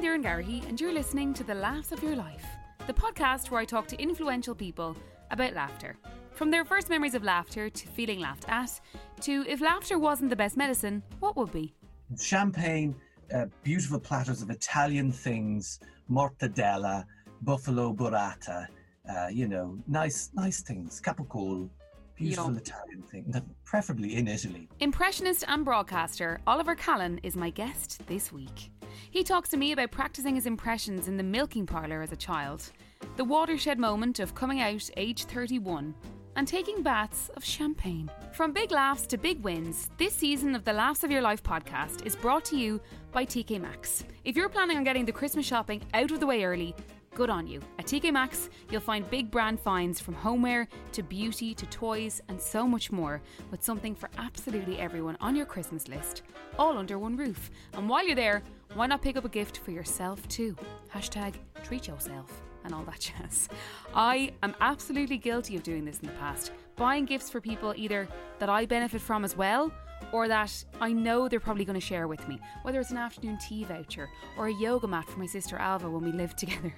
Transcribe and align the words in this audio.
I'm 0.00 0.06
Doireann 0.06 0.24
Garrihy, 0.24 0.66
and 0.66 0.80
you're 0.80 0.94
listening 0.94 1.34
to 1.34 1.44
The 1.44 1.54
Laughs 1.54 1.92
of 1.92 2.02
Your 2.02 2.16
Life, 2.16 2.46
the 2.86 2.92
podcast 2.94 3.50
where 3.50 3.60
I 3.60 3.66
talk 3.66 3.86
to 3.88 4.00
influential 4.00 4.54
people 4.54 4.96
about 5.30 5.52
laughter. 5.52 5.94
From 6.30 6.50
their 6.50 6.64
first 6.64 6.88
memories 6.88 7.14
of 7.14 7.22
laughter 7.22 7.68
to 7.68 7.86
feeling 7.86 8.18
laughed 8.18 8.48
at, 8.48 8.80
to 9.20 9.44
if 9.46 9.60
laughter 9.60 9.98
wasn't 9.98 10.30
the 10.30 10.36
best 10.36 10.56
medicine, 10.56 11.02
what 11.18 11.36
would 11.36 11.52
be? 11.52 11.74
Champagne, 12.18 12.94
uh, 13.34 13.44
beautiful 13.62 14.00
platters 14.00 14.40
of 14.40 14.48
Italian 14.48 15.12
things, 15.12 15.80
mortadella, 16.10 17.04
buffalo 17.42 17.92
burrata, 17.92 18.68
uh, 19.06 19.26
you 19.30 19.48
know, 19.48 19.76
nice, 19.86 20.30
nice 20.32 20.62
things, 20.62 20.98
capicola, 20.98 21.68
beautiful. 22.16 22.56
Italian 22.56 23.02
thing, 23.02 23.34
preferably 23.64 24.16
in 24.16 24.28
Italy. 24.28 24.66
Impressionist 24.80 25.44
and 25.46 25.62
broadcaster 25.62 26.40
Oliver 26.46 26.74
Callan 26.74 27.20
is 27.22 27.36
my 27.36 27.50
guest 27.50 28.00
this 28.06 28.32
week. 28.32 28.70
He 29.10 29.24
talks 29.24 29.48
to 29.50 29.56
me 29.56 29.72
about 29.72 29.90
practicing 29.90 30.34
his 30.34 30.46
impressions 30.46 31.08
in 31.08 31.16
the 31.16 31.22
milking 31.22 31.66
parlour 31.66 32.02
as 32.02 32.12
a 32.12 32.16
child, 32.16 32.70
the 33.16 33.24
watershed 33.24 33.78
moment 33.78 34.20
of 34.20 34.34
coming 34.34 34.60
out 34.60 34.88
age 34.96 35.24
31, 35.24 35.94
and 36.36 36.46
taking 36.46 36.82
baths 36.82 37.28
of 37.30 37.44
champagne. 37.44 38.10
From 38.32 38.52
big 38.52 38.70
laughs 38.70 39.06
to 39.08 39.18
big 39.18 39.42
wins, 39.42 39.90
this 39.98 40.14
season 40.14 40.54
of 40.54 40.64
the 40.64 40.72
Laughs 40.72 41.02
of 41.02 41.10
Your 41.10 41.22
Life 41.22 41.42
podcast 41.42 42.06
is 42.06 42.14
brought 42.14 42.44
to 42.46 42.56
you 42.56 42.80
by 43.12 43.24
TK 43.24 43.60
Maxx. 43.60 44.04
If 44.24 44.36
you're 44.36 44.48
planning 44.48 44.76
on 44.76 44.84
getting 44.84 45.04
the 45.04 45.12
Christmas 45.12 45.46
shopping 45.46 45.82
out 45.92 46.10
of 46.10 46.20
the 46.20 46.26
way 46.26 46.44
early, 46.44 46.74
Good 47.14 47.28
on 47.28 47.46
you. 47.46 47.60
At 47.78 47.86
TK 47.86 48.12
Maxx, 48.12 48.48
you'll 48.70 48.80
find 48.80 49.08
big 49.10 49.30
brand 49.30 49.58
finds 49.58 50.00
from 50.00 50.14
homeware 50.14 50.68
to 50.92 51.02
beauty 51.02 51.54
to 51.54 51.66
toys 51.66 52.22
and 52.28 52.40
so 52.40 52.66
much 52.68 52.92
more, 52.92 53.20
with 53.50 53.64
something 53.64 53.96
for 53.96 54.08
absolutely 54.16 54.78
everyone 54.78 55.16
on 55.20 55.34
your 55.34 55.44
Christmas 55.44 55.88
list, 55.88 56.22
all 56.56 56.78
under 56.78 56.98
one 56.98 57.16
roof. 57.16 57.50
And 57.74 57.88
while 57.88 58.06
you're 58.06 58.14
there, 58.14 58.42
why 58.74 58.86
not 58.86 59.02
pick 59.02 59.16
up 59.16 59.24
a 59.24 59.28
gift 59.28 59.58
for 59.58 59.72
yourself 59.72 60.26
too? 60.28 60.56
Hashtag 60.94 61.34
treat 61.64 61.88
yourself 61.88 62.42
and 62.64 62.72
all 62.72 62.84
that 62.84 63.00
jazz. 63.20 63.48
I 63.92 64.32
am 64.44 64.54
absolutely 64.60 65.18
guilty 65.18 65.56
of 65.56 65.64
doing 65.64 65.84
this 65.84 65.98
in 65.98 66.06
the 66.06 66.14
past, 66.14 66.52
buying 66.76 67.06
gifts 67.06 67.28
for 67.28 67.40
people 67.40 67.74
either 67.76 68.08
that 68.38 68.48
I 68.48 68.66
benefit 68.66 69.00
from 69.00 69.24
as 69.24 69.36
well 69.36 69.72
or 70.12 70.28
that 70.28 70.64
I 70.80 70.92
know 70.92 71.28
they're 71.28 71.40
probably 71.40 71.64
going 71.64 71.78
to 71.78 71.86
share 71.86 72.08
with 72.08 72.26
me, 72.28 72.38
whether 72.62 72.80
it's 72.80 72.90
an 72.90 72.96
afternoon 72.96 73.38
tea 73.38 73.64
voucher 73.64 74.08
or 74.36 74.48
a 74.48 74.54
yoga 74.54 74.86
mat 74.86 75.08
for 75.08 75.18
my 75.18 75.26
sister 75.26 75.56
Alva 75.56 75.90
when 75.90 76.04
we 76.04 76.12
live 76.12 76.36
together, 76.36 76.74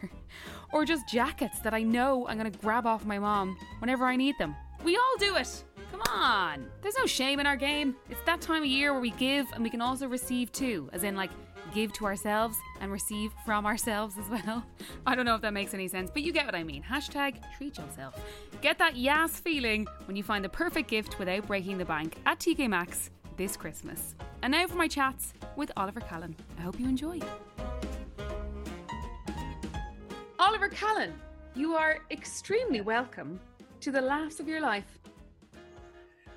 or 0.72 0.84
just 0.84 1.08
jackets 1.08 1.61
that 1.61 1.74
I 1.74 1.83
know 1.83 2.27
I'm 2.27 2.39
going 2.39 2.50
to 2.50 2.58
grab 2.58 2.86
off 2.86 3.05
my 3.05 3.19
mom 3.19 3.56
whenever 3.80 4.05
I 4.05 4.16
need 4.16 4.36
them. 4.39 4.55
We 4.84 4.97
all 4.97 5.16
do 5.19 5.36
it. 5.36 5.64
Come 5.91 6.02
on. 6.08 6.66
There's 6.80 6.97
no 6.97 7.06
shame 7.06 7.39
in 7.39 7.47
our 7.47 7.56
game. 7.56 7.97
It's 8.11 8.20
that 8.27 8.41
time 8.41 8.62
of 8.62 8.69
year 8.69 8.92
where 8.92 9.00
we 9.00 9.11
give 9.12 9.46
and 9.52 9.62
we 9.62 9.70
can 9.70 9.80
also 9.80 10.08
receive 10.08 10.50
too, 10.50 10.89
as 10.92 11.05
in 11.05 11.14
like 11.14 11.30
give 11.74 11.92
to 11.94 12.05
ourselves 12.05 12.56
and 12.80 12.92
receive 12.92 13.33
from 13.44 13.67
ourselves 13.67 14.17
as 14.19 14.28
well. 14.28 14.64
I 15.06 15.14
don't 15.14 15.24
know 15.24 15.34
if 15.34 15.42
that 15.42 15.52
makes 15.52 15.74
any 15.74 15.89
sense, 15.89 16.11
but 16.12 16.22
you 16.22 16.33
get 16.33 16.46
what 16.46 16.55
I 16.55 16.64
mean. 16.64 16.83
Hashtag 16.83 17.36
treat 17.56 17.78
yourself. 17.78 18.20
Get 18.61 18.78
that 18.78 18.96
yas 18.96 19.39
feeling 19.39 19.86
when 20.06 20.17
you 20.17 20.22
find 20.22 20.44
the 20.44 20.48
perfect 20.48 20.91
gift 20.91 21.19
without 21.19 21.46
breaking 21.46 21.78
the 21.78 21.84
bank 21.84 22.17
at 22.27 22.39
TK 22.39 22.69
Maxx 22.69 23.11
this 23.36 23.56
Christmas. 23.56 24.14
And 24.42 24.52
now 24.52 24.66
for 24.66 24.77
my 24.77 24.88
chats 24.88 25.34
with 25.56 25.70
Oliver 25.77 26.00
Callan. 26.00 26.36
I 26.58 26.62
hope 26.62 26.78
you 26.78 26.86
enjoy. 26.88 27.20
Oliver 30.39 30.69
Callan, 30.69 31.12
you 31.55 31.74
are 31.74 31.98
extremely 32.11 32.80
welcome 32.80 33.39
to 33.80 33.91
the 33.91 34.00
laughs 34.00 34.41
of 34.41 34.48
your 34.48 34.61
life. 34.61 34.98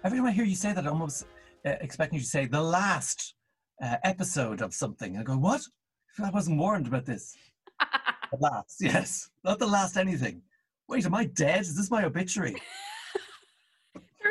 Every 0.04 0.20
time 0.20 0.28
I 0.28 0.32
hear 0.32 0.46
you 0.46 0.56
say 0.56 0.74
that, 0.74 0.86
I'm 0.86 0.94
almost 0.94 1.26
uh, 1.66 1.74
expecting 1.82 2.18
you 2.18 2.24
to 2.24 2.30
say 2.30 2.46
the 2.46 2.62
last 2.62 3.34
uh, 3.82 3.98
episode 4.04 4.62
of 4.62 4.74
something. 4.74 5.18
I 5.18 5.24
go, 5.24 5.38
what? 5.38 5.62
I 6.24 6.30
wasn't 6.30 6.60
warned 6.60 6.88
about 6.88 7.06
this. 7.06 7.36
the 8.32 8.38
last, 8.40 8.78
yes. 8.80 9.30
Not 9.44 9.60
the 9.60 9.68
last 9.68 9.98
anything. 9.98 10.42
Wait, 10.88 11.06
am 11.06 11.16
I 11.16 11.26
dead? 11.26 11.62
Is 11.62 11.76
this 11.76 11.90
my 11.90 12.06
obituary? 12.06 12.56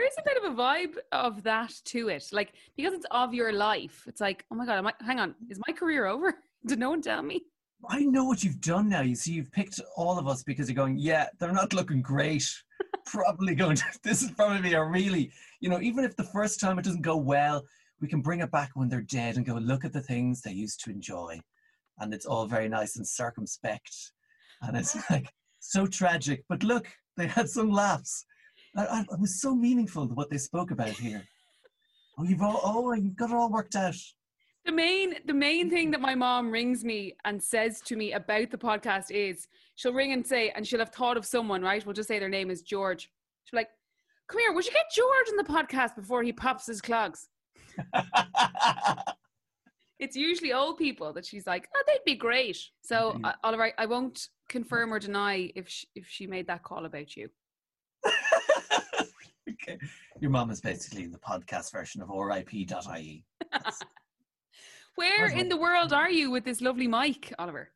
there 0.05 0.11
is 0.11 0.19
a 0.19 0.23
bit 0.23 0.45
of 0.45 0.53
a 0.53 0.63
vibe 0.63 0.99
of 1.13 1.43
that 1.45 1.73
to 1.87 2.09
it. 2.09 2.29
Like, 2.31 2.53
because 2.77 2.93
it's 2.93 3.07
of 3.11 3.33
your 3.33 3.53
life, 3.53 4.05
it's 4.07 4.21
like, 4.21 4.45
oh 4.51 4.55
my 4.55 4.67
God, 4.67 4.77
am 4.77 4.87
I, 4.87 4.93
hang 5.01 5.19
on, 5.19 5.35
is 5.49 5.59
my 5.67 5.73
career 5.73 6.07
over? 6.15 6.35
Did 6.67 6.79
no 6.79 6.91
one 6.91 7.01
tell 7.01 7.23
me? 7.23 7.43
I 7.89 8.01
know 8.01 8.25
what 8.25 8.45
you've 8.45 8.61
done 8.61 8.89
now. 8.89 9.03
You 9.03 9.15
see, 9.15 9.33
you've 9.33 9.53
picked 9.53 9.81
all 9.97 10.19
of 10.19 10.27
us 10.27 10.43
because 10.43 10.69
you're 10.69 10.77
going, 10.77 10.99
yeah, 10.99 11.29
they're 11.39 11.53
not 11.53 11.73
looking 11.73 12.03
great. 12.03 12.51
probably 13.07 13.55
going 13.55 13.77
to, 13.77 13.85
this 14.03 14.23
is 14.23 14.31
probably 14.31 14.75
a 14.75 14.85
really, 14.85 15.33
you 15.61 15.71
know, 15.71 15.81
even 15.81 16.05
if 16.05 16.17
the 16.17 16.25
first 16.25 16.61
time 16.61 16.79
it 16.79 16.85
doesn't 16.85 17.03
go 17.03 17.17
well, 17.17 17.65
we 18.01 18.09
can 18.09 18.21
bring 18.21 18.41
it 18.41 18.51
back 18.51 18.73
when 18.75 18.89
they're 18.89 19.01
dead 19.01 19.37
and 19.37 19.47
go, 19.47 19.55
look 19.55 19.85
at 19.85 19.93
the 19.93 20.03
things 20.03 20.41
they 20.43 20.53
used 20.53 20.85
to 20.85 20.91
enjoy. 20.91 21.41
And 21.99 22.13
it's 22.13 22.27
all 22.27 22.47
very 22.47 22.69
nice 22.69 22.97
and 22.97 23.07
circumspect. 23.07 24.13
And 24.61 24.77
it's 24.77 24.97
like 25.11 25.33
so 25.61 25.87
tragic. 25.87 26.45
But 26.49 26.63
look, 26.63 26.89
they 27.17 27.27
had 27.27 27.49
some 27.49 27.71
laughs. 27.71 28.27
I, 28.77 28.87
I, 28.87 29.01
it 29.01 29.21
was 29.21 29.41
so 29.41 29.55
meaningful 29.55 30.07
what 30.09 30.31
they 30.31 30.39
spoke 30.39 30.71
about 30.71 30.91
here. 30.91 31.23
Oh, 32.17 32.23
you've 32.23 32.43
all, 32.43 32.61
oh, 32.63 32.93
you've 32.93 33.17
got 33.17 33.31
it 33.31 33.35
all 33.35 33.51
worked 33.51 33.75
out. 33.75 33.97
The 34.65 34.71
main 34.71 35.17
the 35.27 35.35
main 35.35 35.69
thing 35.69 35.91
that 35.91 36.01
my 36.01 36.15
mom 36.15 36.49
rings 36.49 36.85
me 36.85 37.17
and 37.25 37.43
says 37.43 37.81
to 37.87 37.97
me 37.97 38.13
about 38.13 38.53
the 38.53 38.57
podcast 38.57 39.11
is 39.11 39.49
she'll 39.75 39.93
ring 39.93 40.13
and 40.13 40.25
say, 40.25 40.51
and 40.51 40.65
she'll 40.65 40.79
have 40.79 40.91
thought 40.91 41.17
of 41.17 41.27
someone, 41.27 41.61
right? 41.61 41.85
We'll 41.85 41.93
just 41.93 42.07
say 42.07 42.21
their 42.21 42.29
name 42.29 42.51
is 42.51 42.63
George. 42.63 43.11
She'll 43.47 43.57
be 43.57 43.63
like, 43.63 43.71
Come 44.29 44.39
here, 44.43 44.53
would 44.53 44.65
you 44.65 44.71
get 44.71 44.85
George 44.95 45.27
on 45.31 45.37
the 45.39 45.43
podcast 45.43 45.97
before 45.97 46.23
he 46.23 46.33
pops 46.33 46.67
his 46.67 46.81
clogs? 46.81 47.29
it's 49.99 50.17
usually 50.17 50.53
old 50.53 50.77
people 50.79 51.13
that 51.13 51.27
she's 51.27 51.47
like, 51.49 51.69
oh, 51.75 51.83
they'd 51.87 52.05
be 52.05 52.15
great. 52.15 52.59
So, 52.83 53.13
Mhm. 53.19 53.25
uh, 53.25 53.33
Oliver, 53.43 53.73
I 53.77 53.87
won't 53.87 54.29
confirm 54.49 54.93
or 54.93 54.99
deny 54.99 55.51
if 55.55 55.69
she, 55.69 55.87
if 55.95 56.07
she 56.09 56.27
made 56.29 56.47
that 56.47 56.63
call 56.63 56.85
about 56.85 57.17
you. 57.17 57.29
Okay. 59.51 59.79
Your 60.21 60.31
mom 60.31 60.51
is 60.51 60.61
basically 60.61 61.07
the 61.07 61.19
podcast 61.19 61.73
version 61.73 62.03
of 62.03 62.09
RIP.ie. 62.09 63.25
Where 64.97 65.27
in 65.27 65.49
the 65.49 65.57
world 65.57 65.93
are 65.93 66.11
you 66.11 66.31
with 66.31 66.45
this 66.45 66.61
lovely 66.61 66.87
mic, 66.87 67.33
Oliver? 67.39 67.71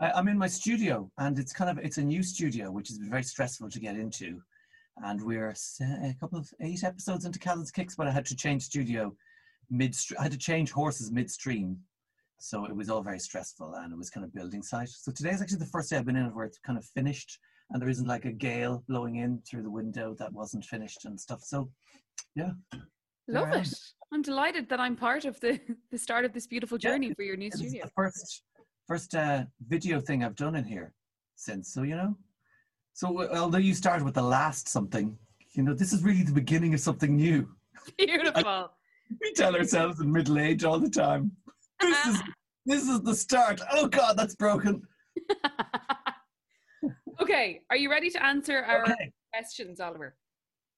I, 0.00 0.10
I'm 0.12 0.28
in 0.28 0.38
my 0.38 0.48
studio, 0.48 1.10
and 1.18 1.38
it's 1.38 1.52
kind 1.52 1.70
of 1.70 1.84
it's 1.84 1.98
a 1.98 2.02
new 2.02 2.22
studio, 2.22 2.70
which 2.70 2.90
is 2.90 2.98
very 2.98 3.22
stressful 3.22 3.70
to 3.70 3.80
get 3.80 3.96
into. 3.96 4.40
And 5.04 5.22
we're 5.22 5.54
a 5.80 6.14
couple 6.18 6.38
of 6.38 6.48
eight 6.62 6.82
episodes 6.82 7.26
into 7.26 7.38
Callan's 7.38 7.70
Kicks, 7.70 7.94
but 7.94 8.06
I 8.06 8.10
had 8.10 8.24
to 8.26 8.36
change 8.36 8.62
studio 8.62 9.14
mid. 9.70 9.94
I 10.18 10.22
had 10.22 10.32
to 10.32 10.38
change 10.38 10.70
horses 10.70 11.12
midstream, 11.12 11.78
so 12.38 12.64
it 12.64 12.74
was 12.74 12.88
all 12.88 13.02
very 13.02 13.18
stressful, 13.18 13.74
and 13.74 13.92
it 13.92 13.98
was 13.98 14.10
kind 14.10 14.24
of 14.24 14.32
building 14.34 14.62
site. 14.62 14.88
So 14.88 15.12
today 15.12 15.30
is 15.30 15.42
actually 15.42 15.58
the 15.58 15.66
first 15.66 15.90
day 15.90 15.98
I've 15.98 16.06
been 16.06 16.16
in 16.16 16.26
it 16.26 16.34
where 16.34 16.46
it's 16.46 16.58
kind 16.58 16.78
of 16.78 16.84
finished, 16.84 17.38
and 17.70 17.80
there 17.82 17.88
isn't 17.88 18.06
like 18.06 18.24
a 18.24 18.32
gale 18.32 18.84
blowing 18.88 19.16
in 19.16 19.40
through 19.48 19.62
the 19.62 19.70
window 19.70 20.14
that 20.18 20.32
wasn't 20.32 20.64
finished 20.64 21.04
and 21.04 21.18
stuff. 21.20 21.42
So, 21.42 21.70
yeah, 22.34 22.50
Love 23.28 23.52
it. 23.52 23.68
I'm 24.12 24.22
delighted 24.22 24.68
that 24.68 24.78
I'm 24.78 24.94
part 24.94 25.24
of 25.24 25.38
the, 25.40 25.58
the 25.90 25.98
start 25.98 26.24
of 26.24 26.32
this 26.32 26.46
beautiful 26.46 26.78
Yeah, 26.80 26.90
journey 26.90 27.12
for 27.14 27.22
your 27.22 27.36
new 27.36 27.50
studio. 27.50 27.84
the 27.84 27.90
first 27.94 28.42
first 28.86 29.14
uh, 29.16 29.44
video 29.66 29.98
thing 30.00 30.22
I've 30.22 30.36
done 30.36 30.54
in 30.54 30.64
here 30.64 30.94
since. 31.34 31.72
So 31.74 31.82
you 31.82 31.96
know, 31.96 32.16
so 32.92 33.28
although 33.36 33.58
you 33.58 33.74
started 33.74 34.04
with 34.04 34.14
the 34.14 34.22
last 34.22 34.68
something, 34.68 35.18
you 35.54 35.64
know, 35.64 35.74
this 35.74 35.92
is 35.92 36.04
really 36.04 36.22
the 36.22 36.32
beginning 36.32 36.72
of 36.72 36.80
something 36.80 37.16
new. 37.16 37.48
Beautiful. 37.98 38.70
We 39.20 39.32
tell 39.34 39.54
ourselves 39.54 40.00
in 40.00 40.10
middle 40.10 40.36
age 40.36 40.64
all 40.64 40.80
the 40.80 40.90
time. 40.90 41.30
This 41.80 42.06
is 42.06 42.22
this 42.64 42.88
is 42.88 43.00
the 43.02 43.14
start. 43.14 43.60
Oh 43.70 43.86
God, 43.86 44.16
that's 44.16 44.34
broken. 44.34 44.82
Okay, 47.20 47.62
are 47.70 47.76
you 47.76 47.90
ready 47.90 48.10
to 48.10 48.24
answer 48.24 48.58
our 48.62 48.82
Okay. 48.82 49.12
questions, 49.32 49.80
Oliver? 49.80 50.16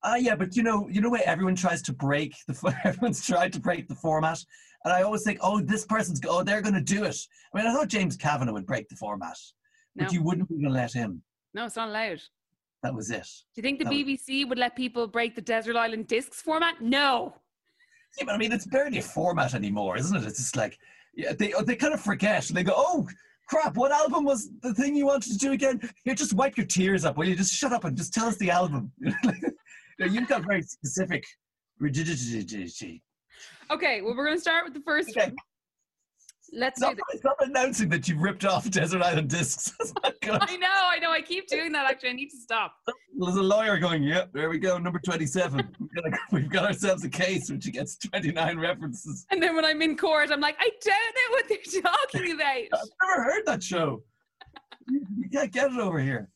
Ah, 0.04 0.16
yeah, 0.16 0.36
but 0.36 0.54
you 0.56 0.62
know, 0.62 0.88
you 0.88 1.00
know 1.00 1.10
where 1.10 1.26
everyone 1.26 1.56
tries 1.56 1.82
to 1.82 1.92
break 1.92 2.34
the 2.46 2.74
everyone's 2.84 3.24
tried 3.26 3.52
to 3.54 3.60
break 3.60 3.88
the 3.88 3.94
format, 3.96 4.38
and 4.84 4.92
I 4.92 5.02
always 5.02 5.24
think, 5.24 5.38
oh, 5.42 5.60
this 5.60 5.84
person's 5.84 6.20
oh, 6.28 6.42
they're 6.44 6.62
going 6.62 6.74
to 6.74 6.80
do 6.80 7.04
it. 7.04 7.16
I 7.52 7.58
mean, 7.58 7.66
I 7.66 7.72
thought 7.72 7.88
James 7.88 8.16
Kavanagh 8.16 8.52
would 8.52 8.66
break 8.66 8.88
the 8.88 8.96
format, 8.96 9.36
but 9.96 10.12
you 10.12 10.22
wouldn't 10.22 10.50
even 10.52 10.72
let 10.72 10.92
him. 10.92 11.22
No, 11.54 11.64
it's 11.66 11.76
not 11.76 11.88
allowed. 11.88 12.22
That 12.84 12.94
was 12.94 13.10
it. 13.10 13.26
Do 13.54 13.58
you 13.60 13.62
think 13.62 13.78
the 13.80 13.84
That 13.86 13.90
was- 13.92 13.98
BBC 14.04 14.48
would 14.48 14.58
let 14.58 14.76
people 14.76 15.08
break 15.08 15.34
the 15.34 15.40
Desert 15.42 15.74
Island 15.74 16.06
Discs 16.06 16.40
format? 16.40 16.80
No. 16.80 17.34
Yeah, 18.16 18.24
but 18.26 18.34
I 18.36 18.38
mean, 18.38 18.52
it's 18.52 18.66
barely 18.66 18.98
a 18.98 19.02
format 19.02 19.54
anymore, 19.54 19.96
isn't 19.96 20.16
it? 20.16 20.24
It's 20.24 20.38
just 20.38 20.54
like, 20.56 20.78
yeah, 21.14 21.32
they 21.32 21.52
they 21.66 21.74
kind 21.74 21.92
of 21.92 22.00
forget. 22.00 22.48
And 22.48 22.56
they 22.56 22.62
go, 22.62 22.74
oh 22.76 23.08
crap, 23.48 23.76
what 23.76 23.90
album 23.92 24.24
was 24.24 24.50
the 24.62 24.74
thing 24.74 24.94
you 24.94 25.06
wanted 25.06 25.32
to 25.32 25.38
do 25.38 25.52
again? 25.52 25.80
Here, 26.04 26.14
just 26.14 26.34
wipe 26.34 26.56
your 26.56 26.66
tears 26.66 27.04
up. 27.04 27.16
Will 27.16 27.26
you 27.28 27.34
just 27.34 27.52
shut 27.52 27.72
up 27.72 27.84
and 27.84 27.96
just 27.96 28.12
tell 28.12 28.26
us 28.26 28.36
the 28.36 28.50
album? 28.50 28.92
You've 29.98 30.28
got 30.28 30.44
very 30.46 30.62
specific 30.62 31.24
rigidity. 31.78 33.02
Okay, 33.70 34.02
well, 34.02 34.14
we're 34.16 34.24
going 34.26 34.36
to 34.36 34.40
start 34.40 34.64
with 34.64 34.74
the 34.74 34.80
first 34.80 35.10
Okay. 35.10 35.26
one. 35.26 35.36
Let's 36.52 36.80
stop, 36.80 36.96
do 36.96 37.02
this. 37.12 37.20
Stop 37.20 37.36
announcing 37.40 37.88
that 37.90 38.08
you've 38.08 38.20
ripped 38.20 38.44
off 38.44 38.70
Desert 38.70 39.02
Island 39.02 39.28
Discs. 39.28 39.72
I 40.04 40.56
know, 40.56 40.66
I 40.70 40.98
know. 40.98 41.10
I 41.10 41.20
keep 41.20 41.46
doing 41.46 41.72
that. 41.72 41.86
Actually, 41.88 42.10
I 42.10 42.12
need 42.14 42.30
to 42.30 42.36
stop. 42.36 42.74
There's 43.18 43.36
a 43.36 43.42
lawyer 43.42 43.78
going, 43.78 44.02
"Yep, 44.02 44.32
there 44.32 44.48
we 44.48 44.58
go, 44.58 44.78
number 44.78 44.98
twenty-seven. 44.98 45.76
we've, 46.32 46.50
got, 46.50 46.64
ourselves 46.64 47.04
a 47.04 47.08
case 47.08 47.50
when 47.50 47.60
she 47.60 47.70
gets 47.70 47.96
twenty-nine 47.96 48.58
references." 48.58 49.26
And 49.30 49.42
then 49.42 49.54
when 49.56 49.64
I'm 49.64 49.82
in 49.82 49.96
court, 49.96 50.30
I'm 50.30 50.40
like, 50.40 50.56
I 50.58 50.70
don't 50.82 51.14
know 51.14 51.30
what 51.30 51.48
they're 51.48 51.82
talking 51.82 52.32
about. 52.34 52.80
I've 52.80 53.08
never 53.08 53.22
heard 53.24 53.46
that 53.46 53.62
show. 53.62 54.02
You 54.88 55.28
can't 55.30 55.52
get 55.52 55.72
it 55.72 55.78
over 55.78 55.98
here. 55.98 56.28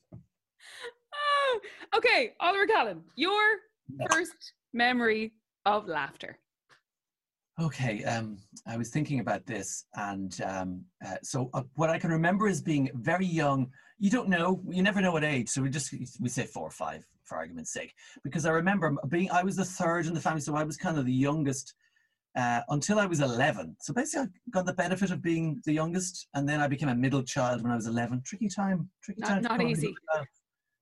Oh. 1.14 1.60
Okay, 1.96 2.32
Oliver 2.40 2.66
Callan, 2.66 3.02
your 3.16 3.40
first 4.10 4.54
memory 4.72 5.32
of 5.66 5.86
laughter. 5.88 6.38
Okay, 7.60 8.02
um, 8.04 8.38
I 8.66 8.78
was 8.78 8.88
thinking 8.88 9.20
about 9.20 9.44
this, 9.44 9.84
and 9.94 10.40
um, 10.40 10.84
uh, 11.06 11.16
so 11.22 11.50
uh, 11.52 11.62
what 11.74 11.90
I 11.90 11.98
can 11.98 12.10
remember 12.10 12.48
is 12.48 12.62
being 12.62 12.90
very 12.94 13.26
young. 13.26 13.70
You 13.98 14.10
don't 14.10 14.28
know, 14.28 14.62
you 14.70 14.82
never 14.82 15.02
know 15.02 15.12
what 15.12 15.22
age, 15.22 15.50
so 15.50 15.60
we 15.60 15.68
just 15.68 15.92
we 16.18 16.28
say 16.30 16.46
four 16.46 16.66
or 16.66 16.70
five 16.70 17.06
for 17.24 17.36
argument's 17.36 17.72
sake, 17.72 17.94
because 18.24 18.46
I 18.46 18.50
remember 18.52 18.96
being 19.08 19.30
I 19.30 19.42
was 19.42 19.56
the 19.56 19.66
third 19.66 20.06
in 20.06 20.14
the 20.14 20.20
family, 20.20 20.40
so 20.40 20.56
I 20.56 20.64
was 20.64 20.78
kind 20.78 20.98
of 20.98 21.04
the 21.04 21.12
youngest 21.12 21.74
uh, 22.36 22.62
until 22.70 22.98
I 22.98 23.04
was 23.04 23.20
eleven. 23.20 23.76
So 23.80 23.92
basically, 23.92 24.28
I 24.28 24.50
got 24.50 24.64
the 24.64 24.72
benefit 24.72 25.10
of 25.10 25.20
being 25.20 25.60
the 25.66 25.74
youngest, 25.74 26.28
and 26.32 26.48
then 26.48 26.58
I 26.58 26.68
became 26.68 26.88
a 26.88 26.94
middle 26.94 27.22
child 27.22 27.62
when 27.62 27.70
I 27.70 27.76
was 27.76 27.86
eleven. 27.86 28.22
Tricky 28.24 28.48
time, 28.48 28.88
tricky 29.02 29.20
Not- 29.20 29.28
time. 29.28 29.42
not 29.42 29.62
easy. 29.62 29.94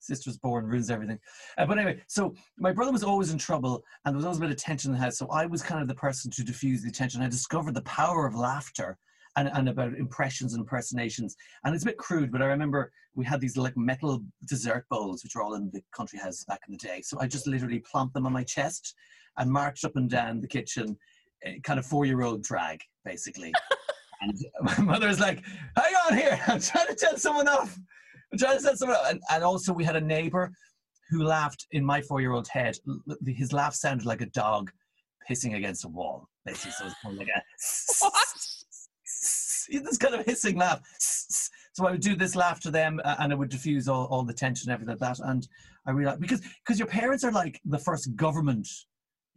Sister's 0.00 0.38
born 0.38 0.64
ruins 0.64 0.90
everything. 0.90 1.18
Uh, 1.58 1.66
but 1.66 1.78
anyway, 1.78 2.00
so 2.08 2.34
my 2.58 2.72
brother 2.72 2.92
was 2.92 3.04
always 3.04 3.30
in 3.30 3.38
trouble 3.38 3.82
and 4.04 4.12
there 4.12 4.16
was 4.16 4.24
always 4.24 4.38
a 4.38 4.40
bit 4.40 4.50
of 4.50 4.56
tension 4.56 4.90
in 4.90 4.98
the 4.98 5.04
house. 5.04 5.18
So 5.18 5.28
I 5.28 5.46
was 5.46 5.62
kind 5.62 5.80
of 5.80 5.88
the 5.88 5.94
person 5.94 6.30
to 6.32 6.44
diffuse 6.44 6.82
the 6.82 6.90
tension. 6.90 7.22
I 7.22 7.28
discovered 7.28 7.74
the 7.74 7.82
power 7.82 8.26
of 8.26 8.34
laughter 8.34 8.98
and, 9.36 9.48
and 9.52 9.68
about 9.68 9.94
impressions 9.94 10.54
and 10.54 10.60
impersonations. 10.60 11.36
And 11.64 11.74
it's 11.74 11.84
a 11.84 11.86
bit 11.86 11.98
crude, 11.98 12.32
but 12.32 12.42
I 12.42 12.46
remember 12.46 12.90
we 13.14 13.24
had 13.24 13.40
these 13.40 13.56
like 13.56 13.76
metal 13.76 14.22
dessert 14.46 14.86
bowls, 14.90 15.22
which 15.22 15.34
were 15.34 15.42
all 15.42 15.54
in 15.54 15.70
the 15.72 15.82
country 15.94 16.18
house 16.18 16.44
back 16.44 16.60
in 16.66 16.72
the 16.72 16.78
day. 16.78 17.02
So 17.02 17.18
I 17.20 17.26
just 17.26 17.46
literally 17.46 17.80
plumped 17.80 18.14
them 18.14 18.26
on 18.26 18.32
my 18.32 18.44
chest 18.44 18.94
and 19.36 19.50
marched 19.50 19.84
up 19.84 19.96
and 19.96 20.08
down 20.08 20.40
the 20.40 20.48
kitchen, 20.48 20.96
eh, 21.44 21.56
kind 21.62 21.78
of 21.78 21.86
four 21.86 22.04
year 22.04 22.22
old 22.22 22.42
drag, 22.42 22.82
basically. 23.04 23.52
and 24.20 24.38
my 24.62 24.78
mother 24.78 25.08
was 25.08 25.20
like, 25.20 25.42
hang 25.76 25.94
on 26.08 26.18
here, 26.18 26.40
I'm 26.46 26.60
trying 26.60 26.88
to 26.88 26.94
tell 26.94 27.16
someone 27.16 27.48
off. 27.48 27.78
I'm 28.32 28.38
trying 28.38 28.58
to 28.58 28.62
tell 28.62 28.76
someone 28.76 28.98
off. 28.98 29.10
And, 29.10 29.20
and 29.30 29.44
also, 29.44 29.72
we 29.72 29.84
had 29.84 29.96
a 29.96 30.00
neighbor 30.00 30.52
who 31.10 31.24
laughed 31.24 31.66
in 31.72 31.84
my 31.84 32.00
four 32.00 32.20
year 32.20 32.32
old 32.32 32.48
head. 32.48 32.76
His 33.26 33.52
laugh 33.52 33.74
sounded 33.74 34.06
like 34.06 34.20
a 34.20 34.26
dog 34.26 34.70
pissing 35.28 35.56
against 35.56 35.84
a 35.84 35.88
wall, 35.88 36.28
basically. 36.46 36.72
So 36.72 36.84
it 36.84 36.86
was 36.86 36.94
kind 37.02 37.14
of 37.14 37.18
like 37.18 37.28
a 37.34 37.42
this 39.70 39.98
kind 39.98 40.14
of 40.14 40.26
hissing 40.26 40.56
laugh. 40.56 40.80
So 41.72 41.86
I 41.86 41.92
would 41.92 42.00
do 42.00 42.16
this 42.16 42.34
laugh 42.34 42.58
to 42.60 42.70
them, 42.72 43.00
uh, 43.04 43.14
and 43.20 43.32
it 43.32 43.38
would 43.38 43.48
diffuse 43.48 43.88
all, 43.88 44.06
all 44.06 44.24
the 44.24 44.34
tension 44.34 44.68
and 44.68 44.74
everything 44.74 44.98
like 44.98 45.16
that. 45.16 45.24
And 45.24 45.46
I 45.86 45.92
realized 45.92 46.20
because 46.20 46.40
because 46.40 46.80
your 46.80 46.88
parents 46.88 47.22
are 47.22 47.30
like 47.30 47.60
the 47.64 47.78
first 47.78 48.14
government 48.16 48.66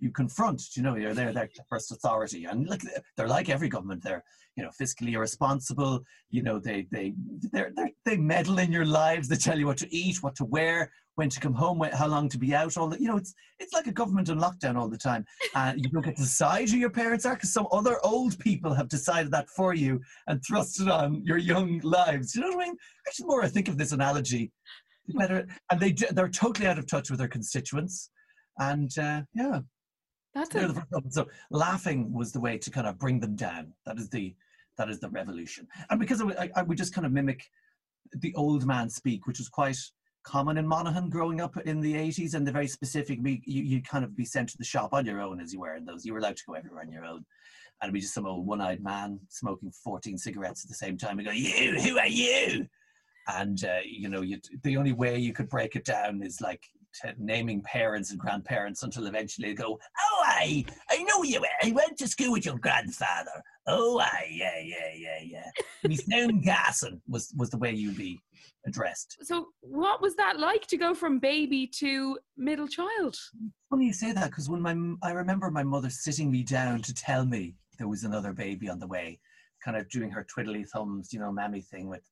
you 0.04 0.12
confront. 0.12 0.62
You 0.76 0.84
know, 0.84 0.96
you're 0.96 1.14
they're, 1.14 1.32
they're 1.32 1.50
the 1.56 1.64
first 1.70 1.92
authority, 1.92 2.44
and 2.44 2.68
like 2.68 2.84
they're 3.16 3.28
like 3.28 3.48
every 3.48 3.70
government. 3.70 4.04
They're 4.04 4.24
you 4.58 4.64
know 4.64 4.70
fiscally 4.80 5.14
irresponsible. 5.14 6.04
You 6.30 6.44
know, 6.44 6.60
they 6.60 6.88
they 6.92 7.14
they 7.52 7.94
they 8.06 8.18
meddle 8.18 8.60
in 8.60 8.72
your 8.72 8.86
lives. 8.86 9.30
They 9.30 9.38
tell 9.38 9.58
you 9.58 9.66
what 9.66 9.78
to 9.78 9.96
eat, 9.96 10.22
what 10.22 10.36
to 10.36 10.46
wear, 10.46 10.92
when 11.16 11.30
to 11.30 11.40
come 11.40 11.54
home, 11.54 11.82
how 11.94 12.08
long 12.08 12.28
to 12.30 12.38
be 12.38 12.54
out. 12.54 12.76
All 12.76 12.90
that 12.90 13.00
you 13.00 13.08
know, 13.08 13.16
it's 13.16 13.34
it's 13.60 13.72
like 13.72 13.88
a 13.88 13.94
government 13.94 14.28
in 14.28 14.40
lockdown 14.40 14.76
all 14.76 14.90
the 14.90 14.98
time. 14.98 15.24
And 15.56 15.80
you 15.80 15.90
don't 15.90 16.04
get 16.04 16.18
to 16.18 16.22
decide 16.22 16.70
who 16.70 16.78
your 16.78 16.90
parents 16.90 17.26
are 17.26 17.36
because 17.36 17.54
some 17.54 17.68
other 17.72 17.98
old 18.04 18.38
people 18.40 18.74
have 18.74 18.90
decided 18.90 19.32
that 19.32 19.50
for 19.52 19.74
you 19.74 20.02
and 20.28 20.44
thrust 20.46 20.82
it 20.82 20.90
on 20.90 21.24
your 21.24 21.38
young 21.38 21.80
lives. 21.80 22.36
You 22.36 22.42
know 22.42 22.50
what 22.50 22.66
I 22.66 22.66
mean? 22.66 22.76
Actually, 23.08 23.28
more 23.28 23.44
I 23.44 23.48
think 23.48 23.70
of 23.70 23.78
this 23.78 23.94
analogy, 23.94 24.52
better. 25.16 25.48
And 25.72 25.80
they 25.80 25.94
they're 26.12 26.28
totally 26.28 26.68
out 26.68 26.78
of 26.78 26.88
touch 26.88 27.10
with 27.10 27.20
their 27.20 27.30
constituents. 27.30 28.10
And 28.60 28.96
uh, 29.00 29.22
yeah, 29.34 29.60
That's 30.34 30.50
they're 30.50 30.66
a, 30.66 30.68
the 30.68 30.74
first 30.74 30.92
one. 30.92 31.12
So 31.12 31.28
laughing 31.52 32.12
was 32.12 32.32
the 32.32 32.40
way 32.40 32.58
to 32.58 32.72
kind 32.72 32.88
of 32.88 32.98
bring 32.98 33.20
them 33.20 33.36
down. 33.36 33.74
That 33.86 33.98
is 33.98 34.10
the 34.10 34.36
that 34.78 34.90
is 34.90 35.00
the 35.00 35.10
revolution. 35.10 35.68
And 35.92 36.00
because 36.00 36.20
I, 36.20 36.24
would- 36.24 36.38
I, 36.38 36.50
I 36.56 36.64
would 36.64 36.78
just 36.78 36.94
kind 36.96 37.06
of 37.06 37.12
mimic 37.12 37.48
the 38.18 38.34
old 38.36 38.66
man 38.66 38.90
speak, 38.90 39.28
which 39.28 39.38
was 39.38 39.50
quite 39.50 39.78
common 40.24 40.58
in 40.58 40.68
Monaghan 40.68 41.10
growing 41.10 41.42
up 41.42 41.56
in 41.58 41.80
the 41.80 41.94
80s 41.94 42.34
and 42.34 42.48
the 42.48 42.52
very 42.52 42.68
specific 42.68 43.20
you, 43.24 43.42
you'd 43.46 43.88
kind 43.88 44.04
of 44.04 44.16
be 44.16 44.26
sent 44.26 44.50
to 44.50 44.58
the 44.58 44.64
shop 44.64 44.94
on 44.94 45.06
your 45.06 45.22
own 45.22 45.40
as 45.40 45.54
you 45.54 45.60
were 45.60 45.76
in 45.76 45.86
those 45.86 46.06
you 46.06 46.14
were 46.14 46.20
allowed 46.20 46.38
to 46.38 46.44
go 46.48 46.54
everywhere 46.54 46.82
on 46.82 46.92
your 46.92 47.06
own 47.06 47.18
and 47.82 47.90
it'd 47.90 47.94
be 47.94 48.00
just 48.00 48.14
some 48.14 48.26
old 48.26 48.46
one-eyed 48.48 48.82
man 48.82 49.20
smoking 49.28 49.72
14 49.84 50.18
cigarettes 50.18 50.64
at 50.64 50.70
the 50.70 50.76
same 50.76 50.98
time 50.98 51.20
and 51.20 51.28
go 51.28 51.34
you 51.34 51.78
who 51.80 52.00
are 52.00 52.08
you 52.08 52.66
and 53.28 53.66
uh, 53.66 53.80
you 53.86 54.10
know 54.10 54.22
you 54.22 54.40
the 54.64 54.78
only 54.78 54.94
way 54.94 55.18
you 55.18 55.34
could 55.34 55.50
break 55.50 55.76
it 55.76 55.86
down 55.86 56.24
is 56.24 56.40
like 56.42 56.64
naming 57.18 57.62
parents 57.62 58.12
and 58.12 58.19
grandparents 58.19 58.84
until 58.84 59.07
eventually 59.07 59.50
they 59.50 59.54
go 59.54 59.80
oh 60.00 60.24
I 60.25 60.66
I 60.90 61.04
know 61.04 61.24
you 61.24 61.44
I 61.62 61.72
went 61.72 61.98
to 61.98 62.07
school 62.07 62.31
with 62.31 62.45
your 62.45 62.57
grandfather. 62.57 63.44
Oh 63.68 64.00
I 64.00 64.28
yeah 64.30 64.60
yeah 64.60 64.92
yeah 64.95 65.19
yeah. 65.24 65.51
He's 65.88 66.07
known 66.07 66.44
Gasson 66.44 67.01
was 67.07 67.34
was 67.38 67.50
the 67.50 67.57
way 67.57 67.72
you'd 67.72 67.98
be 67.98 68.19
addressed. 68.66 69.18
So 69.22 69.48
what 69.62 70.01
was 70.01 70.16
that 70.16 70.40
like 70.40 70.68
to 70.68 70.78
go 70.78 70.94
from 70.94 71.19
baby 71.19 71.68
to 71.80 72.18
middle 72.38 72.68
child? 72.68 73.18
funny 73.69 73.88
you 73.88 73.94
say 73.94 74.12
that 74.12 74.30
because 74.30 74.50
when 74.50 74.62
my 74.62 74.75
I 75.01 75.12
remember 75.12 75.50
my 75.50 75.63
mother 75.63 75.89
sitting 75.89 76.30
me 76.30 76.44
down 76.44 76.81
to 76.84 76.94
tell 76.94 77.25
me 77.25 77.56
there 77.78 77.88
was 77.88 78.04
another 78.04 78.34
baby 78.34 78.69
on 78.69 78.80
the 78.80 78.88
way, 78.88 79.19
kind 79.63 79.78
of 79.78 79.89
doing 79.89 80.12
her 80.12 80.25
twiddly 80.25 80.68
thumbs, 80.68 81.12
you 81.12 81.19
know, 81.19 81.31
mammy 81.31 81.62
thing 81.62 81.89
with, 81.89 82.04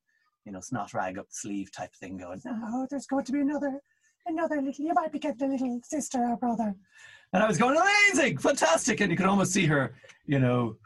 you 0.46 0.52
know, 0.52 0.60
snot 0.60 0.94
rag 0.94 1.18
up 1.18 1.28
the 1.28 1.36
sleeve 1.36 1.72
type 1.72 1.94
thing, 1.96 2.18
going, 2.18 2.42
"Oh, 2.48 2.88
there's 2.90 3.06
going 3.06 3.26
to 3.26 3.32
be 3.32 3.42
another, 3.42 3.80
another 4.26 4.62
little. 4.62 4.86
You 4.86 4.94
might 4.94 5.12
be 5.12 5.20
getting 5.20 5.50
a 5.50 5.52
little 5.52 5.80
sister 5.84 6.20
or 6.20 6.38
brother." 6.38 6.76
And 7.34 7.44
I 7.44 7.48
was 7.48 7.58
going, 7.58 7.78
"Amazing, 7.78 8.38
fantastic!" 8.38 9.02
And 9.02 9.12
you 9.12 9.18
could 9.18 9.26
almost 9.26 9.54
see 9.54 9.66
her, 9.66 9.96
you 10.26 10.40
know, 10.40 10.78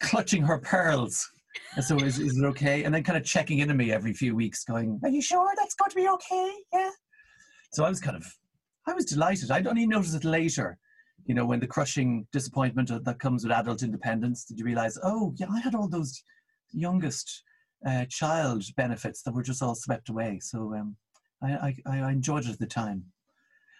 clutching 0.00 0.42
her 0.42 0.58
pearls. 0.58 1.30
And 1.76 1.84
so, 1.84 1.96
is, 1.98 2.18
is 2.18 2.38
it 2.38 2.44
okay? 2.44 2.84
And 2.84 2.94
then 2.94 3.04
kind 3.04 3.16
of 3.16 3.24
checking 3.24 3.58
in 3.60 3.70
on 3.70 3.76
me 3.76 3.92
every 3.92 4.12
few 4.12 4.34
weeks, 4.34 4.64
going, 4.64 5.00
"Are 5.02 5.10
you 5.10 5.22
sure 5.22 5.52
that's 5.56 5.74
going 5.74 5.90
to 5.90 5.96
be 5.96 6.08
okay?" 6.08 6.52
Yeah. 6.72 6.90
So 7.72 7.84
I 7.84 7.88
was 7.88 8.00
kind 8.00 8.16
of 8.16 8.26
I 8.86 8.92
was 8.92 9.04
delighted. 9.04 9.50
I'd 9.50 9.66
only 9.66 9.86
noticed 9.86 10.14
it 10.14 10.24
later, 10.24 10.78
you 11.26 11.34
know, 11.34 11.46
when 11.46 11.60
the 11.60 11.66
crushing 11.66 12.26
disappointment 12.32 12.90
that 13.04 13.18
comes 13.18 13.44
with 13.44 13.52
adult 13.52 13.82
independence. 13.82 14.44
Did 14.44 14.58
you 14.58 14.64
realize, 14.64 14.98
oh, 15.02 15.34
yeah, 15.36 15.46
I 15.50 15.60
had 15.60 15.74
all 15.74 15.88
those 15.88 16.22
youngest 16.72 17.42
uh, 17.86 18.04
child 18.08 18.64
benefits 18.76 19.22
that 19.22 19.34
were 19.34 19.42
just 19.42 19.62
all 19.62 19.74
swept 19.74 20.08
away. 20.08 20.38
So 20.42 20.74
um, 20.74 20.96
I, 21.44 21.74
I, 21.86 22.00
I 22.00 22.10
enjoyed 22.10 22.44
it 22.44 22.50
at 22.50 22.58
the 22.58 22.66
time. 22.66 23.04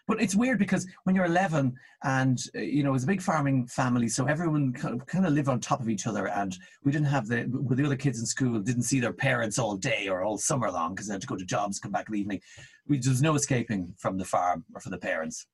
But 0.06 0.20
it's 0.20 0.34
weird 0.34 0.58
because 0.58 0.86
when 1.04 1.16
you're 1.16 1.24
11 1.24 1.74
and, 2.02 2.38
uh, 2.54 2.60
you 2.60 2.82
know, 2.82 2.92
it's 2.92 3.04
a 3.04 3.06
big 3.06 3.22
farming 3.22 3.66
family, 3.68 4.06
so 4.06 4.26
everyone 4.26 4.74
kind 4.74 5.00
of, 5.24 5.32
live 5.32 5.48
on 5.48 5.60
top 5.60 5.80
of 5.80 5.88
each 5.88 6.06
other. 6.06 6.28
And 6.28 6.54
we 6.84 6.92
didn't 6.92 7.06
have 7.06 7.26
the, 7.26 7.46
with 7.46 7.78
the 7.78 7.86
other 7.86 7.96
kids 7.96 8.20
in 8.20 8.26
school, 8.26 8.60
didn't 8.60 8.82
see 8.82 9.00
their 9.00 9.14
parents 9.14 9.58
all 9.58 9.76
day 9.76 10.08
or 10.08 10.22
all 10.22 10.36
summer 10.36 10.70
long 10.70 10.94
because 10.94 11.06
they 11.06 11.14
had 11.14 11.22
to 11.22 11.26
go 11.26 11.36
to 11.36 11.44
jobs, 11.46 11.78
come 11.78 11.92
back 11.92 12.08
in 12.08 12.12
the 12.12 12.20
evening 12.20 12.40
we, 12.86 12.98
there 12.98 13.10
was 13.10 13.22
no 13.22 13.34
escaping 13.34 13.94
from 13.98 14.18
the 14.18 14.24
farm 14.24 14.64
or 14.74 14.80
from 14.80 14.92
the 14.92 14.98
parents. 14.98 15.46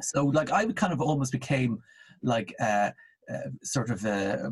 So, 0.00 0.24
like, 0.24 0.50
I 0.52 0.66
kind 0.72 0.92
of 0.92 1.00
almost 1.00 1.32
became 1.32 1.78
like 2.22 2.54
uh, 2.60 2.90
uh, 3.32 3.48
sort 3.62 3.90
of 3.90 4.04
uh, 4.04 4.50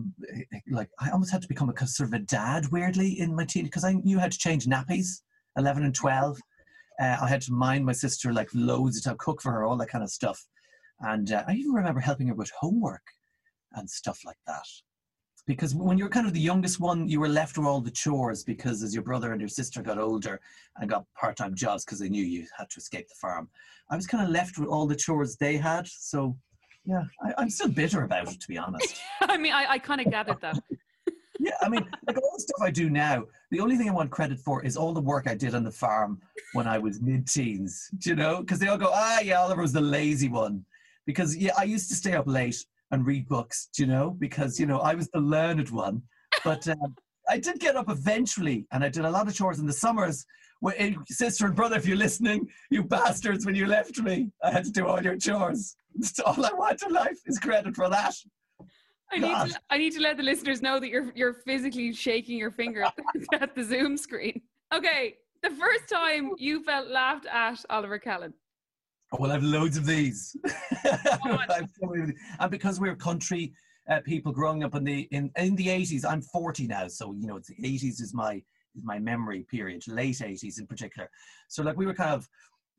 like 0.70 0.88
I 1.00 1.10
almost 1.10 1.32
had 1.32 1.42
to 1.42 1.48
become 1.48 1.70
a 1.70 1.86
sort 1.86 2.08
of 2.08 2.14
a 2.14 2.20
dad 2.20 2.66
weirdly 2.70 3.20
in 3.20 3.34
my 3.34 3.44
teen 3.44 3.64
because 3.64 3.84
I 3.84 3.92
knew 3.92 4.18
how 4.18 4.28
to 4.28 4.38
change 4.38 4.66
nappies, 4.66 5.22
eleven 5.58 5.84
and 5.84 5.94
twelve. 5.94 6.38
Uh, 7.00 7.16
I 7.22 7.28
had 7.28 7.42
to 7.42 7.52
mind 7.52 7.84
my 7.84 7.92
sister 7.92 8.32
like 8.32 8.48
loads 8.54 8.96
of 8.96 9.04
time, 9.04 9.16
cook 9.18 9.42
for 9.42 9.52
her, 9.52 9.64
all 9.64 9.76
that 9.76 9.88
kind 9.88 10.04
of 10.04 10.10
stuff, 10.10 10.46
and 11.00 11.32
uh, 11.32 11.44
I 11.46 11.54
even 11.54 11.72
remember 11.72 12.00
helping 12.00 12.28
her 12.28 12.34
with 12.34 12.50
homework 12.58 13.02
and 13.74 13.88
stuff 13.88 14.20
like 14.24 14.38
that. 14.46 14.66
Because 15.46 15.74
when 15.74 15.98
you 15.98 16.04
were 16.04 16.10
kind 16.10 16.26
of 16.26 16.32
the 16.32 16.40
youngest 16.40 16.80
one, 16.80 17.06
you 17.06 17.20
were 17.20 17.28
left 17.28 17.58
with 17.58 17.66
all 17.66 17.80
the 17.80 17.90
chores 17.90 18.42
because 18.42 18.82
as 18.82 18.94
your 18.94 19.02
brother 19.02 19.32
and 19.32 19.40
your 19.40 19.48
sister 19.48 19.82
got 19.82 19.98
older 19.98 20.40
and 20.76 20.88
got 20.88 21.04
part-time 21.20 21.54
jobs 21.54 21.84
because 21.84 21.98
they 21.98 22.08
knew 22.08 22.24
you 22.24 22.46
had 22.56 22.70
to 22.70 22.78
escape 22.78 23.08
the 23.08 23.14
farm. 23.16 23.50
I 23.90 23.96
was 23.96 24.06
kind 24.06 24.24
of 24.24 24.30
left 24.30 24.56
with 24.56 24.68
all 24.68 24.86
the 24.86 24.96
chores 24.96 25.36
they 25.36 25.58
had. 25.58 25.86
So, 25.86 26.34
yeah, 26.86 27.02
I, 27.22 27.34
I'm 27.36 27.50
still 27.50 27.68
bitter 27.68 28.04
about 28.04 28.32
it, 28.32 28.40
to 28.40 28.48
be 28.48 28.56
honest. 28.56 28.96
I 29.20 29.36
mean, 29.36 29.52
I, 29.52 29.72
I 29.72 29.78
kind 29.78 30.00
of 30.00 30.10
gathered 30.10 30.40
that. 30.40 30.58
Yeah, 31.44 31.56
I 31.60 31.68
mean, 31.68 31.86
like 32.06 32.16
all 32.16 32.32
the 32.34 32.40
stuff 32.40 32.62
I 32.62 32.70
do 32.70 32.88
now, 32.88 33.24
the 33.50 33.60
only 33.60 33.76
thing 33.76 33.90
I 33.90 33.92
want 33.92 34.10
credit 34.10 34.40
for 34.40 34.64
is 34.64 34.78
all 34.78 34.94
the 34.94 35.00
work 35.00 35.28
I 35.28 35.34
did 35.34 35.54
on 35.54 35.62
the 35.62 35.70
farm 35.70 36.20
when 36.54 36.66
I 36.66 36.78
was 36.78 37.02
mid-teens. 37.02 37.90
Do 37.98 38.10
you 38.10 38.16
know? 38.16 38.40
Because 38.40 38.58
they 38.58 38.68
all 38.68 38.78
go, 38.78 38.90
ah, 38.90 39.20
yeah, 39.20 39.40
Oliver 39.40 39.60
was 39.60 39.72
the 39.72 39.80
lazy 39.80 40.28
one. 40.28 40.64
Because 41.04 41.36
yeah, 41.36 41.52
I 41.58 41.64
used 41.64 41.90
to 41.90 41.94
stay 41.96 42.14
up 42.14 42.26
late 42.26 42.64
and 42.92 43.04
read 43.04 43.28
books. 43.28 43.68
Do 43.76 43.82
you 43.82 43.88
know? 43.88 44.16
Because 44.18 44.58
you 44.58 44.64
know 44.64 44.78
I 44.78 44.94
was 44.94 45.10
the 45.10 45.20
learned 45.20 45.68
one. 45.68 46.02
But 46.44 46.66
um, 46.66 46.96
I 47.28 47.38
did 47.38 47.60
get 47.60 47.76
up 47.76 47.90
eventually, 47.90 48.66
and 48.72 48.82
I 48.82 48.88
did 48.88 49.04
a 49.04 49.10
lot 49.10 49.28
of 49.28 49.34
chores 49.34 49.58
in 49.58 49.66
the 49.66 49.72
summers. 49.72 50.24
Eh, 50.78 50.94
sister 51.08 51.44
and 51.44 51.54
brother, 51.54 51.76
if 51.76 51.86
you're 51.86 51.96
listening, 51.96 52.48
you 52.70 52.82
bastards, 52.82 53.44
when 53.44 53.54
you 53.54 53.66
left 53.66 53.98
me, 53.98 54.30
I 54.42 54.50
had 54.50 54.64
to 54.64 54.70
do 54.70 54.86
all 54.86 55.02
your 55.02 55.18
chores. 55.18 55.76
All 56.24 56.44
I 56.44 56.52
want 56.54 56.82
in 56.82 56.92
life 56.92 57.18
is 57.26 57.38
credit 57.38 57.76
for 57.76 57.90
that. 57.90 58.14
I 59.12 59.18
need, 59.18 59.52
to, 59.52 59.60
I 59.70 59.78
need 59.78 59.92
to 59.92 60.00
let 60.00 60.16
the 60.16 60.22
listeners 60.22 60.62
know 60.62 60.80
that 60.80 60.88
you're 60.88 61.12
you're 61.14 61.34
physically 61.34 61.92
shaking 61.92 62.38
your 62.38 62.50
finger 62.50 62.82
at 63.32 63.54
the, 63.54 63.62
Zoom 63.64 63.96
screen. 63.96 64.40
Okay, 64.72 65.14
the 65.42 65.50
first 65.50 65.88
time 65.88 66.32
you 66.38 66.62
felt 66.64 66.88
laughed 66.88 67.26
at 67.26 67.64
Oliver 67.70 67.98
Callan. 67.98 68.34
Oh, 69.12 69.18
well, 69.20 69.30
I've 69.30 69.42
loads 69.42 69.76
of 69.76 69.86
these. 69.86 70.36
and 70.84 72.50
because 72.50 72.80
we're 72.80 72.96
country 72.96 73.52
uh, 73.88 74.00
people 74.04 74.32
growing 74.32 74.64
up 74.64 74.74
in 74.74 74.84
the 74.84 75.02
in, 75.10 75.30
in 75.36 75.54
the 75.56 75.66
80s, 75.68 76.04
I'm 76.08 76.22
40 76.22 76.66
now, 76.66 76.88
so 76.88 77.12
you 77.12 77.26
know, 77.26 77.36
it's 77.36 77.48
the 77.48 77.56
80s 77.56 78.00
is 78.00 78.12
my 78.14 78.42
is 78.74 78.82
my 78.82 78.98
memory 78.98 79.46
period, 79.50 79.86
late 79.86 80.16
80s 80.16 80.58
in 80.58 80.66
particular. 80.66 81.08
So 81.48 81.62
like 81.62 81.76
we 81.76 81.86
were 81.86 81.94
kind 81.94 82.14
of 82.14 82.28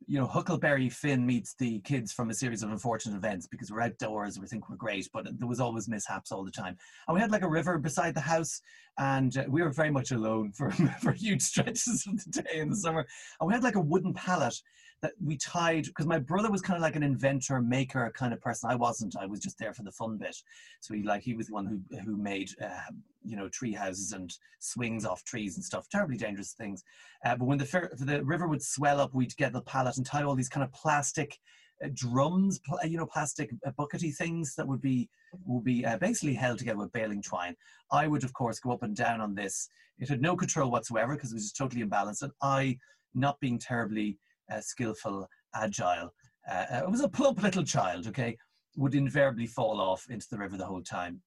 you 0.07 0.19
know, 0.19 0.27
Huckleberry 0.27 0.89
Finn 0.89 1.25
meets 1.25 1.55
the 1.55 1.79
kids 1.79 2.11
from 2.11 2.29
a 2.29 2.33
series 2.33 2.63
of 2.63 2.71
unfortunate 2.71 3.15
events 3.15 3.47
because 3.47 3.71
we're 3.71 3.81
outdoors, 3.81 4.39
we 4.39 4.47
think 4.47 4.69
we're 4.69 4.75
great, 4.75 5.09
but 5.13 5.25
there 5.37 5.47
was 5.47 5.59
always 5.59 5.87
mishaps 5.87 6.31
all 6.31 6.43
the 6.43 6.51
time. 6.51 6.77
And 7.07 7.15
we 7.15 7.21
had 7.21 7.31
like 7.31 7.43
a 7.43 7.49
river 7.49 7.77
beside 7.77 8.13
the 8.13 8.21
house, 8.21 8.61
and 8.97 9.37
uh, 9.37 9.43
we 9.47 9.61
were 9.61 9.71
very 9.71 9.91
much 9.91 10.11
alone 10.11 10.51
for, 10.51 10.71
for 11.01 11.11
huge 11.11 11.41
stretches 11.41 12.05
of 12.07 12.23
the 12.23 12.41
day 12.41 12.59
in 12.59 12.69
the 12.69 12.75
summer. 12.75 13.05
And 13.39 13.47
we 13.47 13.53
had 13.53 13.63
like 13.63 13.75
a 13.75 13.81
wooden 13.81 14.13
pallet 14.13 14.55
that 15.01 15.13
we 15.23 15.37
tied 15.37 15.85
because 15.85 16.07
my 16.07 16.19
brother 16.19 16.51
was 16.51 16.61
kind 16.61 16.77
of 16.77 16.81
like 16.81 16.95
an 16.95 17.03
inventor, 17.03 17.61
maker 17.61 18.11
kind 18.15 18.33
of 18.33 18.41
person. 18.41 18.69
I 18.69 18.75
wasn't. 18.75 19.15
I 19.19 19.25
was 19.25 19.39
just 19.39 19.59
there 19.59 19.73
for 19.73 19.83
the 19.83 19.91
fun 19.91 20.17
bit. 20.17 20.35
So 20.79 20.93
he 20.93 21.03
like 21.03 21.21
he 21.21 21.33
was 21.33 21.47
the 21.47 21.53
one 21.53 21.65
who 21.65 21.99
who 21.99 22.17
made 22.17 22.49
uh, 22.61 22.91
you 23.25 23.35
know 23.35 23.49
tree 23.49 23.73
houses 23.73 24.11
and 24.11 24.33
swings 24.59 25.05
off 25.05 25.23
trees 25.23 25.55
and 25.55 25.63
stuff. 25.63 25.87
Terribly 25.89 26.17
dangerous 26.17 26.53
things. 26.53 26.83
Uh, 27.25 27.35
but 27.35 27.45
when 27.45 27.57
the 27.57 27.89
the 27.99 28.23
river 28.23 28.47
would 28.47 28.63
swell 28.63 28.99
up, 28.99 29.13
we'd 29.13 29.35
get 29.37 29.53
the 29.53 29.61
pallet 29.61 29.97
and 29.97 30.05
tie 30.05 30.23
all 30.23 30.35
these 30.35 30.49
kind 30.49 30.63
of 30.63 30.71
plastic. 30.73 31.37
Uh, 31.83 31.89
drums, 31.93 32.59
pl- 32.59 32.79
you 32.85 32.95
know, 32.95 33.05
plastic 33.05 33.51
uh, 33.67 33.71
buckety 33.77 34.15
things 34.15 34.55
that 34.55 34.65
would 34.65 34.79
be 34.79 35.09
would 35.43 35.65
be 35.65 35.85
uh, 35.85 35.97
basically 35.97 36.33
held 36.33 36.57
together 36.57 36.79
with 36.79 36.91
baling 36.93 37.21
twine. 37.21 37.53
I 37.91 38.07
would, 38.07 38.23
of 38.23 38.31
course, 38.31 38.61
go 38.61 38.71
up 38.71 38.83
and 38.83 38.95
down 38.95 39.19
on 39.19 39.35
this. 39.35 39.67
It 39.99 40.07
had 40.07 40.21
no 40.21 40.37
control 40.37 40.71
whatsoever 40.71 41.15
because 41.15 41.31
it 41.31 41.35
was 41.35 41.43
just 41.43 41.57
totally 41.57 41.83
imbalanced, 41.83 42.21
and 42.21 42.31
I, 42.41 42.77
not 43.13 43.41
being 43.41 43.59
terribly 43.59 44.17
uh, 44.49 44.61
skillful, 44.61 45.27
agile. 45.53 46.13
Uh, 46.49 46.65
uh, 46.71 46.81
it 46.83 46.91
was 46.91 47.01
a 47.01 47.09
plump 47.09 47.41
little 47.41 47.63
child, 47.63 48.07
okay, 48.07 48.37
would 48.75 48.95
invariably 48.95 49.47
fall 49.47 49.79
off 49.79 50.05
into 50.09 50.27
the 50.29 50.37
river 50.37 50.57
the 50.57 50.65
whole 50.65 50.81
time. 50.81 51.21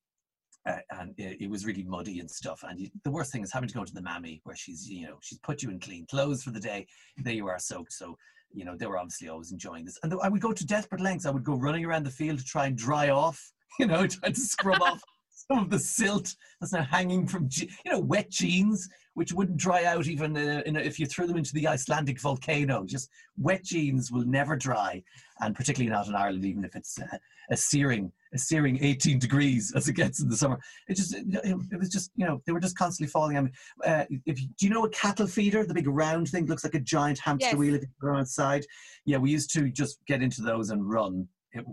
Uh, 0.69 0.77
and 1.01 1.15
it, 1.17 1.39
it, 1.41 1.51
was 1.51 1.65
really 1.65 1.83
muddy 1.83 2.21
and 2.21 2.31
stuff. 2.31 2.63
And 2.69 2.79
you, 2.79 2.91
the 3.03 3.11
worst 3.11 3.33
thing 3.33 3.43
is 3.43 3.53
having 3.53 3.71
to 3.71 3.75
go 3.75 3.85
to 3.85 3.95
the 3.95 4.03
mammy 4.03 4.43
where 4.45 4.55
she's, 4.55 4.87
you 4.89 5.07
know, 5.07 5.17
she's 5.23 5.39
put 5.39 5.63
you 5.63 5.71
in 5.71 5.81
clean 5.81 6.05
clothes 6.11 6.43
for 6.43 6.51
the 6.51 6.61
day. 6.61 6.87
There 7.17 7.33
you 7.33 7.49
are 7.49 7.59
soaked. 7.59 7.93
So, 7.93 8.19
you 8.53 8.67
know, 8.67 8.77
they 8.77 8.87
were 8.87 8.99
obviously 8.99 9.29
always 9.29 9.51
enjoying 9.51 9.87
this. 9.87 9.99
And 10.03 10.13
I 10.23 10.29
would 10.29 10.43
go 10.43 10.53
to 10.53 10.67
desperate 10.67 11.01
lengths. 11.01 11.25
I 11.25 11.31
would 11.31 11.45
go 11.45 11.55
running 11.55 11.87
around 11.87 12.05
the 12.05 12.11
field 12.11 12.39
to 12.39 12.45
try 12.45 12.67
and 12.67 12.77
dry 12.77 13.09
off, 13.09 13.41
you 13.79 13.87
know, 13.87 14.07
try 14.07 14.31
to 14.31 14.41
scrub 14.41 14.83
off 14.83 15.01
some 15.31 15.61
of 15.61 15.71
the 15.71 15.79
silt 15.79 16.35
that's 16.61 16.75
now 16.75 16.83
hanging 16.83 17.27
from, 17.27 17.49
you 17.57 17.69
know, 17.91 18.01
wet 18.01 18.31
jeans 18.31 18.89
which 19.19 19.33
wouldn't 19.33 19.59
dry 19.59 19.83
out 19.85 20.07
even 20.07 20.37
uh, 20.37 20.63
a, 20.65 20.87
if 20.87 21.01
you 21.01 21.05
threw 21.05 21.27
them 21.27 21.37
into 21.37 21.53
the 21.53 21.67
Icelandic 21.67 22.21
volcano. 22.21 22.85
Just 22.85 23.11
wet 23.37 23.65
jeans 23.65 24.13
will 24.13 24.25
never 24.25 24.55
dry, 24.55 25.03
and 25.41 25.57
particularly 25.57 25.91
not 25.91 26.07
in 26.07 26.15
Ireland, 26.15 26.45
even 26.45 26.63
if 26.63 26.77
it's 26.77 27.01
uh, 27.01 27.19
a 27.51 27.57
searing, 27.57 28.13
searing 28.37 28.83
18 28.83 29.19
degrees 29.19 29.73
as 29.75 29.89
it 29.89 29.95
gets 29.95 30.21
in 30.21 30.29
the 30.29 30.37
summer. 30.37 30.59
It 30.89 30.97
just, 30.97 31.15
it, 31.15 31.25
it 31.45 31.79
was 31.79 31.89
just, 31.89 32.11
you 32.17 32.27
know, 32.27 32.43
they 32.47 32.53
were 32.53 32.61
just 32.61 32.77
constantly 32.77 33.11
falling. 33.11 33.37
I 33.37 33.41
mean, 33.41 33.53
uh, 33.85 34.05
if 34.27 34.37
do 34.37 34.67
you 34.67 34.71
know 34.71 34.85
a 34.85 34.91
cattle 34.91 35.27
feeder, 35.27 35.65
the 35.65 35.75
big 35.75 35.89
round 35.89 36.29
thing 36.29 36.47
looks 36.47 36.65
like 36.65 36.75
a 36.75 36.81
giant 36.81 37.19
hamster 37.19 37.49
yes. 37.49 37.57
wheel 37.57 37.75
if 37.75 37.83
you 37.83 37.89
go 38.01 38.17
outside? 38.17 38.65
Yeah, 39.05 39.19
we 39.19 39.31
used 39.31 39.53
to 39.55 39.71
just 39.71 39.99
get 40.07 40.23
into 40.23 40.43
those 40.43 40.71
and 40.71 40.89
run, 40.89 41.29
it, 41.53 41.65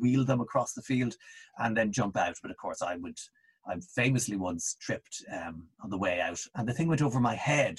wheel 0.00 0.24
them 0.24 0.40
across 0.40 0.74
the 0.74 0.82
field, 0.82 1.14
and 1.58 1.76
then 1.76 1.92
jump 1.92 2.16
out. 2.16 2.36
But 2.42 2.50
of 2.50 2.56
course, 2.56 2.82
I 2.82 2.96
would 2.96 3.18
I 3.66 3.76
famously 3.94 4.36
once 4.36 4.76
tripped 4.80 5.24
um, 5.32 5.68
on 5.82 5.90
the 5.90 5.98
way 5.98 6.20
out, 6.20 6.40
and 6.56 6.68
the 6.68 6.74
thing 6.74 6.88
went 6.88 7.02
over 7.02 7.20
my 7.20 7.34
head. 7.34 7.78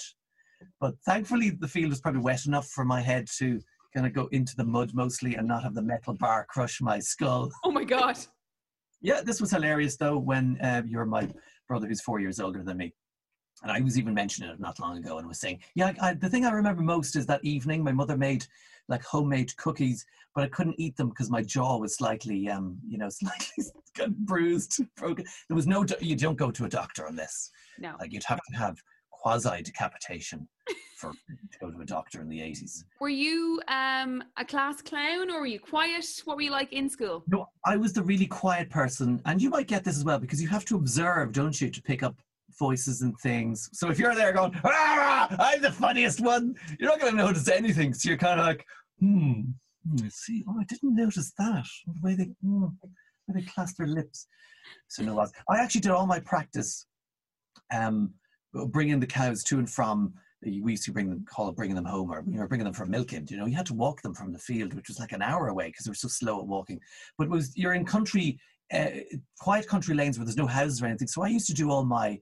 But 0.80 0.96
thankfully, 1.06 1.50
the 1.50 1.68
field 1.68 1.90
was 1.90 2.00
probably 2.00 2.22
wet 2.22 2.46
enough 2.46 2.68
for 2.68 2.86
my 2.86 3.02
head 3.02 3.28
to 3.38 3.60
kind 3.94 4.06
of 4.08 4.14
go 4.14 4.28
into 4.32 4.56
the 4.56 4.64
mud 4.64 4.92
mostly 4.94 5.36
and 5.36 5.48
not 5.48 5.64
have 5.64 5.74
the 5.74 5.82
metal 5.82 6.14
bar 6.14 6.46
crush 6.50 6.82
my 6.82 7.00
skull. 7.00 7.52
Oh 7.64 7.72
my 7.72 7.84
god! 7.84 8.18
yeah, 9.04 9.22
this 9.22 9.40
was 9.40 9.52
hilarious 9.52 9.98
though. 9.98 10.18
When 10.18 10.60
uh, 10.62 10.82
you're 10.88 11.06
my 11.06 11.30
brother, 11.68 11.88
who's 11.88 12.02
four 12.02 12.20
years 12.20 12.40
older 12.40 12.64
than 12.64 12.78
me, 12.78 12.94
and 13.62 13.72
I 13.72 13.80
was 13.82 14.00
even 14.00 14.14
mentioning 14.14 14.50
it 14.50 14.60
not 14.60 14.80
long 14.80 14.98
ago, 14.98 15.20
and 15.20 15.28
was 15.28 15.40
saying, 15.40 15.60
yeah, 15.76 15.94
I, 16.02 16.14
the 16.14 16.30
thing 16.30 16.46
I 16.46 16.52
remember 16.52 16.82
most 16.82 17.16
is 17.16 17.26
that 17.28 17.44
evening 17.44 17.84
my 17.84 17.92
mother 17.92 18.18
made 18.18 18.46
like 18.88 19.04
homemade 19.04 19.56
cookies, 19.58 20.06
but 20.34 20.44
I 20.44 20.48
couldn't 20.48 20.80
eat 20.80 20.98
them 20.98 21.10
because 21.10 21.30
my 21.30 21.42
jaw 21.42 21.78
was 21.78 21.96
slightly, 21.96 22.50
um, 22.50 22.78
you 22.88 22.98
know, 22.98 23.10
slightly 23.10 23.66
bruised, 24.10 24.82
broken. 24.98 25.26
There 25.48 25.56
was 25.56 25.68
no, 25.68 25.86
you 26.00 26.16
don't 26.16 26.38
go 26.38 26.52
to 26.52 26.66
a 26.66 26.70
doctor 26.70 27.08
on 27.08 27.16
this. 27.16 27.52
No. 27.80 27.96
Like 28.00 28.12
you'd 28.12 28.24
have 28.26 28.40
to 28.52 28.58
have 28.58 28.78
quasi 29.24 29.62
decapitation 29.62 30.48
for 30.98 31.12
to 31.52 31.60
go 31.60 31.72
to 31.72 31.80
a 31.80 31.86
doctor 31.86 32.22
in 32.22 32.28
the 32.28 32.40
80s. 32.40 32.84
Were 33.00 33.10
you 33.10 33.62
um, 33.70 34.24
a 34.38 34.46
class 34.46 34.82
clown 34.82 35.32
or 35.32 35.40
were 35.40 35.48
you 35.48 35.60
quiet? 35.60 36.06
What 36.26 36.36
were 36.36 36.44
you 36.44 36.52
like 36.52 36.74
in 36.74 36.90
school? 36.90 37.24
No, 37.28 37.48
I 37.66 37.78
was 37.78 37.94
the 37.94 38.04
really 38.04 38.28
quiet 38.28 38.70
person. 38.70 39.22
And 39.26 39.42
you 39.42 39.50
might 39.50 39.68
get 39.68 39.84
this 39.84 39.98
as 39.98 40.04
well 40.04 40.20
because 40.20 40.42
you 40.42 40.50
have 40.50 40.66
to 40.66 40.76
observe, 40.76 41.32
don't 41.32 41.60
you, 41.60 41.70
to 41.70 41.82
pick 41.82 42.04
up 42.04 42.16
voices 42.60 43.02
and 43.02 43.18
things. 43.20 43.70
So 43.74 43.90
if 43.90 43.98
you're 43.98 44.14
there 44.14 44.34
going, 44.34 44.60
ah, 44.66 45.36
I'm 45.40 45.62
the 45.62 45.72
funniest 45.72 46.20
one, 46.20 46.56
you're 46.80 46.90
not 46.90 47.00
going 47.00 47.14
to 47.14 47.18
notice 47.18 47.48
anything. 47.48 47.94
So 47.94 48.10
you're 48.10 48.18
kind 48.18 48.40
of 48.40 48.46
like, 48.46 48.66
hmm, 49.00 49.42
hmm 49.88 50.08
see, 50.10 50.44
oh, 50.48 50.60
I 50.60 50.66
didn't 50.66 50.96
notice 50.96 51.32
that. 51.38 51.66
The 51.88 52.02
way 52.02 52.16
they, 52.16 52.30
hmm, 52.44 52.66
the 52.82 52.88
way 53.34 53.42
they 53.42 53.48
clasped 53.48 53.78
their 53.78 53.88
lips. 53.88 54.28
So 54.90 55.04
no, 55.04 55.20
I 55.50 55.58
actually 55.58 55.82
did 55.82 55.92
all 55.92 56.06
my 56.06 56.20
practice, 56.20 56.86
um, 57.74 58.14
bringing 58.54 59.00
the 59.00 59.08
cows 59.08 59.44
to 59.46 59.60
and 59.60 59.70
from. 59.70 60.14
We 60.42 60.72
used 60.72 60.84
to 60.84 60.92
bring 60.92 61.10
them, 61.10 61.26
call 61.30 61.48
it 61.48 61.56
bringing 61.56 61.76
them 61.76 61.86
home, 61.86 62.12
or 62.12 62.22
we 62.22 62.38
were 62.38 62.50
bringing 62.50 62.66
them 62.66 62.74
from 62.74 62.92
milking. 62.92 63.26
You 63.30 63.38
know, 63.38 63.46
you 63.46 63.56
had 63.56 63.66
to 63.68 63.74
walk 63.74 64.02
them 64.02 64.14
from 64.14 64.34
the 64.34 64.40
field, 64.40 64.74
which 64.74 64.90
was 64.90 65.00
like 65.00 65.14
an 65.14 65.22
hour 65.22 65.48
away 65.48 65.68
because 65.68 65.86
they 65.86 65.92
were 65.92 65.96
so 65.96 66.10
slow 66.10 66.40
at 66.40 66.48
walking. 66.48 66.82
But 67.18 67.30
was 67.30 67.56
you're 67.56 67.74
in 67.74 67.86
country, 67.86 68.38
uh, 68.74 68.88
quiet 69.40 69.68
country 69.68 69.96
lanes 69.96 70.18
where 70.18 70.26
there's 70.26 70.36
no 70.36 70.48
houses 70.48 70.82
or 70.82 70.88
anything. 70.88 71.08
So 71.08 71.24
I 71.24 71.30
used 71.30 71.48
to 71.48 71.54
do 71.54 71.72
all 71.72 71.86
my 71.86 72.20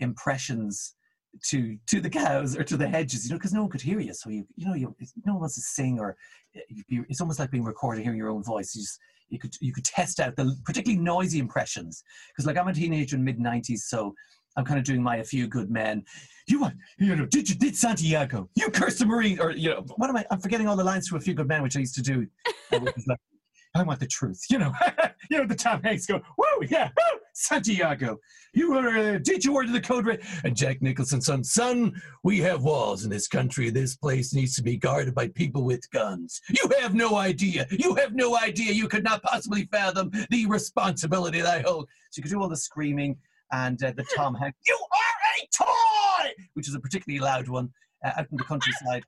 impressions 0.00 0.96
to 1.44 1.78
to 1.86 2.00
the 2.00 2.10
cows 2.10 2.56
or 2.56 2.64
to 2.64 2.76
the 2.76 2.88
hedges, 2.88 3.24
you 3.24 3.30
know, 3.30 3.38
because 3.38 3.52
no 3.52 3.60
one 3.60 3.70
could 3.70 3.80
hear 3.80 4.00
you. 4.00 4.14
So 4.14 4.30
you 4.30 4.44
you 4.56 4.66
know 4.66 4.74
you 4.74 4.94
no 5.24 5.34
one 5.34 5.40
wants 5.40 5.54
to 5.54 5.60
sing 5.60 6.00
or 6.00 6.16
it's 6.54 7.20
almost 7.20 7.38
like 7.38 7.52
being 7.52 7.64
recorded, 7.64 8.02
hearing 8.02 8.18
your 8.18 8.30
own 8.30 8.42
voice. 8.42 8.74
You 8.74 8.82
just 8.82 8.98
you 9.28 9.38
could 9.38 9.54
you 9.60 9.72
could 9.72 9.84
test 9.84 10.20
out 10.20 10.36
the 10.36 10.56
particularly 10.64 11.00
noisy 11.00 11.38
impressions 11.38 12.02
because 12.28 12.46
like 12.46 12.56
I'm 12.56 12.68
a 12.68 12.74
teenager 12.74 13.16
in 13.16 13.24
mid 13.24 13.38
'90s, 13.38 13.78
so 13.78 14.14
I'm 14.56 14.64
kind 14.64 14.78
of 14.78 14.84
doing 14.84 15.02
my 15.02 15.16
A 15.16 15.24
Few 15.24 15.46
Good 15.46 15.70
Men. 15.70 16.04
You 16.46 16.60
what? 16.60 16.74
You 16.98 17.14
know, 17.14 17.26
did 17.26 17.48
you 17.48 17.54
did 17.54 17.76
Santiago? 17.76 18.48
You 18.56 18.70
cursed 18.70 18.98
the 18.98 19.06
Marine, 19.06 19.40
or 19.40 19.52
you 19.52 19.70
know, 19.70 19.84
what 19.96 20.10
am 20.10 20.16
I? 20.16 20.24
I'm 20.30 20.40
forgetting 20.40 20.66
all 20.66 20.76
the 20.76 20.84
lines 20.84 21.08
to 21.08 21.16
A 21.16 21.20
Few 21.20 21.34
Good 21.34 21.48
Men, 21.48 21.62
which 21.62 21.76
I 21.76 21.80
used 21.80 21.94
to 21.94 22.02
do. 22.02 22.26
I 22.72 22.78
want 23.82 24.00
the 24.00 24.06
truth. 24.06 24.42
You 24.50 24.58
know, 24.58 24.72
you 25.30 25.38
know 25.38 25.46
the 25.46 25.54
Tom 25.54 25.82
Hanks 25.82 26.06
go, 26.06 26.20
whoa, 26.36 26.66
yeah, 26.68 26.88
woo, 26.96 27.20
Santiago. 27.34 28.18
You 28.52 28.72
were, 28.72 28.88
uh, 28.88 29.18
did 29.22 29.44
you 29.44 29.54
order 29.54 29.70
the 29.70 29.80
code 29.80 30.06
red? 30.06 30.22
And 30.42 30.56
Jack 30.56 30.82
Nicholson, 30.82 31.20
son, 31.20 31.44
son, 31.44 31.92
we 32.24 32.40
have 32.40 32.64
walls 32.64 33.04
in 33.04 33.10
this 33.10 33.28
country. 33.28 33.70
This 33.70 33.94
place 33.94 34.34
needs 34.34 34.56
to 34.56 34.62
be 34.62 34.76
guarded 34.76 35.14
by 35.14 35.28
people 35.28 35.62
with 35.62 35.88
guns. 35.92 36.40
You 36.48 36.68
have 36.80 36.94
no 36.94 37.16
idea. 37.16 37.66
You 37.70 37.94
have 37.94 38.14
no 38.14 38.36
idea. 38.36 38.72
You 38.72 38.88
could 38.88 39.04
not 39.04 39.22
possibly 39.22 39.68
fathom 39.70 40.10
the 40.30 40.46
responsibility 40.46 41.40
that 41.40 41.58
I 41.58 41.60
hold. 41.60 41.88
So 42.10 42.18
you 42.18 42.22
could 42.24 42.32
do 42.32 42.42
all 42.42 42.48
the 42.48 42.56
screaming 42.56 43.16
and 43.52 43.82
uh, 43.82 43.92
the 43.96 44.04
Tom 44.16 44.34
Hanks, 44.34 44.58
you 44.66 44.78
are 44.92 45.38
a 45.38 45.64
toy, 45.64 46.44
which 46.54 46.68
is 46.68 46.74
a 46.74 46.80
particularly 46.80 47.20
loud 47.20 47.48
one 47.48 47.70
uh, 48.04 48.12
out 48.16 48.26
in 48.30 48.36
the 48.36 48.44
countryside 48.44 49.04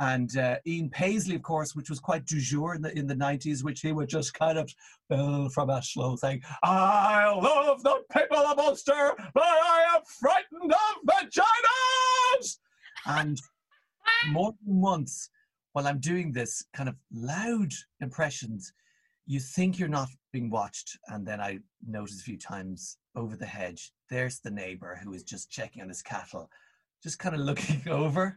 and 0.00 0.36
uh, 0.36 0.56
Ian 0.66 0.90
Paisley, 0.90 1.36
of 1.36 1.42
course, 1.42 1.74
which 1.74 1.88
was 1.88 2.00
quite 2.00 2.26
du 2.26 2.40
jour 2.40 2.74
in 2.74 2.82
the 2.82 2.96
in 2.98 3.06
the 3.06 3.14
nineties, 3.14 3.62
which 3.62 3.80
he 3.80 3.92
would 3.92 4.08
just 4.08 4.34
kind 4.34 4.58
of 4.58 4.72
uh, 5.10 5.48
from 5.50 5.70
a 5.70 5.82
slow 5.82 6.16
thing. 6.16 6.42
I 6.62 7.32
love 7.32 7.82
the 7.82 8.02
people 8.12 8.38
of 8.38 8.58
Ulster, 8.58 9.12
but 9.34 9.42
I 9.42 9.94
am 9.94 10.02
frightened 10.20 10.72
of 10.72 11.06
vaginas. 11.06 12.58
And 13.06 13.40
more 14.28 14.54
than 14.64 14.80
once, 14.80 15.30
while 15.72 15.86
I'm 15.86 16.00
doing 16.00 16.32
this 16.32 16.64
kind 16.74 16.88
of 16.88 16.96
loud 17.12 17.72
impressions, 18.00 18.72
you 19.26 19.40
think 19.40 19.78
you're 19.78 19.88
not 19.88 20.08
being 20.32 20.50
watched, 20.50 20.98
and 21.08 21.26
then 21.26 21.40
I 21.40 21.58
notice 21.86 22.20
a 22.20 22.24
few 22.24 22.38
times 22.38 22.98
over 23.16 23.36
the 23.36 23.46
hedge, 23.46 23.92
there's 24.10 24.40
the 24.40 24.50
neighbor 24.50 24.98
who 25.02 25.12
is 25.12 25.22
just 25.22 25.50
checking 25.50 25.82
on 25.82 25.88
his 25.88 26.02
cattle, 26.02 26.50
just 27.02 27.18
kind 27.18 27.34
of 27.34 27.40
looking 27.40 27.82
over. 27.88 28.36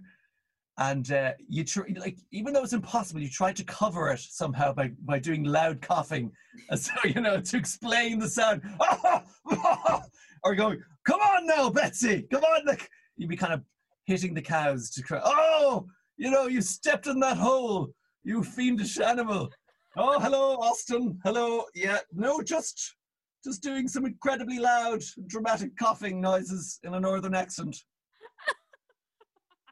And 0.79 1.11
uh, 1.11 1.31
you 1.49 1.63
try 1.63 1.85
like 1.97 2.17
even 2.31 2.53
though 2.53 2.61
it's 2.61 2.73
impossible 2.73 3.19
you 3.19 3.29
try 3.29 3.51
to 3.51 3.63
cover 3.63 4.11
it 4.11 4.19
somehow 4.19 4.73
by 4.73 4.91
by 5.05 5.17
doing 5.17 5.43
loud 5.43 5.81
coughing 5.81 6.31
so 6.75 6.91
you 7.03 7.19
know 7.19 7.41
to 7.41 7.57
explain 7.57 8.19
the 8.19 8.29
sound. 8.29 8.61
Or 10.43 10.53
going 10.53 10.79
come 11.03 11.19
on 11.19 11.47
now 11.47 11.71
betsy 11.71 12.27
come 12.31 12.43
on 12.43 12.67
like 12.67 12.87
you'd 13.17 13.27
be 13.27 13.35
kind 13.35 13.53
of 13.53 13.63
hitting 14.05 14.35
the 14.35 14.41
cows 14.41 14.91
to 14.91 15.01
cry 15.01 15.19
oh 15.25 15.87
you 16.15 16.29
know 16.29 16.45
you 16.45 16.61
stepped 16.61 17.07
in 17.07 17.19
that 17.21 17.37
hole 17.37 17.89
you 18.23 18.43
fiendish 18.43 18.99
animal 18.99 19.49
oh 19.97 20.19
hello 20.19 20.57
austin 20.57 21.19
hello 21.23 21.63
yeah 21.75 21.99
no 22.13 22.41
just 22.41 22.95
just 23.47 23.63
doing 23.63 23.87
some 23.87 24.05
incredibly 24.05 24.59
loud, 24.59 25.01
dramatic 25.27 25.77
coughing 25.77 26.19
noises 26.19 26.79
in 26.83 26.93
a 26.93 26.99
northern 26.99 27.33
accent. 27.33 27.77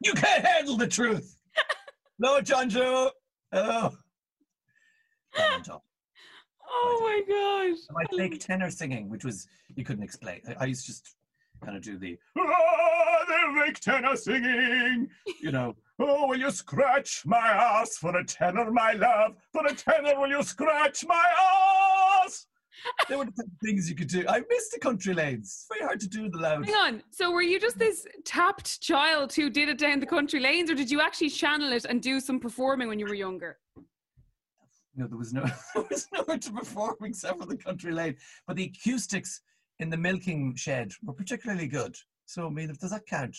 you 0.03 0.13
can't 0.13 0.45
handle 0.45 0.77
the 0.77 0.87
truth. 0.87 1.37
No, 2.17 2.39
John 2.39 2.69
Joe. 2.69 3.11
Oh. 3.51 3.91
Oh 6.77 6.99
my 7.01 7.21
gosh. 7.27 7.79
My 7.91 8.05
fake 8.17 8.39
tenor 8.39 8.69
singing, 8.69 9.09
which 9.09 9.25
was, 9.25 9.47
you 9.75 9.83
couldn't 9.83 10.03
explain. 10.03 10.41
I, 10.47 10.63
I 10.63 10.65
used 10.65 10.85
to 10.85 10.91
just 10.91 11.15
kind 11.63 11.75
of 11.75 11.83
do 11.83 11.97
the, 11.97 12.17
ah, 12.37 13.25
the 13.27 13.61
fake 13.61 13.79
tenor 13.81 14.15
singing, 14.15 15.09
you 15.41 15.51
know. 15.51 15.75
Oh, 15.97 16.27
will 16.27 16.37
you 16.37 16.51
scratch 16.51 17.23
my 17.25 17.37
ass 17.37 17.97
for 17.97 18.15
a 18.17 18.25
tenner, 18.25 18.69
my 18.69 18.93
love? 18.93 19.35
For 19.53 19.65
a 19.65 19.73
tenner, 19.73 20.19
will 20.19 20.29
you 20.29 20.43
scratch 20.43 21.05
my 21.07 21.23
ass? 22.25 22.47
There 23.07 23.17
were 23.17 23.27
things 23.63 23.89
you 23.89 23.95
could 23.95 24.09
do. 24.09 24.25
I 24.27 24.41
missed 24.49 24.73
the 24.73 24.79
country 24.79 25.13
lanes. 25.13 25.47
It's 25.47 25.67
very 25.69 25.85
hard 25.87 26.01
to 26.01 26.09
do 26.09 26.29
the 26.29 26.37
loud. 26.37 26.65
Hang 26.65 26.75
on. 26.75 27.03
So 27.11 27.31
were 27.31 27.41
you 27.41 27.59
just 27.59 27.79
this 27.79 28.05
tapped 28.25 28.81
child 28.81 29.33
who 29.33 29.49
did 29.49 29.69
it 29.69 29.77
down 29.77 30.01
the 30.01 30.05
country 30.05 30.41
lanes, 30.41 30.69
or 30.69 30.75
did 30.75 30.91
you 30.91 30.99
actually 30.99 31.29
channel 31.29 31.71
it 31.71 31.85
and 31.85 32.01
do 32.01 32.19
some 32.19 32.39
performing 32.39 32.89
when 32.89 32.99
you 32.99 33.05
were 33.05 33.15
younger? 33.15 33.57
No, 34.97 35.07
there 35.07 35.17
was 35.17 35.33
no 35.33 35.45
there 35.75 35.85
was 35.89 36.07
nowhere 36.13 36.37
to 36.37 36.51
perform 36.51 36.95
except 37.03 37.39
for 37.39 37.45
the 37.45 37.57
country 37.57 37.93
lane. 37.93 38.17
But 38.47 38.57
the 38.57 38.71
acoustics 38.75 39.41
in 39.79 39.89
the 39.89 39.97
milking 39.97 40.55
shed 40.55 40.91
were 41.03 41.13
particularly 41.13 41.67
good. 41.67 41.95
So 42.25 42.47
I 42.47 42.49
mean, 42.49 42.73
does 42.79 42.91
that 42.91 43.05
count? 43.05 43.37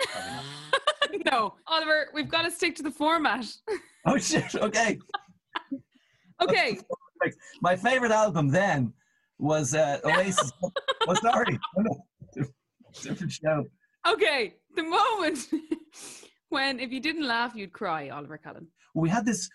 No, 1.30 1.54
Oliver, 1.66 2.08
we've 2.14 2.28
got 2.28 2.42
to 2.42 2.50
stick 2.50 2.74
to 2.76 2.82
the 2.82 2.90
format. 2.90 3.46
oh 4.06 4.18
shit! 4.18 4.54
Okay. 4.54 4.98
Okay. 6.42 6.78
My 7.60 7.76
favorite 7.76 8.12
album 8.12 8.48
then 8.48 8.94
was 9.38 9.74
uh, 9.74 9.98
Oasis. 10.06 10.50
oh, 11.06 11.14
sorry. 11.14 11.58
No. 11.76 12.02
Different 13.02 13.30
show. 13.30 13.66
Okay. 14.08 14.54
The 14.74 14.82
moment 14.82 15.48
when 16.48 16.80
if 16.80 16.90
you 16.92 16.98
didn't 16.98 17.26
laugh, 17.26 17.54
you'd 17.54 17.74
cry, 17.74 18.08
Oliver 18.08 18.38
Callan. 18.38 18.66
Well, 18.94 19.02
we 19.02 19.10
had 19.10 19.26
this 19.26 19.50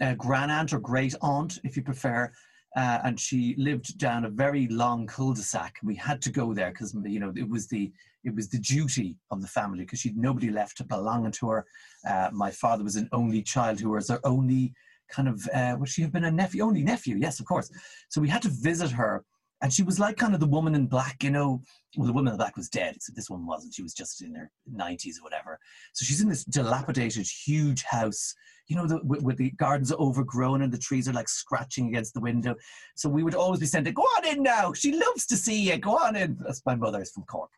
uh, 0.00 0.14
grand 0.14 0.52
aunt 0.52 0.72
or 0.72 0.78
great 0.78 1.16
aunt, 1.20 1.58
if 1.64 1.76
you 1.76 1.82
prefer, 1.82 2.30
uh, 2.76 2.98
and 3.02 3.18
she 3.18 3.56
lived 3.58 3.98
down 3.98 4.24
a 4.24 4.30
very 4.30 4.68
long 4.68 5.08
cul-de-sac. 5.08 5.74
We 5.82 5.96
had 5.96 6.22
to 6.22 6.30
go 6.30 6.54
there 6.54 6.70
because 6.70 6.96
you 7.04 7.18
know 7.18 7.32
it 7.34 7.48
was 7.48 7.66
the 7.66 7.92
it 8.24 8.34
was 8.34 8.48
the 8.48 8.58
duty 8.58 9.16
of 9.30 9.40
the 9.40 9.48
family 9.48 9.84
because 9.84 10.00
she'd 10.00 10.16
nobody 10.16 10.50
left 10.50 10.76
to 10.78 10.84
belong 10.84 11.30
to 11.30 11.48
her. 11.48 11.66
Uh, 12.08 12.30
my 12.32 12.50
father 12.50 12.84
was 12.84 12.96
an 12.96 13.08
only 13.12 13.42
child 13.42 13.80
who 13.80 13.90
was 13.90 14.08
her 14.08 14.20
only 14.24 14.72
kind 15.10 15.28
of 15.28 15.48
uh, 15.54 15.76
would 15.78 15.88
she 15.88 16.02
have 16.02 16.12
been 16.12 16.24
a 16.24 16.30
nephew? 16.30 16.62
Only 16.62 16.82
nephew, 16.82 17.16
yes, 17.16 17.40
of 17.40 17.46
course. 17.46 17.70
So 18.08 18.20
we 18.20 18.28
had 18.28 18.42
to 18.42 18.50
visit 18.50 18.90
her. 18.90 19.24
And 19.60 19.72
she 19.72 19.82
was 19.82 19.98
like 19.98 20.16
kind 20.16 20.34
of 20.34 20.40
the 20.40 20.46
woman 20.46 20.76
in 20.76 20.86
black, 20.86 21.24
you 21.24 21.30
know. 21.30 21.60
Well, 21.96 22.06
the 22.06 22.12
woman 22.12 22.32
in 22.32 22.36
black 22.36 22.56
was 22.56 22.68
dead, 22.68 22.94
except 22.94 23.16
this 23.16 23.28
one 23.28 23.44
wasn't. 23.44 23.74
She 23.74 23.82
was 23.82 23.92
just 23.92 24.22
in 24.22 24.32
her 24.36 24.52
90s 24.72 25.18
or 25.18 25.24
whatever. 25.24 25.58
So 25.94 26.04
she's 26.04 26.20
in 26.20 26.28
this 26.28 26.44
dilapidated, 26.44 27.26
huge 27.26 27.82
house, 27.82 28.34
you 28.68 28.76
know, 28.76 28.86
the, 28.86 29.00
with, 29.02 29.22
with 29.22 29.36
the 29.36 29.50
gardens 29.52 29.92
overgrown 29.92 30.62
and 30.62 30.72
the 30.72 30.78
trees 30.78 31.08
are 31.08 31.12
like 31.12 31.28
scratching 31.28 31.88
against 31.88 32.14
the 32.14 32.20
window. 32.20 32.54
So 32.94 33.08
we 33.08 33.24
would 33.24 33.34
always 33.34 33.58
be 33.58 33.66
saying, 33.66 33.84
to, 33.86 33.90
Go 33.90 34.02
on 34.02 34.28
in 34.28 34.44
now. 34.44 34.72
She 34.74 34.92
loves 34.92 35.26
to 35.26 35.36
see 35.36 35.60
you. 35.60 35.76
Go 35.78 35.96
on 35.98 36.14
in. 36.14 36.38
That's 36.40 36.62
my 36.64 36.76
mother 36.76 37.02
is 37.02 37.10
from 37.10 37.24
Cork. 37.24 37.50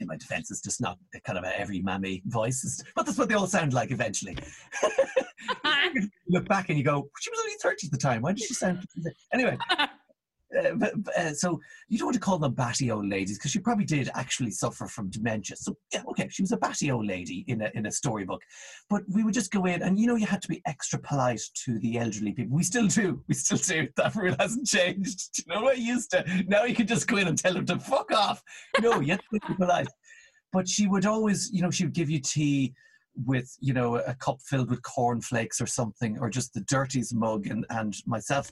In 0.00 0.08
my 0.08 0.16
defense, 0.16 0.50
it's 0.50 0.60
just 0.60 0.80
not 0.80 0.98
kind 1.24 1.38
of 1.38 1.44
every 1.44 1.80
mammy 1.80 2.22
voice, 2.26 2.82
but 2.96 3.06
that's 3.06 3.18
what 3.18 3.28
they 3.28 3.34
all 3.34 3.46
sound 3.46 3.72
like 3.72 3.90
eventually. 3.90 4.36
look 6.28 6.46
back 6.48 6.68
and 6.68 6.78
you 6.78 6.84
go, 6.84 7.08
she 7.20 7.30
was 7.30 7.40
only 7.40 7.54
30 7.62 7.86
at 7.86 7.90
the 7.92 7.98
time. 7.98 8.22
Why 8.22 8.32
did 8.32 8.44
she 8.44 8.54
sound? 8.54 8.84
Anyway, 9.32 9.56
uh, 10.56 10.74
but, 10.74 11.16
uh, 11.16 11.34
so 11.34 11.60
you 11.88 11.98
don't 11.98 12.06
want 12.06 12.14
to 12.14 12.20
call 12.20 12.38
them 12.38 12.52
batty 12.52 12.90
old 12.90 13.06
ladies 13.08 13.38
because 13.38 13.50
she 13.50 13.58
probably 13.58 13.84
did 13.84 14.10
actually 14.14 14.50
suffer 14.50 14.86
from 14.86 15.10
dementia. 15.10 15.56
So 15.56 15.76
yeah, 15.92 16.02
okay, 16.10 16.28
she 16.30 16.42
was 16.42 16.52
a 16.52 16.56
batty 16.56 16.90
old 16.90 17.06
lady 17.06 17.44
in 17.48 17.62
a 17.62 17.70
in 17.74 17.86
a 17.86 17.90
storybook, 17.90 18.42
but 18.88 19.02
we 19.08 19.24
would 19.24 19.34
just 19.34 19.52
go 19.52 19.64
in 19.64 19.82
and 19.82 19.98
you 19.98 20.06
know 20.06 20.16
you 20.16 20.26
had 20.26 20.42
to 20.42 20.48
be 20.48 20.62
extra 20.66 20.98
polite 20.98 21.42
to 21.64 21.78
the 21.78 21.98
elderly 21.98 22.32
people. 22.32 22.56
We 22.56 22.62
still 22.62 22.86
do, 22.86 23.22
we 23.28 23.34
still 23.34 23.58
do. 23.58 23.88
That 23.96 24.14
rule 24.16 24.34
hasn't 24.38 24.66
changed. 24.66 25.38
You 25.38 25.54
know 25.54 25.62
what 25.62 25.76
I 25.76 25.78
used 25.78 26.10
to? 26.10 26.24
Now 26.46 26.64
you 26.64 26.74
can 26.74 26.86
just 26.86 27.06
go 27.06 27.16
in 27.16 27.28
and 27.28 27.38
tell 27.38 27.54
them 27.54 27.66
to 27.66 27.78
fuck 27.78 28.12
off. 28.12 28.42
No, 28.80 29.00
you 29.00 29.12
have 29.12 29.20
to 29.20 29.26
be 29.32 29.54
polite. 29.54 29.88
But 30.52 30.68
she 30.68 30.86
would 30.86 31.06
always, 31.06 31.50
you 31.52 31.62
know, 31.62 31.70
she 31.70 31.84
would 31.84 31.94
give 31.94 32.10
you 32.10 32.20
tea 32.20 32.74
with 33.24 33.56
you 33.60 33.72
know 33.72 33.96
a 33.96 34.14
cup 34.14 34.40
filled 34.42 34.70
with 34.70 34.82
cornflakes 34.82 35.60
or 35.60 35.66
something 35.66 36.18
or 36.18 36.28
just 36.28 36.52
the 36.52 36.60
dirtiest 36.62 37.14
mug 37.14 37.46
and 37.46 37.64
and 37.70 37.94
myself 38.06 38.50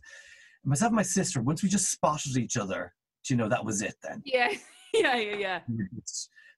myself 0.65 0.91
and 0.91 0.97
my 0.97 1.03
sister 1.03 1.43
once 1.43 1.63
we 1.63 1.69
just 1.69 1.91
spotted 1.91 2.37
each 2.37 2.57
other 2.57 2.95
do 3.25 3.35
you 3.35 3.39
know 3.39 3.49
that 3.49 3.65
was 3.65 3.83
it 3.83 3.95
then? 4.03 4.23
Yeah, 4.25 4.51
yeah, 4.95 5.17
yeah, 5.17 5.37
yeah. 5.37 5.61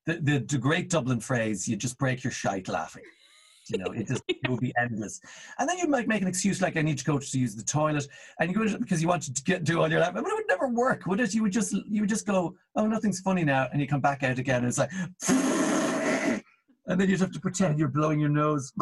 the, 0.06 0.14
the 0.20 0.38
the 0.48 0.58
great 0.58 0.90
dublin 0.90 1.20
phrase 1.20 1.68
you 1.68 1.76
just 1.76 1.98
break 1.98 2.24
your 2.24 2.30
shite 2.32 2.68
laughing. 2.68 3.02
You 3.68 3.78
know 3.78 3.92
it 3.92 4.08
just 4.08 4.22
it 4.28 4.48
will 4.48 4.58
be 4.58 4.72
endless. 4.78 5.20
And 5.58 5.68
then 5.68 5.78
you 5.78 5.88
might 5.88 6.08
make 6.08 6.22
an 6.22 6.28
excuse 6.28 6.60
like 6.60 6.76
i 6.76 6.82
need 6.82 6.98
to 6.98 7.04
go 7.04 7.18
to 7.18 7.38
use 7.38 7.54
the 7.54 7.62
toilet 7.62 8.06
and 8.38 8.50
you 8.50 8.56
go 8.56 8.64
to, 8.66 8.78
because 8.78 9.00
you 9.02 9.08
wanted 9.08 9.36
to 9.36 9.42
get 9.42 9.64
do 9.64 9.80
all 9.80 9.90
your 9.90 10.00
laughing 10.00 10.22
but 10.22 10.30
it 10.30 10.34
would 10.34 10.48
never 10.48 10.68
work 10.68 11.06
would 11.06 11.20
it? 11.20 11.34
You 11.34 11.42
would 11.42 11.52
just 11.52 11.72
you 11.72 12.00
would 12.00 12.10
just 12.10 12.26
go 12.26 12.54
oh 12.76 12.86
nothing's 12.86 13.20
funny 13.20 13.44
now 13.44 13.68
and 13.72 13.80
you 13.80 13.86
come 13.86 14.00
back 14.00 14.22
out 14.22 14.38
again 14.38 14.58
and 14.58 14.68
it's 14.68 14.78
like 14.78 14.90
and 15.28 17.00
then 17.00 17.08
you'd 17.08 17.20
have 17.20 17.32
to 17.32 17.40
pretend 17.40 17.78
you're 17.78 17.88
blowing 17.88 18.20
your 18.20 18.28
nose. 18.28 18.72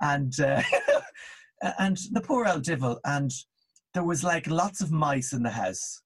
And 0.00 0.38
uh, 0.38 0.62
and 1.78 1.98
the 2.12 2.20
poor 2.20 2.46
old 2.46 2.64
devil 2.64 3.00
and 3.04 3.30
there 3.94 4.04
was 4.04 4.24
like 4.24 4.46
lots 4.48 4.80
of 4.80 4.90
mice 4.90 5.32
in 5.32 5.42
the 5.42 5.50
house 5.50 6.02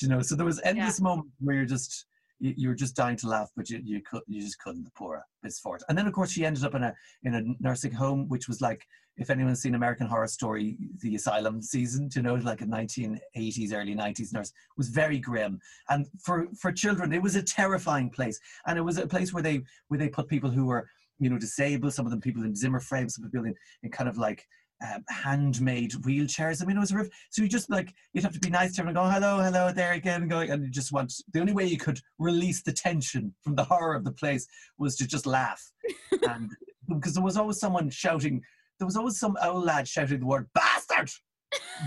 you 0.00 0.08
know? 0.08 0.22
So 0.22 0.34
there 0.34 0.46
was 0.46 0.60
endless 0.64 1.00
moments 1.00 1.30
where 1.40 1.56
you're 1.56 1.64
just 1.64 2.06
you, 2.40 2.54
you 2.56 2.68
were 2.68 2.74
just 2.74 2.96
dying 2.96 3.16
to 3.18 3.28
laugh 3.28 3.50
but 3.56 3.70
you, 3.70 3.80
you 3.84 4.02
could 4.02 4.22
you 4.26 4.40
just 4.40 4.58
couldn't 4.58 4.84
the 4.84 4.90
poor 4.96 5.24
misfort 5.42 5.82
and 5.88 5.96
then 5.96 6.06
of 6.06 6.12
course 6.12 6.32
she 6.32 6.44
ended 6.44 6.64
up 6.64 6.74
in 6.74 6.82
a 6.82 6.92
in 7.22 7.34
a 7.34 7.42
nursing 7.60 7.92
home 7.92 8.28
which 8.28 8.48
was 8.48 8.60
like 8.60 8.84
if 9.16 9.30
anyone's 9.30 9.62
seen 9.62 9.76
american 9.76 10.08
horror 10.08 10.26
story 10.26 10.76
the 11.00 11.14
asylum 11.14 11.62
season 11.62 12.10
you 12.14 12.22
know? 12.22 12.34
Like 12.34 12.60
a 12.60 12.66
1980s 12.66 13.72
early 13.72 13.94
90s 13.94 14.32
nurse 14.32 14.52
was 14.76 14.88
very 14.88 15.18
grim. 15.18 15.60
And 15.88 16.06
for 16.20 16.48
for 16.58 16.72
children 16.72 17.12
it 17.12 17.22
was 17.22 17.36
a 17.36 17.42
terrifying 17.42 18.10
place. 18.10 18.40
And 18.66 18.76
it 18.78 18.82
was 18.82 18.98
a 18.98 19.06
place 19.06 19.32
where 19.32 19.42
they 19.42 19.62
where 19.88 19.98
they 19.98 20.08
put 20.08 20.28
people 20.28 20.50
who 20.50 20.66
were 20.66 20.88
you 21.20 21.30
know 21.30 21.38
disabled 21.38 21.94
some 21.94 22.04
of 22.04 22.10
them 22.10 22.20
people 22.20 22.42
in 22.42 22.56
zimmer 22.56 22.80
frames 22.80 23.14
some 23.14 23.30
people 23.30 23.46
in, 23.46 23.54
in 23.84 23.90
kind 23.90 24.08
of 24.08 24.18
like 24.18 24.44
um, 24.84 25.04
handmade 25.08 25.92
wheelchairs. 25.92 26.62
I 26.62 26.66
mean, 26.66 26.76
it 26.76 26.80
was 26.80 26.92
a 26.92 26.96
roof. 26.96 27.08
So 27.30 27.42
you 27.42 27.48
just 27.48 27.70
like 27.70 27.94
you'd 28.12 28.24
have 28.24 28.32
to 28.32 28.40
be 28.40 28.50
nice 28.50 28.72
to 28.72 28.76
them 28.78 28.88
and 28.88 28.96
go, 28.96 29.04
"Hello, 29.04 29.40
hello," 29.40 29.72
there 29.72 29.92
again, 29.92 30.22
and 30.22 30.30
going, 30.30 30.50
and 30.50 30.64
you 30.64 30.70
just 30.70 30.92
want. 30.92 31.12
The 31.32 31.40
only 31.40 31.52
way 31.52 31.66
you 31.66 31.78
could 31.78 32.00
release 32.18 32.62
the 32.62 32.72
tension 32.72 33.34
from 33.42 33.54
the 33.54 33.64
horror 33.64 33.94
of 33.94 34.04
the 34.04 34.12
place 34.12 34.46
was 34.78 34.96
to 34.96 35.06
just 35.06 35.26
laugh, 35.26 35.62
and 36.28 36.50
because 36.88 37.14
there 37.14 37.22
was 37.22 37.36
always 37.36 37.58
someone 37.58 37.90
shouting. 37.90 38.42
There 38.78 38.86
was 38.86 38.96
always 38.96 39.18
some 39.18 39.36
old 39.42 39.64
lad 39.64 39.86
shouting 39.86 40.20
the 40.20 40.26
word 40.26 40.48
"bastard" 40.54 41.10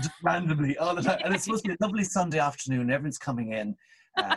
just 0.02 0.10
randomly 0.22 0.76
all 0.78 0.94
the 0.94 1.02
time, 1.02 1.20
and 1.24 1.34
it's 1.34 1.44
supposed 1.44 1.64
to 1.64 1.70
be 1.70 1.74
a 1.74 1.78
lovely 1.84 2.04
Sunday 2.04 2.38
afternoon. 2.38 2.90
Everyone's 2.90 3.18
coming 3.18 3.52
in. 3.52 3.76
Uh, 4.16 4.34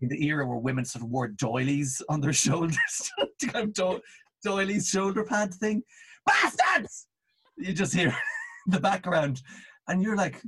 in 0.00 0.08
the 0.08 0.24
era 0.24 0.46
where 0.46 0.58
women 0.58 0.84
sort 0.84 1.02
of 1.02 1.10
wore 1.10 1.26
doilies 1.26 2.00
on 2.08 2.20
their 2.20 2.32
shoulders, 2.32 3.10
kind 3.48 3.64
of 3.64 3.72
do- 3.72 4.00
doilies 4.44 4.88
shoulder 4.88 5.24
pad 5.24 5.52
thing. 5.52 5.82
Bastards! 6.24 7.08
You 7.56 7.72
just 7.72 7.94
hear 7.94 8.16
the 8.66 8.80
background, 8.80 9.42
and 9.88 10.02
you're 10.02 10.16
like, 10.16 10.42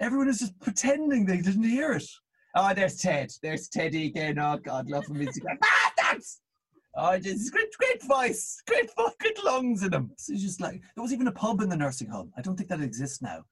everyone 0.00 0.28
is 0.28 0.38
just 0.38 0.58
pretending 0.60 1.24
they 1.24 1.40
didn't 1.40 1.64
hear 1.64 1.92
it. 1.92 2.06
Oh, 2.54 2.72
there's 2.74 2.98
Ted. 2.98 3.30
There's 3.42 3.68
Teddy 3.68 4.06
again. 4.06 4.38
Oh 4.38 4.58
God, 4.58 4.88
love 4.88 5.06
him. 5.06 5.20
He's 5.20 5.40
like, 5.42 5.58
ah, 5.64 5.92
that's. 5.96 6.40
Oh, 6.98 7.18
just 7.18 7.52
great, 7.52 7.70
great 7.78 8.02
voice, 8.04 8.62
great, 8.66 8.88
great 9.20 9.44
lungs 9.44 9.82
in 9.82 9.92
him. 9.92 10.10
So 10.16 10.32
he's 10.32 10.42
just 10.42 10.62
like, 10.62 10.80
there 10.94 11.02
was 11.02 11.12
even 11.12 11.26
a 11.26 11.32
pub 11.32 11.60
in 11.60 11.68
the 11.68 11.76
nursing 11.76 12.08
home. 12.08 12.32
I 12.38 12.40
don't 12.40 12.56
think 12.56 12.70
that 12.70 12.80
exists 12.80 13.20
now. 13.20 13.44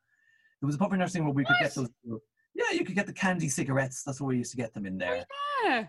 There 0.60 0.66
was 0.66 0.76
a 0.76 0.78
pub 0.78 0.94
in 0.94 0.98
nursing 0.98 1.22
home 1.22 1.34
where 1.34 1.34
we 1.34 1.44
could 1.44 1.56
get 1.60 1.74
those. 1.74 1.90
Yeah, 2.54 2.70
you 2.72 2.86
could 2.86 2.94
get 2.94 3.04
the 3.04 3.12
candy 3.12 3.50
cigarettes. 3.50 4.02
That's 4.02 4.18
where 4.18 4.28
we 4.28 4.38
used 4.38 4.52
to 4.52 4.56
get 4.56 4.72
them 4.72 4.86
in 4.86 4.96
there. 4.96 5.26
Yeah. 5.62 5.84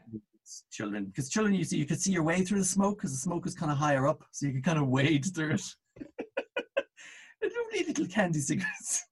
Children, 0.69 1.05
because 1.05 1.29
children, 1.29 1.55
you 1.55 1.63
see, 1.63 1.77
you 1.77 1.85
could 1.85 2.01
see 2.01 2.11
your 2.11 2.23
way 2.23 2.43
through 2.43 2.59
the 2.59 2.65
smoke 2.65 2.97
because 2.97 3.11
the 3.11 3.17
smoke 3.17 3.45
was 3.45 3.55
kind 3.55 3.71
of 3.71 3.77
higher 3.77 4.05
up, 4.05 4.21
so 4.31 4.47
you 4.47 4.53
could 4.53 4.65
kind 4.65 4.77
of 4.77 4.87
wade 4.87 5.25
through 5.33 5.53
it. 5.53 5.63
lovely 7.49 7.85
little 7.87 8.07
candy 8.07 8.39
cigarettes. 8.39 9.05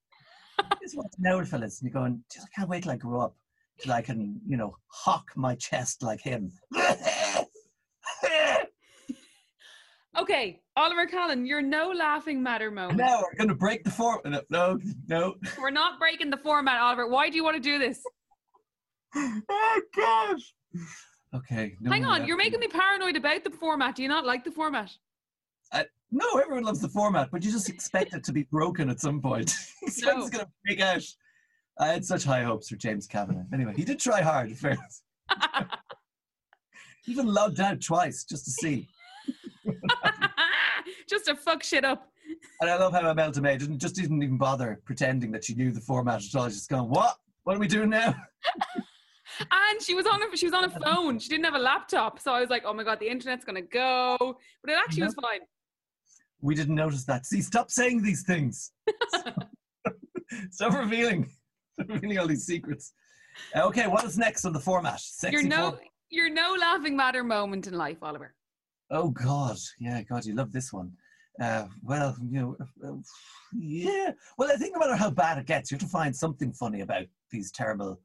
It's 0.81 0.95
what's 0.95 1.17
now, 1.19 1.43
fellas. 1.43 1.81
And 1.81 1.89
you're 1.89 2.01
going, 2.01 2.23
"Jeez, 2.31 2.43
I 2.43 2.47
can't 2.55 2.69
wait 2.69 2.83
till 2.83 2.91
I 2.91 2.97
grow 2.97 3.21
up 3.21 3.35
till 3.79 3.93
I 3.93 4.01
can, 4.01 4.39
you 4.47 4.57
know, 4.57 4.77
hawk 4.87 5.31
my 5.35 5.55
chest 5.55 6.03
like 6.03 6.21
him. 6.21 6.51
Okay, 10.15 10.61
Oliver 10.77 11.07
Callan, 11.07 11.43
you're 11.43 11.61
no 11.63 11.89
laughing 11.91 12.43
matter 12.43 12.69
moment. 12.69 12.99
now 12.99 13.21
we're 13.23 13.35
going 13.35 13.47
to 13.47 13.55
break 13.55 13.83
the 13.83 13.89
format. 13.89 14.23
No, 14.31 14.43
no, 14.51 14.79
no. 15.07 15.35
We're 15.59 15.71
not 15.71 15.97
breaking 15.97 16.29
the 16.29 16.37
format, 16.37 16.79
Oliver. 16.79 17.07
Why 17.07 17.31
do 17.31 17.35
you 17.35 17.43
want 17.43 17.55
to 17.55 17.59
do 17.59 17.79
this? 17.79 17.99
Oh, 19.15 19.81
gosh. 19.95 20.53
Okay. 21.33 21.75
no 21.81 21.89
Hang 21.89 22.05
on, 22.05 22.27
you're 22.27 22.37
making 22.37 22.59
me 22.59 22.67
paranoid 22.67 23.15
about 23.15 23.43
the 23.43 23.49
format. 23.49 23.95
Do 23.95 24.03
you 24.03 24.07
not 24.07 24.23
like 24.23 24.43
the 24.43 24.51
format? 24.51 24.91
No, 26.15 26.37
everyone 26.37 26.63
loves 26.63 26.79
the 26.79 26.89
format, 26.89 27.29
but 27.31 27.43
you 27.43 27.51
just 27.51 27.69
expect 27.69 28.13
it 28.13 28.23
to 28.25 28.31
be 28.31 28.43
broken 28.43 28.87
at 28.91 28.99
some 28.99 29.19
point. 29.19 29.49
Someone's 29.87 30.29
going 30.29 30.45
to 30.45 30.51
freak 30.63 30.79
out. 30.79 31.01
I 31.79 31.87
had 31.87 32.05
such 32.05 32.23
high 32.23 32.43
hopes 32.43 32.69
for 32.69 32.75
James 32.75 33.07
Kavanagh. 33.07 33.45
Anyway, 33.51 33.73
he 33.75 33.83
did 33.83 33.99
try 33.99 34.21
hard, 34.21 34.49
in 34.49 34.55
fairness. 34.55 35.01
Even 37.07 37.25
logged 37.25 37.59
out 37.59 37.81
twice 37.81 38.25
just 38.25 38.45
to 38.45 38.51
see. 38.51 38.87
just 41.09 41.25
to 41.25 41.35
fuck 41.35 41.63
shit 41.63 41.83
up. 41.83 42.07
And 42.61 42.69
I 42.69 42.77
love 42.77 42.93
how 42.93 43.09
Imelda 43.09 43.41
May 43.41 43.57
didn't 43.57 43.79
just 43.79 43.95
didn't 43.95 44.21
even 44.21 44.37
bother 44.37 44.81
pretending 44.85 45.31
that 45.31 45.43
she 45.43 45.55
knew 45.55 45.71
the 45.71 45.81
format 45.81 46.23
at 46.23 46.35
all. 46.39 46.47
She's 46.47 46.67
going, 46.67 46.89
"What? 46.89 47.17
What 47.43 47.57
are 47.57 47.59
we 47.59 47.67
doing 47.67 47.89
now?" 47.89 48.15
and 49.39 49.81
she 49.81 49.93
was 49.93 50.05
on 50.05 50.21
a 50.21 50.37
she 50.37 50.45
was 50.45 50.53
on 50.53 50.63
a 50.63 50.69
phone. 50.69 51.19
She 51.19 51.27
didn't 51.27 51.43
have 51.43 51.55
a 51.55 51.59
laptop, 51.59 52.19
so 52.19 52.33
I 52.33 52.39
was 52.39 52.49
like, 52.49 52.63
"Oh 52.65 52.73
my 52.73 52.83
god, 52.83 52.99
the 52.99 53.09
internet's 53.09 53.43
gonna 53.43 53.61
go." 53.61 54.17
But 54.63 54.71
it 54.71 54.77
actually 54.77 55.03
was 55.03 55.15
fine. 55.15 55.41
We 56.43 56.55
didn't 56.55 56.75
notice 56.75 57.05
that. 57.05 57.25
See, 57.25 57.41
stop 57.41 57.71
saying 57.71 58.03
these 58.03 58.23
things. 58.23 58.73
stop 60.51 60.73
revealing, 60.73 61.29
revealing 61.87 62.19
all 62.19 62.27
these 62.27 62.45
secrets. 62.45 62.91
Uh, 63.55 63.65
okay, 63.67 63.87
what 63.87 64.03
is 64.03 64.17
next 64.17 64.43
on 64.43 64.51
the 64.51 64.59
format? 64.59 64.99
Sexy 64.99 65.37
you're 65.37 65.47
no, 65.47 65.71
format. 65.71 65.87
you're 66.09 66.29
no 66.29 66.55
laughing 66.59 66.97
matter 66.97 67.23
moment 67.23 67.67
in 67.67 67.73
life, 67.73 67.97
Oliver. 68.01 68.35
Oh 68.91 69.09
God, 69.09 69.55
yeah, 69.79 70.01
God, 70.03 70.25
you 70.25 70.35
love 70.35 70.51
this 70.51 70.73
one. 70.73 70.91
Uh, 71.41 71.65
well, 71.81 72.15
you 72.21 72.39
know, 72.41 72.57
uh, 72.85 72.91
yeah. 73.53 74.11
Well, 74.37 74.51
I 74.51 74.57
think 74.57 74.73
no 74.73 74.79
matter 74.79 74.97
how 74.97 75.11
bad 75.11 75.37
it 75.37 75.45
gets, 75.45 75.71
you 75.71 75.75
have 75.75 75.87
to 75.87 75.87
find 75.87 76.13
something 76.13 76.51
funny 76.51 76.81
about 76.81 77.05
these 77.31 77.53
terrible 77.53 78.01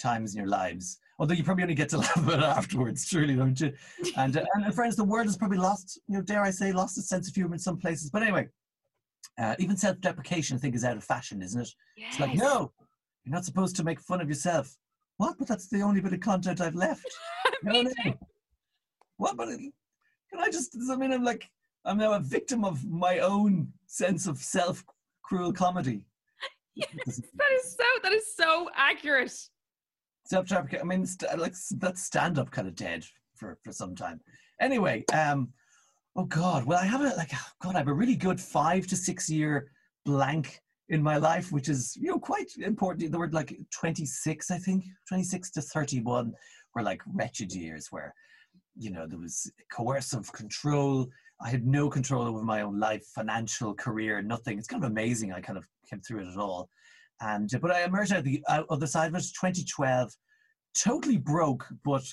times 0.00 0.34
in 0.34 0.40
your 0.40 0.50
lives. 0.50 0.98
Although 1.18 1.34
you 1.34 1.44
probably 1.44 1.62
only 1.62 1.74
get 1.74 1.88
to 1.90 1.98
laugh 2.04 2.16
about 2.16 2.40
it 2.40 2.44
afterwards, 2.44 3.08
truly, 3.08 3.36
don't 3.36 3.58
you? 3.60 3.72
And, 4.16 4.36
uh, 4.36 4.44
and 4.54 4.74
friends, 4.74 4.96
the 4.96 5.04
world 5.04 5.26
has 5.26 5.36
probably 5.36 5.58
lost, 5.58 6.00
you 6.08 6.16
know, 6.16 6.22
dare 6.22 6.42
I 6.42 6.50
say, 6.50 6.72
lost 6.72 6.98
its 6.98 7.08
sense 7.08 7.28
of 7.28 7.34
humor 7.34 7.54
in 7.54 7.58
some 7.58 7.78
places. 7.78 8.10
But 8.10 8.22
anyway, 8.22 8.48
uh, 9.38 9.54
even 9.58 9.76
self-deprecation, 9.76 10.56
I 10.56 10.60
think, 10.60 10.74
is 10.74 10.84
out 10.84 10.96
of 10.96 11.04
fashion, 11.04 11.42
isn't 11.42 11.60
it? 11.60 11.70
Yes. 11.96 12.12
It's 12.12 12.20
like, 12.20 12.34
no, 12.34 12.72
you're 13.24 13.34
not 13.34 13.44
supposed 13.44 13.76
to 13.76 13.84
make 13.84 14.00
fun 14.00 14.20
of 14.20 14.28
yourself. 14.28 14.76
What? 15.16 15.36
But 15.38 15.48
that's 15.48 15.68
the 15.68 15.80
only 15.80 16.00
bit 16.00 16.12
of 16.12 16.20
content 16.20 16.60
I've 16.60 16.74
left. 16.74 17.06
no, 17.62 17.82
no. 17.82 17.92
What? 19.16 19.36
But 19.36 19.48
can 19.48 19.72
I 20.38 20.48
just? 20.50 20.76
I 20.90 20.96
mean, 20.96 21.12
I'm 21.12 21.24
like, 21.24 21.48
I'm 21.86 21.98
now 21.98 22.12
a 22.12 22.20
victim 22.20 22.64
of 22.64 22.84
my 22.84 23.20
own 23.20 23.72
sense 23.86 24.26
of 24.26 24.38
self 24.38 24.84
cruel 25.22 25.52
comedy. 25.52 26.04
Yes, 26.78 27.22
that 27.34 27.52
is 27.54 27.74
so 27.74 27.84
that 28.02 28.12
is 28.12 28.36
so 28.36 28.68
accurate. 28.74 29.32
Self 30.26 30.50
I 30.52 30.82
mean, 30.82 31.06
st- 31.06 31.38
like 31.38 31.54
that 31.78 31.98
stand 31.98 32.38
up 32.38 32.50
kind 32.50 32.68
of 32.68 32.74
dead 32.74 33.04
for 33.34 33.58
for 33.62 33.72
some 33.72 33.94
time. 33.94 34.20
Anyway, 34.60 35.04
um, 35.12 35.52
oh 36.16 36.24
god, 36.24 36.64
well 36.64 36.78
I 36.78 36.86
have 36.86 37.00
a 37.00 37.14
like 37.16 37.30
oh 37.34 37.48
god 37.62 37.74
I 37.76 37.78
have 37.78 37.88
a 37.88 37.94
really 37.94 38.16
good 38.16 38.40
five 38.40 38.86
to 38.88 38.96
six 38.96 39.30
year 39.30 39.70
blank 40.04 40.60
in 40.88 41.02
my 41.02 41.16
life, 41.16 41.52
which 41.52 41.68
is 41.68 41.96
you 41.96 42.10
know 42.10 42.18
quite 42.18 42.50
important. 42.58 43.12
The 43.12 43.18
word 43.18 43.34
like 43.34 43.56
26, 43.72 44.50
I 44.50 44.58
think, 44.58 44.84
26 45.08 45.50
to 45.52 45.62
31 45.62 46.32
were 46.74 46.82
like 46.82 47.02
wretched 47.14 47.52
years 47.52 47.88
where 47.90 48.14
you 48.76 48.90
know 48.90 49.06
there 49.06 49.18
was 49.18 49.50
coercive 49.70 50.32
control 50.32 51.08
I 51.40 51.50
had 51.50 51.66
no 51.66 51.90
control 51.90 52.26
over 52.26 52.42
my 52.42 52.62
own 52.62 52.78
life, 52.78 53.04
financial, 53.14 53.74
career, 53.74 54.22
nothing. 54.22 54.58
It's 54.58 54.68
kind 54.68 54.82
of 54.82 54.90
amazing. 54.90 55.32
I 55.32 55.40
kind 55.40 55.58
of 55.58 55.66
came 55.88 56.00
through 56.00 56.20
it 56.20 56.32
at 56.32 56.38
all. 56.38 56.70
And 57.20 57.52
uh, 57.54 57.58
but 57.58 57.70
I 57.70 57.84
emerged 57.84 58.12
out 58.12 58.18
of 58.18 58.24
the 58.24 58.42
other 58.48 58.86
side 58.86 59.08
of 59.08 59.14
it. 59.14 59.18
2012, 59.18 60.12
totally 60.78 61.16
broke, 61.16 61.66
but 61.84 62.04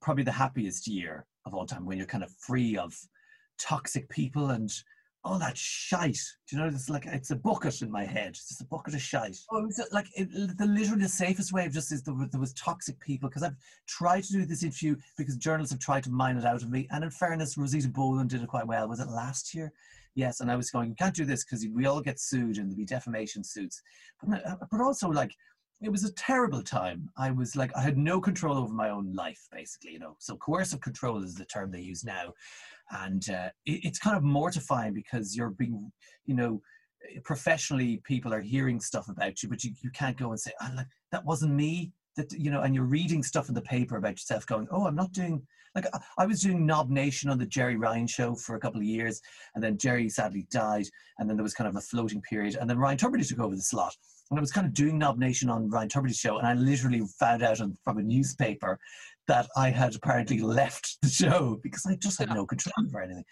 probably 0.00 0.24
the 0.24 0.32
happiest 0.32 0.86
year 0.86 1.26
of 1.46 1.54
all 1.54 1.66
time 1.66 1.84
when 1.84 1.98
you're 1.98 2.06
kind 2.06 2.24
of 2.24 2.32
free 2.38 2.76
of 2.76 2.94
toxic 3.58 4.08
people 4.08 4.50
and 4.50 4.70
all 5.24 5.38
that 5.38 5.56
shite. 5.56 6.18
Do 6.46 6.56
you 6.56 6.62
know, 6.62 6.68
it's 6.68 6.90
like 6.90 7.06
it's 7.06 7.30
a 7.30 7.36
bucket 7.36 7.80
in 7.80 7.90
my 7.90 8.04
head. 8.04 8.30
It's 8.30 8.60
a 8.60 8.66
bucket 8.66 8.94
of 8.94 9.00
shite. 9.00 9.36
Oh, 9.50 9.58
it 9.58 9.66
was 9.66 9.88
like 9.90 10.06
it, 10.14 10.28
the 10.58 10.66
literally 10.66 11.02
the 11.02 11.08
safest 11.08 11.52
way 11.52 11.64
of 11.64 11.72
just 11.72 11.92
is 11.92 12.02
there, 12.02 12.14
there 12.30 12.40
was 12.40 12.52
toxic 12.52 13.00
people 13.00 13.28
because 13.28 13.42
I've 13.42 13.56
tried 13.86 14.24
to 14.24 14.32
do 14.32 14.44
this 14.44 14.62
interview 14.62 14.96
because 15.16 15.36
journalists 15.36 15.72
have 15.72 15.80
tried 15.80 16.04
to 16.04 16.10
mine 16.10 16.36
it 16.36 16.44
out 16.44 16.62
of 16.62 16.70
me. 16.70 16.86
And 16.90 17.02
in 17.02 17.10
fairness, 17.10 17.56
Rosita 17.56 17.88
Boland 17.88 18.30
did 18.30 18.42
it 18.42 18.48
quite 18.48 18.66
well. 18.66 18.88
Was 18.88 19.00
it 19.00 19.08
last 19.08 19.54
year? 19.54 19.72
Yes, 20.14 20.40
and 20.40 20.50
I 20.50 20.56
was 20.56 20.70
going, 20.70 20.90
you 20.90 20.94
can't 20.94 21.14
do 21.14 21.24
this 21.24 21.44
because 21.44 21.66
we 21.74 21.86
all 21.86 22.00
get 22.00 22.20
sued 22.20 22.58
and 22.58 22.66
there'll 22.66 22.76
be 22.76 22.84
defamation 22.84 23.42
suits. 23.42 23.82
But, 24.22 24.46
uh, 24.46 24.56
but 24.70 24.80
also 24.80 25.08
like 25.08 25.34
it 25.82 25.90
was 25.90 26.04
a 26.04 26.12
terrible 26.12 26.62
time. 26.62 27.08
I 27.16 27.30
was 27.30 27.56
like, 27.56 27.74
I 27.76 27.80
had 27.80 27.98
no 27.98 28.20
control 28.20 28.58
over 28.58 28.72
my 28.72 28.90
own 28.90 29.12
life, 29.12 29.40
basically, 29.50 29.92
you 29.92 29.98
know. 29.98 30.16
So 30.18 30.36
coercive 30.36 30.80
control 30.80 31.22
is 31.22 31.34
the 31.34 31.44
term 31.46 31.70
they 31.70 31.80
use 31.80 32.04
now 32.04 32.32
and 32.90 33.28
uh, 33.30 33.48
it, 33.66 33.80
it's 33.84 33.98
kind 33.98 34.16
of 34.16 34.22
mortifying 34.22 34.94
because 34.94 35.36
you're 35.36 35.50
being 35.50 35.90
you 36.26 36.34
know 36.34 36.60
professionally 37.22 38.00
people 38.04 38.32
are 38.32 38.40
hearing 38.40 38.80
stuff 38.80 39.08
about 39.08 39.42
you 39.42 39.48
but 39.48 39.62
you, 39.62 39.72
you 39.82 39.90
can't 39.90 40.16
go 40.16 40.30
and 40.30 40.40
say 40.40 40.52
oh, 40.62 40.70
like, 40.76 40.86
that 41.12 41.24
wasn't 41.24 41.52
me 41.52 41.92
that 42.16 42.32
you 42.32 42.50
know 42.50 42.62
and 42.62 42.74
you're 42.74 42.84
reading 42.84 43.22
stuff 43.22 43.48
in 43.48 43.54
the 43.54 43.62
paper 43.62 43.96
about 43.96 44.12
yourself 44.12 44.46
going 44.46 44.66
oh 44.70 44.86
i'm 44.86 44.94
not 44.94 45.12
doing 45.12 45.42
like 45.74 45.86
I 46.18 46.26
was 46.26 46.40
doing 46.40 46.66
Knob 46.66 46.88
Nation 46.88 47.30
on 47.30 47.38
the 47.38 47.46
Gerry 47.46 47.76
Ryan 47.76 48.06
show 48.06 48.34
for 48.34 48.54
a 48.54 48.60
couple 48.60 48.80
of 48.80 48.86
years, 48.86 49.20
and 49.54 49.64
then 49.64 49.76
Gerry 49.76 50.08
sadly 50.08 50.46
died, 50.50 50.86
and 51.18 51.28
then 51.28 51.36
there 51.36 51.42
was 51.42 51.54
kind 51.54 51.68
of 51.68 51.76
a 51.76 51.80
floating 51.80 52.22
period, 52.22 52.56
and 52.60 52.70
then 52.70 52.78
Ryan 52.78 52.98
Tubridy 52.98 53.26
took 53.26 53.40
over 53.40 53.56
the 53.56 53.62
slot. 53.62 53.94
And 54.30 54.38
I 54.38 54.40
was 54.40 54.52
kind 54.52 54.66
of 54.66 54.72
doing 54.72 54.98
Knob 54.98 55.18
Nation 55.18 55.50
on 55.50 55.68
Ryan 55.68 55.88
Tubridy's 55.88 56.18
show, 56.18 56.38
and 56.38 56.46
I 56.46 56.54
literally 56.54 57.02
found 57.18 57.42
out 57.42 57.60
on, 57.60 57.76
from 57.82 57.98
a 57.98 58.02
newspaper 58.02 58.78
that 59.26 59.48
I 59.56 59.70
had 59.70 59.94
apparently 59.94 60.40
left 60.40 60.98
the 61.02 61.08
show 61.08 61.58
because 61.62 61.86
I 61.86 61.96
just 61.96 62.18
had 62.18 62.30
no 62.30 62.46
control 62.46 62.72
over 62.86 63.00
anything. 63.00 63.24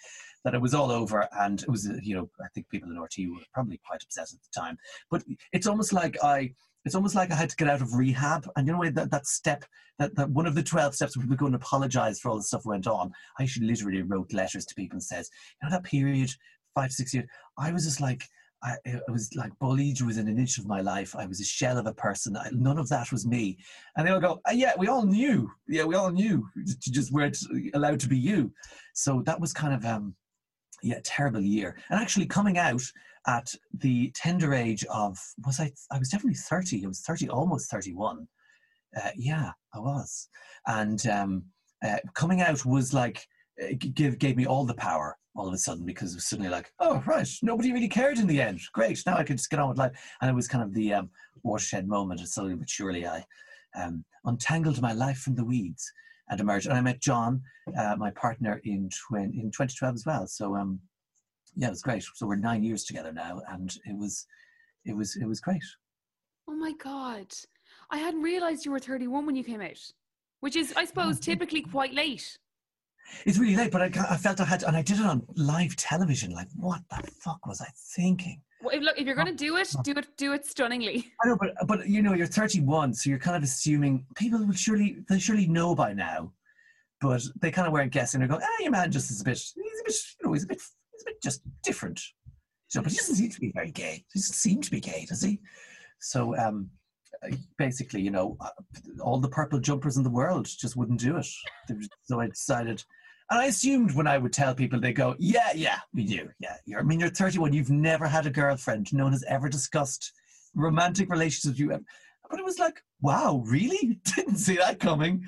That 0.44 0.54
it 0.54 0.60
was 0.60 0.74
all 0.74 0.90
over, 0.90 1.28
and 1.38 1.62
it 1.62 1.68
was, 1.68 1.88
uh, 1.88 1.94
you 2.02 2.16
know, 2.16 2.28
I 2.40 2.48
think 2.52 2.68
people 2.68 2.90
in 2.90 2.98
RT 2.98 3.30
were 3.30 3.44
probably 3.54 3.80
quite 3.86 4.02
upset 4.02 4.24
at 4.24 4.40
the 4.42 4.60
time. 4.60 4.76
But 5.08 5.22
it's 5.52 5.68
almost 5.68 5.92
like 5.92 6.16
I, 6.24 6.52
it's 6.84 6.96
almost 6.96 7.14
like 7.14 7.30
I 7.30 7.36
had 7.36 7.50
to 7.50 7.56
get 7.56 7.70
out 7.70 7.80
of 7.80 7.94
rehab. 7.94 8.48
And 8.56 8.66
you 8.66 8.72
know 8.72 8.90
that 8.90 9.12
that 9.12 9.26
step, 9.26 9.64
that, 10.00 10.16
that 10.16 10.30
one 10.30 10.46
of 10.46 10.56
the 10.56 10.62
twelve 10.64 10.96
steps 10.96 11.16
where 11.16 11.22
people 11.24 11.36
go 11.36 11.46
and 11.46 11.54
apologize 11.54 12.18
for 12.18 12.30
all 12.30 12.38
the 12.38 12.42
stuff 12.42 12.64
went 12.64 12.88
on. 12.88 13.12
I 13.38 13.44
actually 13.44 13.68
literally 13.68 14.02
wrote 14.02 14.32
letters 14.32 14.66
to 14.66 14.74
people 14.74 14.96
and 14.96 15.02
says, 15.02 15.30
you 15.62 15.68
know, 15.68 15.76
that 15.76 15.84
period, 15.84 16.30
five 16.74 16.88
to 16.88 16.94
six 16.94 17.14
years, 17.14 17.26
I 17.56 17.70
was 17.70 17.84
just 17.84 18.00
like 18.00 18.24
I, 18.62 18.76
I, 18.86 19.10
was 19.10 19.34
like 19.34 19.56
bullied 19.58 20.00
within 20.00 20.28
an 20.28 20.38
inch 20.38 20.58
of 20.58 20.66
my 20.66 20.80
life. 20.80 21.16
I 21.16 21.26
was 21.26 21.40
a 21.40 21.44
shell 21.44 21.78
of 21.78 21.86
a 21.86 21.94
person. 21.94 22.36
I, 22.36 22.48
none 22.52 22.78
of 22.78 22.88
that 22.90 23.10
was 23.10 23.26
me. 23.26 23.58
And 23.96 24.06
they 24.06 24.12
all 24.12 24.20
go, 24.20 24.40
oh, 24.46 24.52
yeah, 24.52 24.72
we 24.78 24.88
all 24.88 25.04
knew. 25.04 25.50
Yeah, 25.68 25.84
we 25.84 25.94
all 25.94 26.10
knew. 26.10 26.46
Just 26.78 27.12
weren't 27.12 27.38
allowed 27.74 28.00
to 28.00 28.08
be 28.08 28.18
you. 28.18 28.52
So 28.94 29.22
that 29.26 29.40
was 29.40 29.52
kind 29.52 29.74
of, 29.74 29.84
um, 29.84 30.14
yeah, 30.82 31.00
terrible 31.04 31.40
year. 31.40 31.76
And 31.90 32.00
actually 32.00 32.26
coming 32.26 32.58
out 32.58 32.82
at 33.26 33.48
the 33.78 34.12
tender 34.14 34.54
age 34.54 34.84
of, 34.84 35.18
was 35.44 35.58
I, 35.58 35.72
I 35.90 35.98
was 35.98 36.08
definitely 36.08 36.38
30. 36.38 36.84
I 36.84 36.88
was 36.88 37.00
30, 37.00 37.28
almost 37.30 37.70
31. 37.70 38.26
Uh, 38.96 39.10
yeah, 39.16 39.50
I 39.74 39.78
was. 39.78 40.28
And 40.66 41.04
um, 41.08 41.44
uh, 41.84 41.98
coming 42.14 42.42
out 42.42 42.64
was 42.64 42.94
like, 42.94 43.26
give, 43.94 44.18
gave 44.18 44.36
me 44.36 44.46
all 44.46 44.64
the 44.64 44.74
power 44.74 45.16
all 45.34 45.48
of 45.48 45.54
a 45.54 45.58
sudden 45.58 45.84
because 45.86 46.12
it 46.12 46.16
was 46.16 46.26
suddenly 46.26 46.50
like, 46.50 46.72
oh, 46.80 47.02
right, 47.06 47.28
nobody 47.42 47.72
really 47.72 47.88
cared 47.88 48.18
in 48.18 48.26
the 48.26 48.40
end. 48.40 48.60
Great, 48.72 49.02
now 49.06 49.16
I 49.16 49.24
can 49.24 49.36
just 49.36 49.50
get 49.50 49.60
on 49.60 49.68
with 49.68 49.78
life. 49.78 49.92
And 50.20 50.30
it 50.30 50.34
was 50.34 50.48
kind 50.48 50.62
of 50.62 50.74
the 50.74 50.94
um, 50.94 51.10
watershed 51.42 51.88
moment. 51.88 52.20
And 52.20 52.28
slowly 52.28 52.54
but 52.54 52.68
surely 52.68 53.06
I 53.06 53.24
um, 53.74 54.04
untangled 54.24 54.80
my 54.82 54.92
life 54.92 55.18
from 55.18 55.34
the 55.34 55.44
weeds 55.44 55.90
and 56.28 56.40
emerged. 56.40 56.66
And 56.66 56.76
I 56.76 56.80
met 56.80 57.00
John, 57.00 57.42
uh, 57.76 57.96
my 57.96 58.10
partner, 58.10 58.60
in, 58.64 58.88
tw- 58.90 59.14
in 59.14 59.50
2012 59.52 59.94
as 59.94 60.06
well. 60.06 60.26
So, 60.26 60.54
um, 60.56 60.80
yeah, 61.56 61.68
it 61.68 61.70
was 61.70 61.82
great. 61.82 62.04
So 62.14 62.26
we're 62.26 62.36
nine 62.36 62.62
years 62.62 62.84
together 62.84 63.12
now, 63.12 63.42
and 63.50 63.74
it 63.84 63.96
was, 63.96 64.26
it 64.84 64.96
was, 64.96 65.16
it 65.16 65.26
was 65.26 65.40
great. 65.40 65.64
Oh 66.48 66.54
my 66.54 66.72
God. 66.72 67.26
I 67.90 67.98
hadn't 67.98 68.22
realized 68.22 68.64
you 68.64 68.72
were 68.72 68.78
31 68.78 69.26
when 69.26 69.36
you 69.36 69.44
came 69.44 69.60
out, 69.60 69.78
which 70.40 70.56
is, 70.56 70.72
I 70.76 70.84
suppose, 70.84 71.20
typically 71.20 71.62
quite 71.62 71.92
late. 71.92 72.38
It's 73.26 73.38
really 73.38 73.56
late, 73.56 73.70
but 73.70 73.82
I, 73.82 73.90
I 74.10 74.16
felt 74.16 74.40
I 74.40 74.44
had, 74.44 74.60
to, 74.60 74.68
and 74.68 74.76
I 74.76 74.82
did 74.82 74.98
it 74.98 75.06
on 75.06 75.22
live 75.36 75.76
television. 75.76 76.32
Like, 76.32 76.48
what 76.56 76.80
the 76.90 77.02
fuck 77.20 77.46
was 77.46 77.60
I 77.60 77.68
thinking? 77.94 78.40
Well, 78.62 78.74
if, 78.74 78.82
look, 78.82 78.98
if 78.98 79.06
you're 79.06 79.16
going 79.16 79.26
to 79.26 79.32
do 79.34 79.56
it, 79.56 79.74
do 79.82 79.92
it, 79.92 80.06
do 80.16 80.32
it 80.32 80.46
stunningly. 80.46 81.12
I 81.24 81.28
know, 81.28 81.36
but 81.38 81.50
but 81.66 81.88
you 81.88 82.02
know, 82.02 82.14
you're 82.14 82.26
31, 82.26 82.94
so 82.94 83.10
you're 83.10 83.18
kind 83.18 83.36
of 83.36 83.42
assuming 83.42 84.06
people 84.14 84.44
will 84.44 84.54
surely 84.54 84.98
they 85.08 85.18
surely 85.18 85.48
know 85.48 85.74
by 85.74 85.92
now, 85.92 86.32
but 87.00 87.22
they 87.40 87.50
kind 87.50 87.66
of 87.66 87.72
weren't 87.72 87.92
guessing. 87.92 88.20
They're 88.20 88.28
going, 88.28 88.42
ah, 88.42 88.62
your 88.62 88.70
man 88.70 88.92
just 88.92 89.10
is 89.10 89.20
a 89.20 89.24
bit, 89.24 89.38
he's 89.38 89.52
a 89.54 89.84
bit, 89.84 89.94
you 90.20 90.26
know, 90.26 90.32
he's 90.32 90.44
a 90.44 90.46
bit, 90.46 90.60
he's 90.92 91.02
a 91.02 91.06
bit 91.06 91.22
just 91.22 91.42
different. 91.64 92.00
So, 92.68 92.80
but 92.80 92.92
he 92.92 92.98
doesn't 92.98 93.16
seem 93.16 93.30
to 93.30 93.40
be 93.40 93.52
very 93.52 93.70
gay. 93.70 94.04
He 94.12 94.18
doesn't 94.18 94.34
seem 94.34 94.62
to 94.62 94.70
be 94.70 94.80
gay, 94.80 95.04
does 95.06 95.22
he? 95.22 95.40
So, 96.00 96.36
um, 96.38 96.70
basically, 97.58 98.00
you 98.02 98.10
know, 98.10 98.36
uh, 98.40 98.50
all 99.00 99.18
the 99.18 99.28
purple 99.28 99.58
jumpers 99.58 99.96
in 99.96 100.02
the 100.02 100.10
world 100.10 100.46
just 100.46 100.76
wouldn't 100.76 101.00
do 101.00 101.16
it. 101.16 101.26
So 102.04 102.20
I 102.20 102.28
decided 102.28 102.82
and 103.32 103.40
I 103.40 103.46
assumed 103.46 103.94
when 103.94 104.06
I 104.06 104.18
would 104.18 104.34
tell 104.34 104.54
people, 104.54 104.78
they 104.78 104.92
go, 104.92 105.16
yeah, 105.18 105.52
yeah, 105.54 105.78
we 105.94 106.04
do. 106.04 106.28
Yeah. 106.38 106.56
You're, 106.66 106.80
I 106.80 106.82
mean, 106.82 107.00
you're 107.00 107.08
31. 107.08 107.54
You've 107.54 107.70
never 107.70 108.06
had 108.06 108.26
a 108.26 108.30
girlfriend. 108.30 108.92
No 108.92 109.04
one 109.04 109.12
has 109.12 109.24
ever 109.26 109.48
discussed 109.48 110.12
romantic 110.54 111.08
relationships 111.10 111.58
you. 111.58 111.68
But 112.28 112.38
it 112.38 112.44
was 112.44 112.58
like, 112.58 112.82
wow, 113.00 113.42
really? 113.46 114.00
Didn't 114.16 114.36
see 114.36 114.56
that 114.56 114.80
coming. 114.80 115.24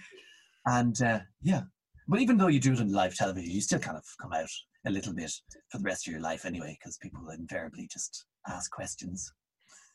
And 0.67 1.01
uh, 1.01 1.21
yeah. 1.41 1.63
But 2.07 2.21
even 2.21 2.37
though 2.37 2.49
you 2.49 2.61
do 2.61 2.75
it 2.75 2.81
on 2.81 2.93
live 2.93 3.17
television, 3.17 3.51
you 3.51 3.63
still 3.63 3.79
kind 3.79 3.97
of 3.97 4.05
come 4.21 4.35
out 4.35 4.51
a 4.87 4.91
little 4.91 5.15
bit 5.15 5.33
for 5.71 5.79
the 5.79 5.85
rest 5.85 6.07
of 6.07 6.13
your 6.13 6.21
life 6.21 6.45
anyway, 6.45 6.77
because 6.79 6.99
people 6.99 7.27
invariably 7.31 7.89
just 7.91 8.27
ask 8.47 8.71
questions. 8.71 9.33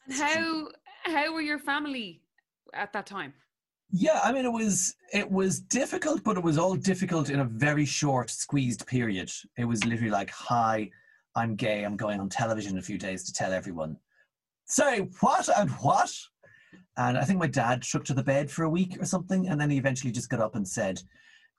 And 0.07 0.15
how 0.15 0.67
how 1.03 1.33
were 1.33 1.41
your 1.41 1.59
family 1.59 2.21
at 2.73 2.93
that 2.93 3.05
time? 3.05 3.33
Yeah, 3.91 4.19
I 4.23 4.31
mean 4.31 4.45
it 4.45 4.51
was 4.51 4.95
it 5.13 5.29
was 5.29 5.59
difficult, 5.59 6.23
but 6.23 6.37
it 6.37 6.43
was 6.43 6.57
all 6.57 6.75
difficult 6.75 7.29
in 7.29 7.39
a 7.39 7.45
very 7.45 7.85
short, 7.85 8.29
squeezed 8.29 8.85
period. 8.85 9.31
It 9.57 9.65
was 9.65 9.83
literally 9.83 10.11
like, 10.11 10.29
"Hi, 10.29 10.89
I'm 11.35 11.55
gay. 11.55 11.83
I'm 11.83 11.97
going 11.97 12.19
on 12.19 12.29
television 12.29 12.73
in 12.73 12.77
a 12.77 12.83
few 12.83 12.99
days 12.99 13.23
to 13.23 13.33
tell 13.33 13.51
everyone." 13.51 13.97
Say 14.65 15.09
what 15.21 15.49
and 15.57 15.71
what? 15.71 16.11
And 16.97 17.17
I 17.17 17.23
think 17.23 17.39
my 17.39 17.47
dad 17.47 17.83
shook 17.83 18.05
to 18.05 18.13
the 18.13 18.23
bed 18.23 18.51
for 18.51 18.63
a 18.63 18.69
week 18.69 18.97
or 19.01 19.05
something, 19.05 19.47
and 19.47 19.59
then 19.59 19.71
he 19.71 19.77
eventually 19.77 20.11
just 20.11 20.29
got 20.29 20.39
up 20.39 20.55
and 20.55 20.67
said, 20.67 21.01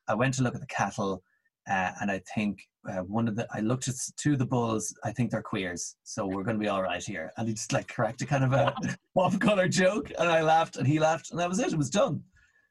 "I 0.06 0.14
went 0.14 0.34
to 0.34 0.44
look 0.44 0.54
at 0.54 0.60
the 0.60 0.66
cattle, 0.68 1.24
uh, 1.68 1.92
and 2.00 2.10
I 2.10 2.20
think 2.34 2.60
uh, 2.88 3.02
one 3.02 3.28
of 3.28 3.36
the 3.36 3.46
I 3.52 3.60
looked 3.60 3.88
at 3.88 3.94
two 4.16 4.32
of 4.32 4.38
the 4.38 4.46
bulls. 4.46 4.94
I 5.04 5.12
think 5.12 5.30
they're 5.30 5.42
queers, 5.42 5.96
so 6.04 6.26
we're 6.26 6.44
going 6.44 6.56
to 6.56 6.62
be 6.62 6.68
all 6.68 6.82
right 6.82 7.02
here." 7.02 7.30
And 7.36 7.48
he 7.48 7.54
just 7.54 7.72
like 7.72 7.88
corrected 7.88 8.28
kind 8.28 8.44
of 8.44 8.52
a 8.52 8.74
off-color 9.14 9.68
joke, 9.68 10.10
and 10.18 10.28
I 10.28 10.42
laughed, 10.42 10.76
and 10.76 10.86
he 10.86 10.98
laughed, 10.98 11.30
and 11.30 11.40
that 11.40 11.48
was 11.48 11.58
it. 11.58 11.72
It 11.72 11.78
was 11.78 11.90
done. 11.90 12.22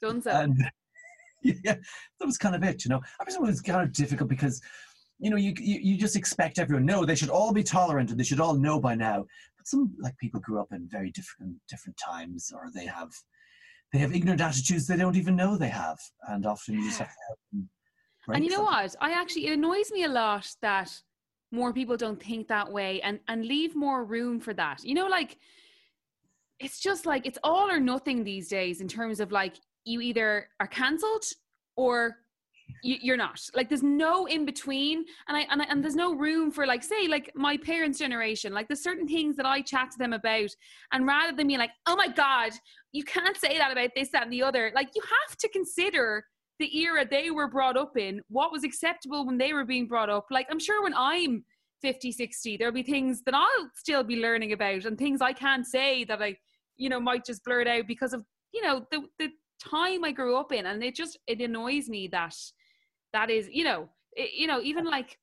Done 0.01 0.21
so. 0.21 0.31
And 0.31 0.57
yeah, 1.43 1.75
that 2.19 2.25
was 2.25 2.37
kind 2.37 2.55
of 2.55 2.63
it. 2.63 2.83
You 2.83 2.89
know, 2.89 3.01
I 3.19 3.23
was 3.25 3.35
it 3.35 3.41
was 3.41 3.61
kind 3.61 3.83
of 3.83 3.93
difficult 3.93 4.29
because 4.29 4.61
you 5.19 5.29
know, 5.29 5.35
you, 5.35 5.53
you 5.59 5.79
you 5.81 5.97
just 5.97 6.15
expect 6.15 6.59
everyone. 6.59 6.85
No, 6.85 7.05
they 7.05 7.15
should 7.15 7.29
all 7.29 7.53
be 7.53 7.63
tolerant, 7.63 8.09
and 8.09 8.19
they 8.19 8.23
should 8.23 8.39
all 8.39 8.55
know 8.55 8.79
by 8.79 8.95
now. 8.95 9.25
But 9.57 9.67
some 9.67 9.93
like 9.99 10.17
people 10.17 10.39
grew 10.39 10.59
up 10.59 10.69
in 10.71 10.87
very 10.89 11.11
different 11.11 11.57
different 11.69 11.97
times, 11.97 12.51
or 12.53 12.69
they 12.73 12.85
have 12.85 13.11
they 13.91 13.99
have 13.99 14.15
ignorant 14.15 14.41
attitudes 14.41 14.87
they 14.87 14.95
don't 14.95 15.17
even 15.17 15.35
know 15.35 15.57
they 15.57 15.69
have, 15.69 15.97
and 16.29 16.45
often 16.45 16.75
you 16.75 16.85
just 16.85 16.99
have 16.99 17.07
to 17.07 17.23
help 17.27 17.39
them. 17.51 17.69
And 18.35 18.43
you 18.43 18.49
know 18.49 18.57
them. 18.57 18.65
what? 18.65 18.95
I 19.01 19.11
actually 19.11 19.47
it 19.47 19.53
annoys 19.53 19.91
me 19.91 20.03
a 20.03 20.09
lot 20.09 20.47
that 20.61 20.91
more 21.51 21.73
people 21.73 21.97
don't 21.97 22.21
think 22.21 22.47
that 22.47 22.71
way 22.71 23.01
and 23.01 23.19
and 23.27 23.45
leave 23.45 23.75
more 23.75 24.03
room 24.03 24.39
for 24.39 24.53
that. 24.53 24.83
You 24.83 24.93
know, 24.93 25.07
like 25.07 25.37
it's 26.59 26.79
just 26.79 27.05
like 27.05 27.25
it's 27.25 27.39
all 27.43 27.69
or 27.69 27.79
nothing 27.79 28.23
these 28.23 28.47
days 28.47 28.81
in 28.81 28.87
terms 28.87 29.19
of 29.19 29.31
like 29.31 29.55
you 29.85 30.01
either 30.01 30.49
are 30.59 30.67
cancelled 30.67 31.25
or 31.75 32.17
you, 32.83 32.97
you're 33.01 33.17
not. 33.17 33.41
Like 33.55 33.69
there's 33.69 33.83
no 33.83 34.25
in 34.25 34.45
between, 34.45 35.05
and 35.27 35.37
I, 35.37 35.41
and 35.49 35.61
I 35.61 35.65
and 35.65 35.83
there's 35.83 35.95
no 35.95 36.13
room 36.13 36.51
for 36.51 36.67
like 36.67 36.83
say 36.83 37.07
like 37.07 37.31
my 37.35 37.57
parents' 37.57 37.99
generation. 37.99 38.53
Like 38.53 38.67
there's 38.67 38.83
certain 38.83 39.07
things 39.07 39.35
that 39.37 39.45
I 39.45 39.61
chat 39.61 39.91
to 39.91 39.97
them 39.97 40.13
about, 40.13 40.49
and 40.91 41.07
rather 41.07 41.35
than 41.35 41.47
being 41.47 41.59
like, 41.59 41.71
oh 41.87 41.95
my 41.95 42.07
god, 42.07 42.51
you 42.91 43.03
can't 43.03 43.37
say 43.37 43.57
that 43.57 43.71
about 43.71 43.91
this, 43.95 44.09
that, 44.11 44.23
and 44.23 44.33
the 44.33 44.43
other. 44.43 44.71
Like 44.75 44.89
you 44.95 45.01
have 45.01 45.37
to 45.37 45.49
consider 45.49 46.25
the 46.59 46.77
era 46.77 47.05
they 47.09 47.31
were 47.31 47.47
brought 47.47 47.77
up 47.77 47.97
in, 47.97 48.21
what 48.29 48.51
was 48.51 48.63
acceptable 48.63 49.25
when 49.25 49.37
they 49.37 49.53
were 49.53 49.65
being 49.65 49.87
brought 49.87 50.09
up. 50.09 50.27
Like 50.29 50.47
I'm 50.51 50.59
sure 50.59 50.83
when 50.83 50.93
I'm 50.95 51.43
50, 51.81 52.11
60, 52.11 52.57
there'll 52.57 52.73
be 52.73 52.83
things 52.83 53.21
that 53.23 53.33
I'll 53.33 53.69
still 53.75 54.03
be 54.03 54.17
learning 54.17 54.51
about, 54.51 54.85
and 54.85 54.97
things 54.97 55.21
I 55.21 55.33
can't 55.33 55.65
say 55.65 56.03
that 56.05 56.21
I, 56.21 56.35
you 56.77 56.89
know, 56.89 56.99
might 56.99 57.25
just 57.25 57.43
blurt 57.43 57.67
out 57.67 57.87
because 57.87 58.13
of 58.13 58.23
you 58.53 58.61
know 58.61 58.85
the 58.91 59.05
the 59.17 59.29
time 59.63 60.03
I 60.03 60.11
grew 60.11 60.37
up 60.37 60.51
in, 60.51 60.65
and 60.65 60.83
it 60.83 60.95
just 60.95 61.17
it 61.27 61.41
annoys 61.41 61.87
me 61.89 62.07
that 62.09 62.35
that 63.13 63.29
is 63.29 63.49
you 63.51 63.63
know 63.63 63.89
it, 64.13 64.33
you 64.33 64.47
know 64.47 64.61
even 64.61 64.85
like 64.85 65.17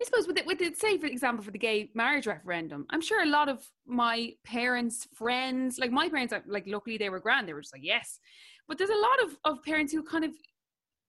I 0.00 0.04
suppose 0.04 0.26
with 0.26 0.36
it, 0.36 0.44
with 0.44 0.60
it, 0.60 0.76
say 0.76 0.98
for 0.98 1.06
example 1.06 1.42
for 1.42 1.50
the 1.50 1.58
gay 1.58 1.90
marriage 1.94 2.26
referendum, 2.26 2.84
I'm 2.90 3.00
sure 3.00 3.22
a 3.22 3.26
lot 3.26 3.48
of 3.48 3.64
my 3.86 4.34
parents, 4.44 5.08
friends, 5.14 5.78
like 5.78 5.90
my 5.90 6.10
parents, 6.10 6.34
like 6.46 6.64
luckily 6.66 6.98
they 6.98 7.08
were 7.08 7.20
grand, 7.20 7.48
they 7.48 7.54
were 7.54 7.62
just 7.62 7.74
like 7.74 7.84
yes, 7.84 8.18
but 8.68 8.78
there's 8.78 8.90
a 8.90 8.94
lot 8.94 9.22
of 9.24 9.38
of 9.44 9.62
parents 9.62 9.92
who 9.92 10.02
kind 10.02 10.24
of 10.24 10.32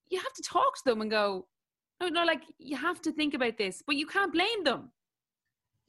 you 0.10 0.20
have 0.20 0.34
to 0.34 0.44
talk 0.44 0.78
to 0.78 0.84
them 0.86 1.02
and 1.02 1.12
go, 1.12 1.48
no, 2.00 2.08
no, 2.08 2.24
like 2.24 2.44
you 2.60 2.78
have 2.78 3.02
to 3.02 3.12
think 3.12 3.34
about 3.34 3.58
this, 3.58 3.84
but 3.86 3.96
you 3.96 4.06
can't 4.06 4.32
blame 4.32 4.64
them. 4.64 4.92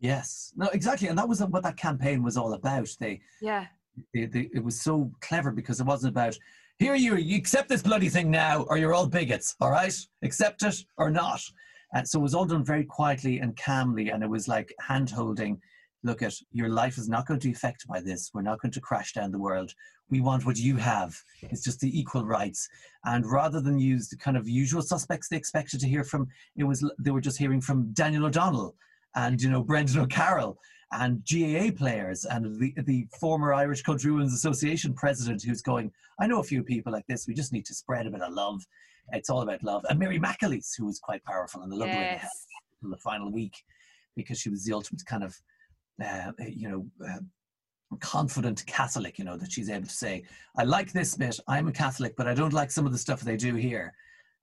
Yes, 0.01 0.53
no, 0.57 0.69
exactly, 0.69 1.09
and 1.09 1.19
that 1.19 1.29
was 1.29 1.41
what 1.43 1.63
that 1.63 1.77
campaign 1.77 2.23
was 2.23 2.37
all 2.37 2.53
about. 2.55 2.89
They 3.01 3.21
Yeah, 3.41 3.67
they, 4.15 4.27
they, 4.27 4.49
it 4.55 4.63
was 4.63 4.81
so 4.81 5.11
clever 5.21 5.51
because 5.51 5.81
it 5.81 5.87
wasn't 5.87 6.11
about 6.11 6.37
here 6.79 6.95
you 6.95 7.17
you 7.17 7.37
accept 7.37 7.69
this 7.69 7.83
bloody 7.83 8.09
thing 8.09 8.31
now 8.31 8.63
or 8.69 8.79
you're 8.79 8.95
all 8.95 9.07
bigots 9.07 9.57
all 9.61 9.71
right 9.71 9.95
accept 10.23 10.63
it 10.63 10.85
or 10.97 11.11
not 11.11 11.41
and 11.95 12.07
so 12.07 12.19
it 12.19 12.23
was 12.23 12.35
all 12.35 12.45
done 12.45 12.65
very 12.65 12.85
quietly 12.85 13.39
and 13.39 13.57
calmly 13.57 14.11
and 14.11 14.23
it 14.23 14.31
was 14.31 14.49
like 14.49 14.73
hand 14.81 15.11
holding 15.11 15.61
look 16.05 16.23
at 16.23 16.35
your 16.53 16.69
life 16.69 16.97
is 16.97 17.09
not 17.09 17.27
going 17.27 17.41
to 17.41 17.49
be 17.49 17.53
affected 17.53 17.89
by 17.89 18.01
this 18.01 18.31
we're 18.33 18.43
not 18.43 18.61
going 18.61 18.73
to 18.73 18.81
crash 18.81 19.13
down 19.13 19.33
the 19.33 19.39
world 19.39 19.73
we 20.11 20.21
want 20.21 20.47
what 20.47 20.57
you 20.57 20.77
have 20.77 21.17
it's 21.43 21.65
just 21.65 21.81
the 21.81 21.99
equal 21.99 22.25
rights 22.25 22.69
and 23.05 23.27
rather 23.27 23.61
than 23.61 23.79
use 23.79 24.09
the 24.09 24.17
kind 24.17 24.37
of 24.37 24.49
usual 24.49 24.83
suspects 24.83 25.29
they 25.29 25.37
expected 25.37 25.81
to 25.81 25.89
hear 25.89 26.05
from 26.05 26.27
it 26.57 26.65
was 26.65 26.89
they 26.99 27.11
were 27.11 27.21
just 27.21 27.39
hearing 27.39 27.61
from 27.61 27.93
daniel 27.93 28.27
o'donnell 28.27 28.75
and 29.17 29.43
you 29.43 29.51
know 29.51 29.63
brendan 29.63 29.99
o'carroll 29.99 30.59
and 30.93 31.23
GAA 31.31 31.71
players 31.77 32.25
and 32.25 32.59
the, 32.59 32.73
the 32.85 33.07
former 33.21 33.53
Irish 33.53 33.83
Country 33.83 34.11
Women's 34.11 34.33
Association 34.33 34.95
president 34.95 35.43
who's 35.43 35.61
going, 35.61 35.93
I 36.19 36.27
know 36.27 36.41
a 36.41 36.45
few 36.45 36.63
people 36.63 36.93
like 36.93 37.07
this. 37.07 37.27
We 37.27 37.35
just 37.35 37.53
need 37.53 37.67
to 37.67 37.75
spread 37.75 38.07
a 38.07 38.11
bit 38.11 38.23
of 38.23 38.33
love. 38.33 38.63
It's 39.13 39.31
all 39.31 39.43
about 39.43 39.63
love. 39.63 39.85
And 39.89 39.99
Mary 39.99 40.19
McAleese, 40.19 40.73
who 40.77 40.87
was 40.87 40.99
quite 40.99 41.23
powerful 41.25 41.63
in 41.63 41.71
the 41.71 41.77
Love 41.77 41.89
yes. 41.89 42.47
in 42.83 42.91
the 42.91 42.97
final 42.99 43.31
week 43.31 43.55
because 44.17 44.39
she 44.39 44.51
was 44.51 44.65
the 44.65 44.73
ultimate 44.73 45.05
kind 45.07 45.23
of, 45.23 45.37
uh, 46.05 46.33
you 46.47 46.69
know, 46.69 46.87
uh, 47.07 47.19
confident 48.01 48.65
Catholic, 48.67 49.19
you 49.19 49.25
know, 49.25 49.37
that 49.37 49.53
she's 49.53 49.71
able 49.71 49.87
to 49.87 49.93
say, 49.93 50.25
I 50.57 50.65
like 50.65 50.93
this 50.93 51.15
bit, 51.15 51.39
I'm 51.49 51.69
a 51.69 51.73
Catholic, 51.73 52.15
but 52.17 52.27
I 52.27 52.35
don't 52.35 52.53
like 52.53 52.71
some 52.71 52.87
of 52.87 52.93
the 52.93 52.99
stuff 52.99 53.21
they 53.21 53.37
do 53.37 53.55
here. 53.55 53.93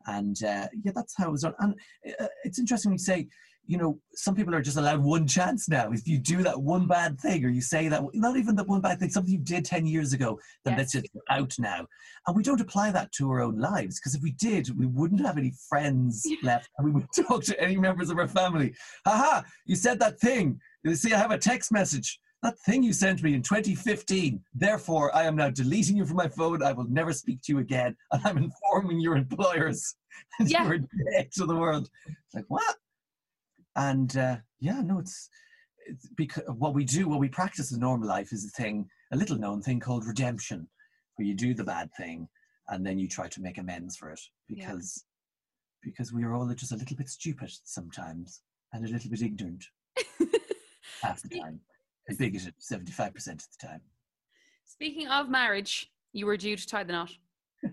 And 0.08 0.36
uh, 0.44 0.68
yeah, 0.84 0.91
that's 0.94 1.15
how 1.18 1.28
it 1.30 1.32
was 1.32 1.41
done. 1.41 1.56
And 1.60 1.76
uh, 2.20 2.28
it's 2.44 2.60
interesting 2.60 2.91
when 2.91 2.98
you 2.98 3.04
say, 3.04 3.28
you 3.67 3.78
know, 3.78 3.99
some 4.13 4.36
people 4.36 4.54
are 4.54 4.62
just 4.62 4.78
allowed 4.78 5.01
one 5.01 5.28
chance 5.28 5.67
now. 5.67 5.91
If 5.91 6.08
you 6.08 6.17
do 6.19 6.43
that 6.43 6.62
one 6.62 6.88
bad 6.88 7.19
thing 7.19 7.43
or 7.43 7.49
you 7.49 7.62
say 7.62 7.88
that, 7.88 8.04
not 8.13 8.38
even 8.38 8.56
that 8.58 8.67
one 8.67 8.82
bad 8.82 8.99
thing, 8.99 9.10
something 9.10 9.32
you 9.32 9.39
did 9.39 9.65
10 9.65 9.86
years 9.88 10.13
ago, 10.13 10.39
then 10.63 10.73
Yes. 10.78 10.91
that's 10.91 11.04
just 11.04 11.08
out 11.30 11.54
now. 11.58 11.86
And 12.28 12.36
we 12.36 12.43
don't 12.43 12.62
apply 12.62 12.91
that 12.91 13.12
to 13.13 13.30
our 13.32 13.41
own 13.41 13.58
lives 13.58 13.99
because 13.99 14.15
if 14.15 14.21
we 14.21 14.32
did, 14.34 14.78
we 14.78 14.86
wouldn't 14.86 15.25
have 15.25 15.38
any 15.38 15.54
friends 15.69 16.25
left 16.43 16.69
and 16.78 16.86
we 16.86 16.91
wouldn't 16.91 17.12
talk 17.28 17.43
to 17.45 17.60
any 17.60 17.78
members 17.78 18.10
of 18.10 18.17
our 18.19 18.28
family. 18.28 18.75
Haha, 19.06 19.41
you 19.65 19.75
said 19.75 19.99
that 19.99 20.19
thing. 20.19 20.60
You 20.84 20.95
see, 20.95 21.13
I 21.13 21.17
have 21.17 21.32
a 21.32 21.38
text 21.38 21.71
message. 21.71 22.19
That 22.43 22.60
thing 22.60 22.84
you 22.84 22.93
sent 22.93 23.23
me 23.23 23.34
in 23.34 23.41
2015. 23.41 24.39
Therefore, 24.54 25.15
I 25.15 25.23
am 25.23 25.36
now 25.36 25.49
deleting 25.49 25.97
you 25.97 26.06
from 26.06 26.17
my 26.17 26.28
phone. 26.28 26.62
I 26.62 26.73
will 26.73 26.88
never 26.89 27.12
speak 27.12 27.41
to 27.43 27.54
you 27.54 27.60
again. 27.60 27.95
And 28.12 28.21
I'm 28.23 28.38
informing 28.38 28.99
your 28.99 29.15
employers 29.15 29.95
Yeah. 30.39 30.67
you're 30.67 30.78
dead 31.12 31.32
to 31.38 31.45
the 31.47 31.56
world. 31.56 31.89
It's 32.06 32.36
like, 32.36 32.45
what? 32.47 32.75
And 33.75 34.15
uh, 34.17 34.38
yeah, 34.59 34.81
no, 34.81 34.99
it's, 34.99 35.29
it's 35.88 36.07
because 36.15 36.43
what 36.47 36.73
we 36.73 36.85
do, 36.85 37.07
what 37.07 37.19
we 37.19 37.29
practice 37.29 37.71
in 37.71 37.79
normal 37.79 38.07
life 38.07 38.31
is 38.31 38.45
a 38.45 38.61
thing, 38.61 38.88
a 39.11 39.17
little 39.17 39.38
known 39.38 39.61
thing 39.61 39.79
called 39.79 40.05
redemption, 40.05 40.67
where 41.15 41.27
you 41.27 41.35
do 41.35 41.53
the 41.53 41.63
bad 41.63 41.89
thing 41.97 42.27
and 42.69 42.85
then 42.85 42.97
you 42.97 43.07
try 43.07 43.27
to 43.27 43.41
make 43.41 43.57
amends 43.57 43.95
for 43.95 44.09
it 44.09 44.19
Yeah. 44.49 44.71
because 44.71 45.05
because 45.83 46.11
we 46.11 46.23
are 46.23 46.33
all 46.33 46.51
just 46.55 46.71
a 46.71 46.75
little 46.75 46.97
bit 46.97 47.07
stupid 47.09 47.51
sometimes 47.63 48.41
and 48.73 48.83
a 48.85 48.88
little 48.89 49.11
bit 49.11 49.21
ignorant 49.21 49.63
half 51.03 51.21
the 51.21 51.29
time 51.29 51.59
and 52.07 52.17
bigoted 52.17 52.55
75% 52.59 53.15
of 53.33 53.47
the 53.59 53.67
time. 53.67 53.81
Speaking 54.65 55.07
of 55.07 55.29
marriage, 55.29 55.91
you 56.11 56.25
were 56.25 56.38
due 56.38 56.55
to 56.55 56.67
tie 56.67 56.83
the 56.83 56.93
knot. 56.93 57.11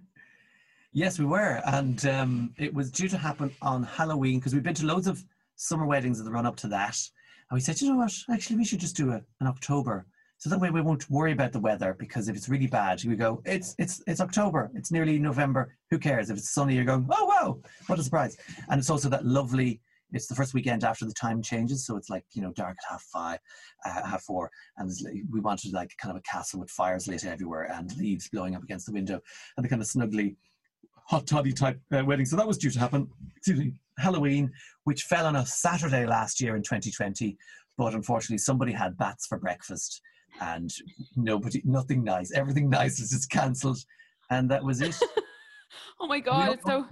Yes, 0.95 1.19
we 1.19 1.25
were. 1.25 1.63
And 1.65 2.05
um, 2.05 2.55
it 2.59 2.75
was 2.75 2.91
due 2.91 3.09
to 3.09 3.17
happen 3.17 3.51
on 3.63 3.83
Halloween 3.83 4.39
because 4.39 4.53
we've 4.53 4.63
been 4.63 4.75
to 4.75 4.85
loads 4.85 5.07
of 5.07 5.25
summer 5.63 5.87
weddings 5.87 6.19
in 6.19 6.25
the 6.25 6.31
run 6.31 6.47
up 6.47 6.57
to 6.57 6.69
that. 6.69 6.99
And 7.51 7.57
we 7.57 7.61
said, 7.61 7.81
you 7.81 7.91
know 7.91 7.97
what? 7.97 8.15
Actually, 8.31 8.57
we 8.57 8.65
should 8.65 8.81
just 8.81 8.97
do 8.97 9.13
it 9.13 9.23
in 9.41 9.47
October. 9.47 10.07
So 10.39 10.51
that 10.51 10.59
way 10.59 10.71
we 10.71 10.83
won't 10.83 11.09
worry 11.09 11.31
about 11.31 11.53
the 11.53 11.61
weather 11.61 11.95
because 11.97 12.29
if 12.29 12.35
it's 12.35 12.49
really 12.49 12.67
bad, 12.67 13.05
we 13.05 13.15
go, 13.15 13.41
it's 13.45 13.77
it's 13.79 14.03
it's 14.09 14.21
October. 14.21 14.73
It's 14.75 14.91
nearly 14.91 15.19
November. 15.19 15.77
Who 15.91 16.01
cares? 16.01 16.31
If 16.31 16.39
it's 16.39 16.51
sunny, 16.51 16.75
you're 16.75 16.85
going, 16.85 17.07
oh 17.13 17.25
wow, 17.27 17.61
what 17.87 18.01
a 18.01 18.03
surprise. 18.03 18.37
And 18.69 18.81
it's 18.81 18.91
also 18.91 19.09
that 19.11 19.25
lovely 19.25 19.81
it's 20.13 20.27
the 20.27 20.35
first 20.35 20.53
weekend 20.53 20.85
after 20.85 21.05
the 21.05 21.15
time 21.15 21.43
changes, 21.43 21.87
so 21.87 21.97
it's 21.97 22.11
like 22.11 22.25
you 22.33 22.43
know 22.43 22.53
dark 22.53 22.77
at 22.79 22.93
half 22.93 23.03
five, 23.03 23.39
uh, 23.85 24.07
half 24.07 24.23
four, 24.23 24.51
and 24.77 24.91
we 25.31 25.41
wanted 25.41 25.73
like 25.73 25.97
kind 25.99 26.11
of 26.11 26.19
a 26.19 26.31
castle 26.31 26.61
with 26.61 26.71
fires 26.71 27.09
lit 27.09 27.25
everywhere 27.25 27.71
and 27.73 27.97
leaves 27.97 28.29
blowing 28.29 28.55
up 28.55 28.63
against 28.63 28.87
the 28.87 28.93
window, 28.93 29.21
and 29.57 29.65
the 29.65 29.69
kind 29.69 29.81
of 29.81 29.89
snuggly, 29.89 30.37
hot 31.07 31.27
toddy 31.27 31.53
type 31.53 31.81
uh, 31.97 32.05
wedding. 32.05 32.27
So 32.27 32.37
that 32.37 32.47
was 32.47 32.59
due 32.59 32.71
to 32.71 32.79
happen. 32.79 33.09
Excuse 33.37 33.59
me, 33.59 33.73
Halloween, 33.99 34.51
which 34.85 35.05
fell 35.05 35.27
on 35.27 35.37
a 35.37 35.47
Saturday 35.47 36.07
last 36.07 36.41
year 36.41 36.57
in 36.57 36.63
2020, 36.63 37.37
but 37.77 37.95
unfortunately 37.95 38.39
somebody 38.39 38.73
had 38.73 38.97
bats 38.97 39.27
for 39.27 39.39
breakfast, 39.39 40.01
and 40.41 40.71
nobody, 41.17 41.61
nothing 41.65 42.03
nice, 42.05 42.33
everything 42.33 42.71
nice 42.71 43.01
was 43.01 43.11
just 43.11 43.31
cancelled, 43.31 43.79
and 44.31 44.51
that 44.51 44.65
was 44.65 44.81
it. 44.81 44.97
Oh 46.01 46.07
my 46.07 46.21
god, 46.21 46.55
it's 46.55 46.65
so 46.67 46.85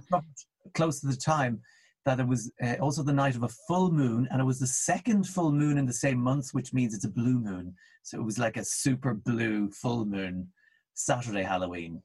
close 0.73 1.01
to 1.01 1.07
the 1.07 1.15
time 1.15 1.61
that 2.05 2.19
it 2.19 2.27
was 2.27 2.51
uh, 2.63 2.75
also 2.79 3.03
the 3.03 3.13
night 3.13 3.35
of 3.35 3.43
a 3.43 3.49
full 3.67 3.91
moon, 3.91 4.27
and 4.31 4.41
it 4.41 4.45
was 4.45 4.59
the 4.59 4.67
second 4.67 5.27
full 5.27 5.51
moon 5.51 5.77
in 5.77 5.85
the 5.85 5.93
same 5.93 6.19
month, 6.19 6.49
which 6.53 6.73
means 6.73 6.95
it's 6.95 7.05
a 7.05 7.09
blue 7.09 7.39
moon. 7.39 7.75
So 8.03 8.17
it 8.17 8.23
was 8.23 8.39
like 8.39 8.57
a 8.57 8.65
super 8.65 9.13
blue 9.13 9.69
full 9.69 10.05
moon 10.05 10.47
Saturday 10.93 11.43
Halloween. 11.43 12.01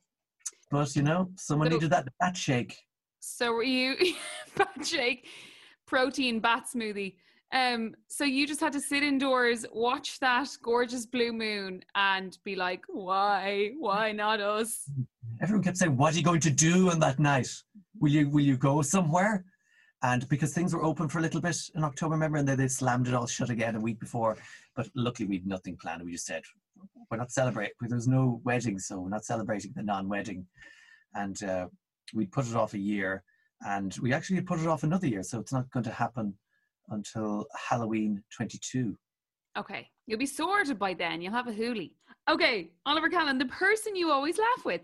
But 0.70 0.94
you 0.96 1.02
know, 1.02 1.30
someone 1.36 1.68
So- 1.70 1.74
needed 1.76 1.90
that 1.90 2.08
bat 2.20 2.36
shake. 2.36 2.76
so 3.20 3.52
were 3.52 3.62
you 3.62 3.96
bat 4.56 4.84
shake, 4.84 5.26
protein 5.86 6.40
bat 6.40 6.64
smoothie. 6.72 7.16
Um, 7.52 7.94
so 8.08 8.24
you 8.24 8.44
just 8.46 8.60
had 8.60 8.72
to 8.72 8.80
sit 8.80 9.04
indoors, 9.04 9.64
watch 9.72 10.18
that 10.18 10.48
gorgeous 10.62 11.06
blue 11.06 11.32
moon, 11.32 11.82
and 11.94 12.36
be 12.44 12.56
like, 12.56 12.82
"Why? 12.88 13.70
Why 13.78 14.10
not 14.12 14.40
us?" 14.40 14.90
Everyone 15.40 15.62
kept 15.62 15.76
saying, 15.76 15.96
"What 15.96 16.14
are 16.14 16.16
you 16.18 16.24
going 16.24 16.40
to 16.40 16.50
do 16.50 16.90
on 16.90 16.98
that 17.00 17.18
night? 17.20 17.48
Will 18.00 18.10
you 18.10 18.28
will 18.28 18.42
you 18.44 18.56
go 18.56 18.82
somewhere?" 18.82 19.44
And 20.02 20.28
because 20.28 20.52
things 20.52 20.74
were 20.74 20.82
open 20.84 21.08
for 21.08 21.18
a 21.20 21.22
little 21.22 21.40
bit 21.40 21.56
in 21.74 21.82
October, 21.84 22.12
remember, 22.14 22.38
and 22.38 22.46
then 22.48 22.58
they 22.58 22.68
slammed 22.68 23.06
it 23.08 23.14
all 23.14 23.26
shut 23.26 23.48
again 23.50 23.76
a 23.76 23.80
week 23.80 23.98
before. 24.00 24.36
But 24.74 24.88
luckily, 24.94 25.26
we 25.28 25.36
had 25.36 25.46
nothing 25.46 25.76
planned. 25.76 26.02
We 26.04 26.12
just 26.12 26.26
said, 26.26 26.42
"We're 27.10 27.18
not 27.18 27.30
celebrating." 27.30 27.74
There's 27.80 28.08
no 28.08 28.40
wedding, 28.44 28.78
so 28.78 29.00
we're 29.00 29.08
not 29.08 29.24
celebrating 29.24 29.72
the 29.74 29.82
non-wedding. 29.82 30.46
And 31.14 31.42
uh, 31.42 31.66
we 32.14 32.26
put 32.26 32.46
it 32.46 32.56
off 32.56 32.74
a 32.74 32.78
year, 32.78 33.22
and 33.66 33.96
we 34.02 34.12
actually 34.12 34.40
put 34.42 34.60
it 34.60 34.66
off 34.66 34.82
another 34.82 35.06
year. 35.06 35.22
So 35.22 35.40
it's 35.40 35.52
not 35.52 35.70
going 35.70 35.84
to 35.84 35.92
happen 35.92 36.34
until 36.90 37.46
Halloween 37.68 38.22
22. 38.36 38.96
Okay, 39.56 39.88
you'll 40.06 40.18
be 40.18 40.26
sorted 40.26 40.78
by 40.78 40.94
then. 40.94 41.22
You'll 41.22 41.32
have 41.32 41.48
a 41.48 41.52
hoolie. 41.52 41.92
Okay, 42.28 42.70
Oliver 42.84 43.08
Callan, 43.08 43.38
the 43.38 43.46
person 43.46 43.96
you 43.96 44.10
always 44.10 44.38
laugh 44.38 44.64
with. 44.64 44.82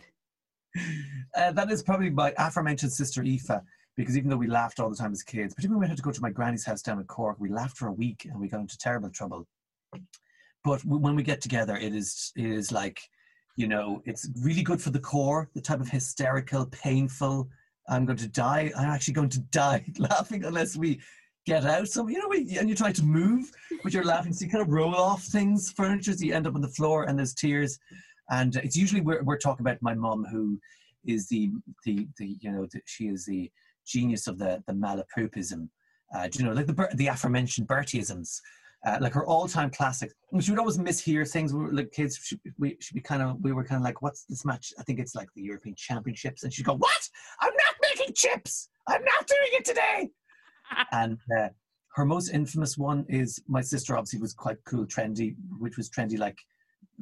Uh, 1.34 1.50
that 1.50 1.70
is 1.70 1.82
probably 1.82 2.10
my 2.10 2.30
aforementioned 2.36 2.92
sister 2.92 3.22
Aoife, 3.22 3.62
because 3.96 4.18
even 4.18 4.28
though 4.28 4.36
we 4.36 4.46
laughed 4.46 4.80
all 4.80 4.90
the 4.90 4.96
time 4.96 5.12
as 5.12 5.22
kids, 5.22 5.54
particularly 5.54 5.78
when 5.78 5.86
we 5.86 5.88
had 5.88 5.96
to 5.96 6.02
go 6.02 6.10
to 6.10 6.20
my 6.20 6.28
granny's 6.28 6.66
house 6.66 6.82
down 6.82 6.98
in 6.98 7.04
Cork, 7.04 7.38
we 7.40 7.48
laughed 7.48 7.78
for 7.78 7.88
a 7.88 7.92
week 7.92 8.26
and 8.30 8.38
we 8.38 8.48
got 8.48 8.60
into 8.60 8.76
terrible 8.76 9.08
trouble. 9.08 9.46
But 10.64 10.84
when 10.84 11.16
we 11.16 11.22
get 11.22 11.40
together, 11.40 11.76
it 11.76 11.94
is 11.94 12.32
it 12.36 12.46
is 12.46 12.70
like, 12.70 13.00
you 13.56 13.66
know, 13.66 14.02
it's 14.04 14.28
really 14.40 14.62
good 14.62 14.80
for 14.80 14.90
the 14.90 15.00
core, 15.00 15.48
the 15.54 15.60
type 15.60 15.80
of 15.80 15.88
hysterical, 15.88 16.66
painful. 16.66 17.48
I'm 17.88 18.06
going 18.06 18.18
to 18.18 18.28
die. 18.28 18.70
I'm 18.76 18.90
actually 18.90 19.14
going 19.14 19.28
to 19.30 19.40
die 19.50 19.84
laughing 19.98 20.44
unless 20.44 20.76
we 20.76 21.00
get 21.46 21.64
out. 21.64 21.88
So 21.88 22.06
you 22.08 22.18
know, 22.18 22.28
we, 22.28 22.56
and 22.58 22.68
you 22.68 22.74
try 22.74 22.92
to 22.92 23.04
move, 23.04 23.50
but 23.82 23.92
you're 23.92 24.04
laughing. 24.04 24.32
So 24.32 24.44
you 24.44 24.50
kind 24.50 24.62
of 24.62 24.70
roll 24.70 24.94
off 24.94 25.24
things, 25.24 25.72
furniture. 25.72 26.12
So 26.12 26.24
you 26.24 26.34
end 26.34 26.46
up 26.46 26.54
on 26.54 26.60
the 26.60 26.68
floor, 26.68 27.04
and 27.04 27.18
there's 27.18 27.34
tears. 27.34 27.78
And 28.30 28.54
it's 28.56 28.76
usually 28.76 29.00
we're 29.00 29.22
we're 29.22 29.38
talking 29.38 29.64
about 29.64 29.82
my 29.82 29.94
mum, 29.94 30.24
who 30.30 30.58
is 31.04 31.28
the 31.28 31.50
the 31.84 32.06
the 32.18 32.36
you 32.40 32.52
know 32.52 32.66
the, 32.70 32.80
she 32.86 33.08
is 33.08 33.26
the 33.26 33.50
genius 33.86 34.26
of 34.26 34.38
the 34.38 34.62
the 34.66 34.72
malapropism. 34.72 35.68
Uh, 36.14 36.28
do 36.28 36.38
you 36.38 36.44
know 36.44 36.52
like 36.52 36.66
the 36.66 36.88
the 36.94 37.08
aforementioned 37.08 37.66
Bertieisms. 37.66 38.40
Uh, 38.84 38.98
like 39.00 39.12
her 39.12 39.24
all-time 39.24 39.70
classic. 39.70 40.10
She 40.40 40.50
would 40.50 40.58
always 40.58 40.76
mishear 40.76 41.28
things. 41.28 41.54
We 41.54 41.60
were 41.60 41.72
like 41.72 41.92
kids. 41.92 42.18
She, 42.20 42.36
we 42.58 42.76
should 42.80 42.94
be 42.94 43.00
kind 43.00 43.22
of. 43.22 43.40
We 43.40 43.52
were 43.52 43.62
kind 43.62 43.80
of 43.80 43.84
like, 43.84 44.02
"What's 44.02 44.24
this 44.24 44.44
match?" 44.44 44.72
I 44.76 44.82
think 44.82 44.98
it's 44.98 45.14
like 45.14 45.28
the 45.36 45.42
European 45.42 45.76
Championships, 45.76 46.42
and 46.42 46.52
she'd 46.52 46.66
go, 46.66 46.74
"What? 46.74 47.08
I'm 47.40 47.52
not 47.52 47.74
making 47.80 48.14
chips. 48.14 48.70
I'm 48.88 49.04
not 49.04 49.26
doing 49.26 49.50
it 49.52 49.64
today." 49.64 50.10
and 50.92 51.16
uh, 51.38 51.48
her 51.94 52.04
most 52.04 52.30
infamous 52.30 52.76
one 52.76 53.06
is 53.08 53.40
my 53.46 53.60
sister. 53.60 53.96
Obviously, 53.96 54.18
was 54.18 54.32
quite 54.32 54.56
cool, 54.64 54.84
trendy, 54.84 55.36
which 55.58 55.76
was 55.76 55.88
trendy 55.88 56.18
like 56.18 56.38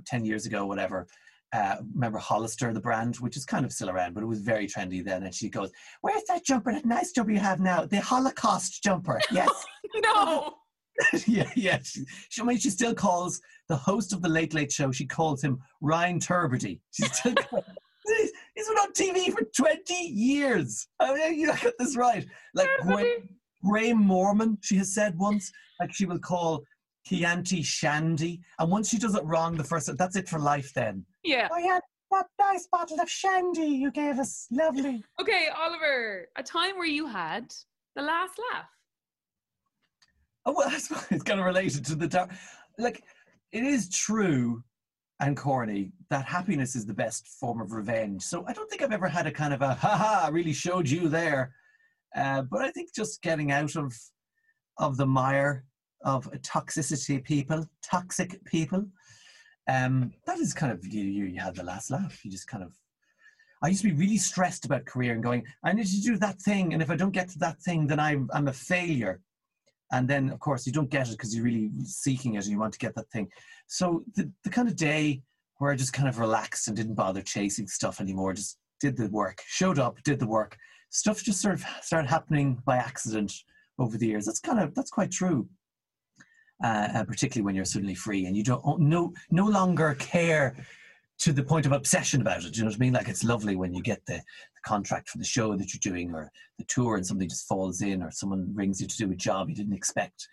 ten 0.04 0.24
years 0.24 0.44
ago, 0.44 0.66
whatever. 0.66 1.06
Uh, 1.52 1.76
remember 1.94 2.18
Hollister, 2.18 2.72
the 2.72 2.80
brand, 2.80 3.16
which 3.16 3.36
is 3.36 3.44
kind 3.44 3.64
of 3.64 3.72
still 3.72 3.90
around, 3.90 4.14
but 4.14 4.22
it 4.22 4.26
was 4.26 4.40
very 4.40 4.68
trendy 4.68 5.04
then. 5.04 5.22
And 5.22 5.34
she 5.34 5.48
goes, 5.48 5.70
"Where's 6.02 6.24
that 6.28 6.44
jumper? 6.44 6.72
That 6.72 6.84
nice 6.84 7.12
jumper 7.12 7.32
you 7.32 7.38
have 7.38 7.60
now? 7.60 7.86
The 7.86 8.00
Holocaust 8.00 8.82
jumper? 8.82 9.20
Yes." 9.32 9.48
no. 9.96 10.59
yeah, 11.26 11.50
yeah. 11.56 11.78
She, 11.82 12.04
she, 12.28 12.42
I 12.42 12.44
mean, 12.44 12.58
she 12.58 12.70
still 12.70 12.94
calls 12.94 13.40
the 13.68 13.76
host 13.76 14.12
of 14.12 14.22
the 14.22 14.28
Late 14.28 14.54
Late 14.54 14.72
Show. 14.72 14.92
She 14.92 15.06
calls 15.06 15.42
him 15.42 15.58
Ryan 15.80 16.18
Tubridy. 16.18 16.80
She's 16.92 17.14
still. 17.16 17.34
he's, 18.06 18.32
he's 18.54 18.68
been 18.68 18.78
on 18.78 18.92
TV 18.92 19.32
for 19.32 19.42
twenty 19.56 20.06
years. 20.06 20.86
I 20.98 21.14
mean, 21.14 21.38
you 21.38 21.46
got 21.46 21.72
this 21.78 21.96
right. 21.96 22.26
Like 22.54 22.68
Gwen, 22.82 23.28
Graham 23.64 23.98
Mormon, 23.98 24.58
she 24.62 24.76
has 24.76 24.94
said 24.94 25.18
once, 25.18 25.52
like 25.78 25.92
she 25.92 26.06
will 26.06 26.18
call 26.18 26.64
Chianti 27.06 27.62
Shandy. 27.62 28.40
And 28.58 28.70
once 28.70 28.88
she 28.88 28.98
does 28.98 29.14
it 29.14 29.24
wrong, 29.24 29.56
the 29.56 29.64
first 29.64 29.90
that's 29.96 30.16
it 30.16 30.28
for 30.28 30.38
life 30.38 30.72
then. 30.74 31.04
Yeah. 31.24 31.48
Oh 31.50 31.58
yeah, 31.58 31.80
that 32.10 32.26
nice 32.38 32.66
bottle 32.70 33.00
of 33.00 33.08
shandy 33.10 33.66
you 33.66 33.90
gave 33.90 34.18
us. 34.18 34.46
Lovely. 34.50 35.02
Okay, 35.20 35.48
Oliver, 35.56 36.28
a 36.36 36.42
time 36.42 36.76
where 36.76 36.86
you 36.86 37.06
had 37.06 37.52
the 37.96 38.02
last 38.02 38.38
laugh. 38.52 38.68
Oh 40.46 40.54
well, 40.56 40.70
that's 40.70 40.90
it's 41.10 41.22
kind 41.22 41.40
of 41.40 41.46
related 41.46 41.84
to 41.86 41.94
the 41.94 42.08
time. 42.08 42.28
Like, 42.78 43.02
it 43.52 43.64
is 43.64 43.88
true 43.88 44.62
and 45.20 45.36
corny 45.36 45.92
that 46.08 46.24
happiness 46.24 46.74
is 46.74 46.86
the 46.86 46.94
best 46.94 47.26
form 47.28 47.60
of 47.60 47.72
revenge. 47.72 48.22
So 48.22 48.44
I 48.46 48.52
don't 48.52 48.70
think 48.70 48.82
I've 48.82 48.92
ever 48.92 49.08
had 49.08 49.26
a 49.26 49.32
kind 49.32 49.52
of 49.52 49.60
a 49.60 49.74
ha 49.74 49.96
ha, 49.96 50.30
really 50.32 50.54
showed 50.54 50.88
you 50.88 51.08
there 51.08 51.52
uh, 52.14 52.42
but 52.42 52.62
I 52.62 52.70
think 52.70 52.94
just 52.94 53.22
getting 53.22 53.52
out 53.52 53.76
of 53.76 53.94
of 54.78 54.96
the 54.96 55.06
mire 55.06 55.64
of 56.04 56.30
toxicity 56.40 57.22
people, 57.22 57.66
toxic 57.84 58.42
people, 58.46 58.86
um, 59.68 60.12
that 60.26 60.38
is 60.38 60.54
kind 60.54 60.72
of 60.72 60.84
you, 60.86 61.04
you. 61.04 61.26
You 61.26 61.40
had 61.40 61.56
the 61.56 61.62
last 61.62 61.90
laugh. 61.90 62.24
You 62.24 62.30
just 62.30 62.48
kind 62.48 62.64
of. 62.64 62.72
I 63.62 63.68
used 63.68 63.82
to 63.82 63.88
be 63.88 63.94
really 63.94 64.16
stressed 64.16 64.64
about 64.64 64.86
career 64.86 65.12
and 65.12 65.22
going. 65.22 65.44
I 65.62 65.72
need 65.74 65.86
to 65.86 66.00
do 66.00 66.16
that 66.16 66.40
thing, 66.40 66.72
and 66.72 66.82
if 66.82 66.90
I 66.90 66.96
don't 66.96 67.10
get 67.10 67.28
to 67.30 67.38
that 67.40 67.60
thing, 67.60 67.86
then 67.86 68.00
I'm 68.00 68.28
I'm 68.32 68.48
a 68.48 68.52
failure. 68.52 69.20
And 69.92 70.08
then, 70.08 70.30
of 70.30 70.38
course, 70.38 70.66
you 70.66 70.72
don't 70.72 70.90
get 70.90 71.08
it 71.08 71.12
because 71.12 71.34
you're 71.34 71.44
really 71.44 71.70
seeking 71.84 72.34
it 72.34 72.44
and 72.44 72.52
you 72.52 72.58
want 72.58 72.72
to 72.72 72.78
get 72.78 72.94
that 72.94 73.10
thing. 73.10 73.28
So 73.66 74.04
the 74.14 74.30
the 74.44 74.50
kind 74.50 74.68
of 74.68 74.76
day 74.76 75.22
where 75.58 75.72
I 75.72 75.76
just 75.76 75.92
kind 75.92 76.08
of 76.08 76.18
relaxed 76.18 76.68
and 76.68 76.76
didn't 76.76 76.94
bother 76.94 77.22
chasing 77.22 77.66
stuff 77.66 78.00
anymore, 78.00 78.32
just 78.32 78.58
did 78.80 78.96
the 78.96 79.08
work, 79.08 79.42
showed 79.46 79.78
up, 79.78 80.02
did 80.04 80.18
the 80.18 80.26
work, 80.26 80.56
stuff 80.90 81.22
just 81.22 81.40
sort 81.40 81.54
of 81.54 81.64
started 81.82 82.08
happening 82.08 82.62
by 82.64 82.76
accident 82.76 83.32
over 83.78 83.98
the 83.98 84.06
years. 84.06 84.26
That's 84.26 84.40
kind 84.40 84.60
of 84.60 84.74
that's 84.74 84.90
quite 84.90 85.10
true. 85.10 85.48
Uh, 86.62 86.88
uh, 86.94 87.04
particularly 87.04 87.42
when 87.42 87.54
you're 87.54 87.64
suddenly 87.64 87.94
free 87.94 88.26
and 88.26 88.36
you 88.36 88.44
don't 88.44 88.78
no 88.78 89.14
no 89.30 89.46
longer 89.46 89.94
care 89.98 90.54
to 91.20 91.32
the 91.34 91.42
point 91.42 91.66
of 91.66 91.72
obsession 91.72 92.22
about 92.22 92.44
it. 92.44 92.52
Do 92.52 92.58
you 92.58 92.64
know 92.64 92.70
what 92.70 92.76
I 92.76 92.78
mean? 92.78 92.94
Like 92.94 93.08
it's 93.08 93.24
lovely 93.24 93.54
when 93.54 93.74
you 93.74 93.82
get 93.82 94.04
the, 94.06 94.14
the, 94.14 94.60
contract 94.64 95.08
for 95.10 95.18
the 95.18 95.24
show 95.24 95.54
that 95.56 95.72
you're 95.72 95.92
doing 95.94 96.14
or 96.14 96.30
the 96.58 96.64
tour 96.64 96.96
and 96.96 97.06
something 97.06 97.28
just 97.28 97.46
falls 97.46 97.82
in 97.82 98.02
or 98.02 98.10
someone 98.10 98.50
rings 98.54 98.80
you 98.80 98.86
to 98.86 98.96
do 98.96 99.10
a 99.10 99.14
job 99.14 99.48
you 99.48 99.54
didn't 99.54 99.76
expect. 99.76 100.26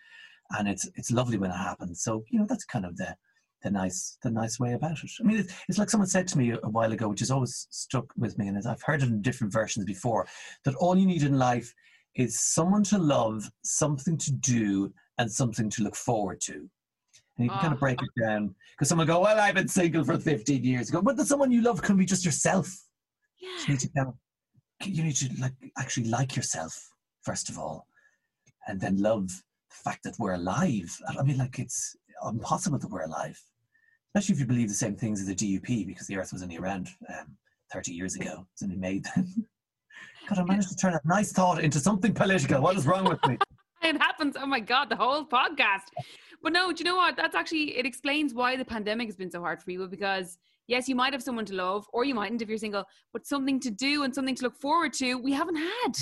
And 0.58 0.66
it's 0.66 0.88
it's 0.94 1.10
lovely 1.10 1.36
when 1.36 1.50
it 1.50 1.56
happens. 1.56 2.02
So, 2.02 2.24
you 2.30 2.38
know, 2.38 2.46
that's 2.48 2.64
kind 2.64 2.86
of 2.86 2.96
the 2.96 3.14
the 3.62 3.70
nice 3.70 4.16
the 4.22 4.30
nice 4.30 4.58
way 4.58 4.72
about 4.72 5.02
it. 5.02 5.10
I 5.20 5.24
mean, 5.24 5.38
it's, 5.38 5.54
it's 5.68 5.78
like 5.78 5.90
someone 5.90 6.08
said 6.08 6.26
to 6.28 6.38
me 6.38 6.52
a 6.52 6.68
while 6.68 6.92
ago, 6.92 7.08
which 7.08 7.20
has 7.20 7.30
always 7.30 7.66
stuck 7.70 8.06
with 8.16 8.38
me, 8.38 8.48
and 8.48 8.66
I've 8.66 8.82
heard 8.82 9.02
it 9.02 9.08
in 9.08 9.20
different 9.20 9.52
versions 9.52 9.84
before, 9.84 10.26
that 10.64 10.74
all 10.76 10.96
you 10.96 11.06
need 11.06 11.22
in 11.22 11.38
life 11.38 11.74
is 12.14 12.40
someone 12.40 12.82
to 12.84 12.98
love, 12.98 13.50
something 13.62 14.16
to 14.16 14.32
do, 14.32 14.92
and 15.18 15.30
something 15.30 15.68
to 15.70 15.82
look 15.82 15.96
forward 15.96 16.40
to. 16.42 16.68
And 17.38 17.44
you 17.44 17.50
can 17.50 17.58
oh. 17.58 17.62
kind 17.62 17.72
of 17.72 17.80
break 17.80 18.02
it 18.02 18.20
down 18.20 18.54
because 18.72 18.88
someone 18.88 19.06
go, 19.06 19.20
"Well, 19.20 19.38
I've 19.38 19.54
been 19.54 19.68
single 19.68 20.04
for 20.04 20.18
15 20.18 20.64
years." 20.64 20.88
You 20.88 20.94
go, 20.94 21.02
but 21.02 21.16
the 21.16 21.24
someone 21.24 21.52
you 21.52 21.62
love 21.62 21.80
can 21.82 21.96
be 21.96 22.04
just 22.04 22.24
yourself. 22.24 22.68
Yeah. 23.38 23.48
You 23.66 23.74
need 23.74 23.80
to, 23.80 23.88
kind 23.90 24.08
of, 24.08 24.14
you 24.86 25.04
need 25.04 25.16
to 25.16 25.30
like 25.40 25.52
actually 25.78 26.08
like 26.08 26.34
yourself 26.34 26.90
first 27.22 27.50
of 27.50 27.58
all, 27.58 27.86
and 28.66 28.80
then 28.80 28.96
love 28.96 29.28
the 29.28 29.76
fact 29.84 30.02
that 30.04 30.18
we're 30.18 30.34
alive. 30.34 30.90
I 31.18 31.22
mean, 31.22 31.38
like 31.38 31.58
it's 31.58 31.96
impossible 32.26 32.78
that 32.78 32.90
we're 32.90 33.04
alive, 33.04 33.40
especially 34.08 34.34
if 34.34 34.40
you 34.40 34.46
believe 34.46 34.68
the 34.68 34.74
same 34.74 34.96
things 34.96 35.20
as 35.20 35.26
the 35.26 35.34
DUP, 35.34 35.86
because 35.86 36.06
the 36.06 36.16
Earth 36.16 36.32
was 36.32 36.42
only 36.42 36.58
around 36.58 36.88
um, 37.08 37.36
30 37.72 37.92
years 37.92 38.16
ago. 38.16 38.46
It's 38.52 38.62
only 38.62 38.76
made 38.76 39.04
then. 39.14 39.46
God, 40.28 40.38
I 40.38 40.44
managed 40.44 40.70
to 40.70 40.76
turn 40.76 40.94
a 40.94 41.00
nice 41.04 41.32
thought 41.32 41.62
into 41.62 41.80
something 41.80 42.12
political. 42.12 42.60
What 42.62 42.76
is 42.76 42.86
wrong 42.86 43.04
with 43.04 43.24
me? 43.26 43.38
it 43.82 43.96
happens. 43.96 44.36
Oh 44.38 44.46
my 44.46 44.60
God, 44.60 44.88
the 44.90 44.96
whole 44.96 45.24
podcast. 45.24 45.88
But 46.42 46.52
no, 46.52 46.72
do 46.72 46.78
you 46.78 46.84
know 46.84 46.96
what? 46.96 47.16
That's 47.16 47.34
actually, 47.34 47.76
it 47.76 47.86
explains 47.86 48.34
why 48.34 48.56
the 48.56 48.64
pandemic 48.64 49.08
has 49.08 49.16
been 49.16 49.30
so 49.30 49.40
hard 49.40 49.58
for 49.58 49.66
people 49.66 49.88
because 49.88 50.38
yes, 50.68 50.88
you 50.88 50.94
might 50.94 51.12
have 51.12 51.22
someone 51.22 51.44
to 51.46 51.54
love 51.54 51.86
or 51.92 52.04
you 52.04 52.14
mightn't 52.14 52.42
if 52.42 52.48
you're 52.48 52.58
single, 52.58 52.84
but 53.12 53.26
something 53.26 53.58
to 53.60 53.70
do 53.70 54.04
and 54.04 54.14
something 54.14 54.34
to 54.36 54.44
look 54.44 54.56
forward 54.56 54.92
to, 54.94 55.16
we 55.16 55.32
haven't 55.32 55.56
had. 55.56 55.92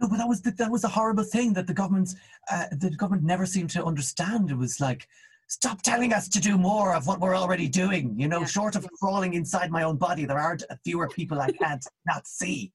No, 0.00 0.08
but 0.08 0.18
that 0.18 0.28
was 0.28 0.42
the, 0.42 0.50
that 0.52 0.70
was 0.70 0.84
a 0.84 0.88
horrible 0.88 1.24
thing 1.24 1.52
that 1.54 1.66
the 1.66 1.74
government 1.74 2.14
uh, 2.50 2.66
the 2.72 2.90
government 2.90 3.24
never 3.24 3.46
seemed 3.46 3.70
to 3.70 3.84
understand. 3.84 4.50
It 4.50 4.56
was 4.56 4.80
like, 4.80 5.06
stop 5.48 5.82
telling 5.82 6.12
us 6.12 6.28
to 6.28 6.40
do 6.40 6.56
more 6.56 6.94
of 6.94 7.06
what 7.06 7.20
we're 7.20 7.36
already 7.36 7.68
doing. 7.68 8.14
You 8.18 8.28
know, 8.28 8.40
yeah. 8.40 8.46
short 8.46 8.76
of 8.76 8.86
crawling 9.00 9.34
inside 9.34 9.70
my 9.70 9.82
own 9.82 9.96
body, 9.96 10.24
there 10.24 10.38
are 10.38 10.56
fewer 10.84 11.08
people 11.08 11.40
I 11.40 11.50
can't 11.50 11.84
not 12.06 12.26
see, 12.26 12.72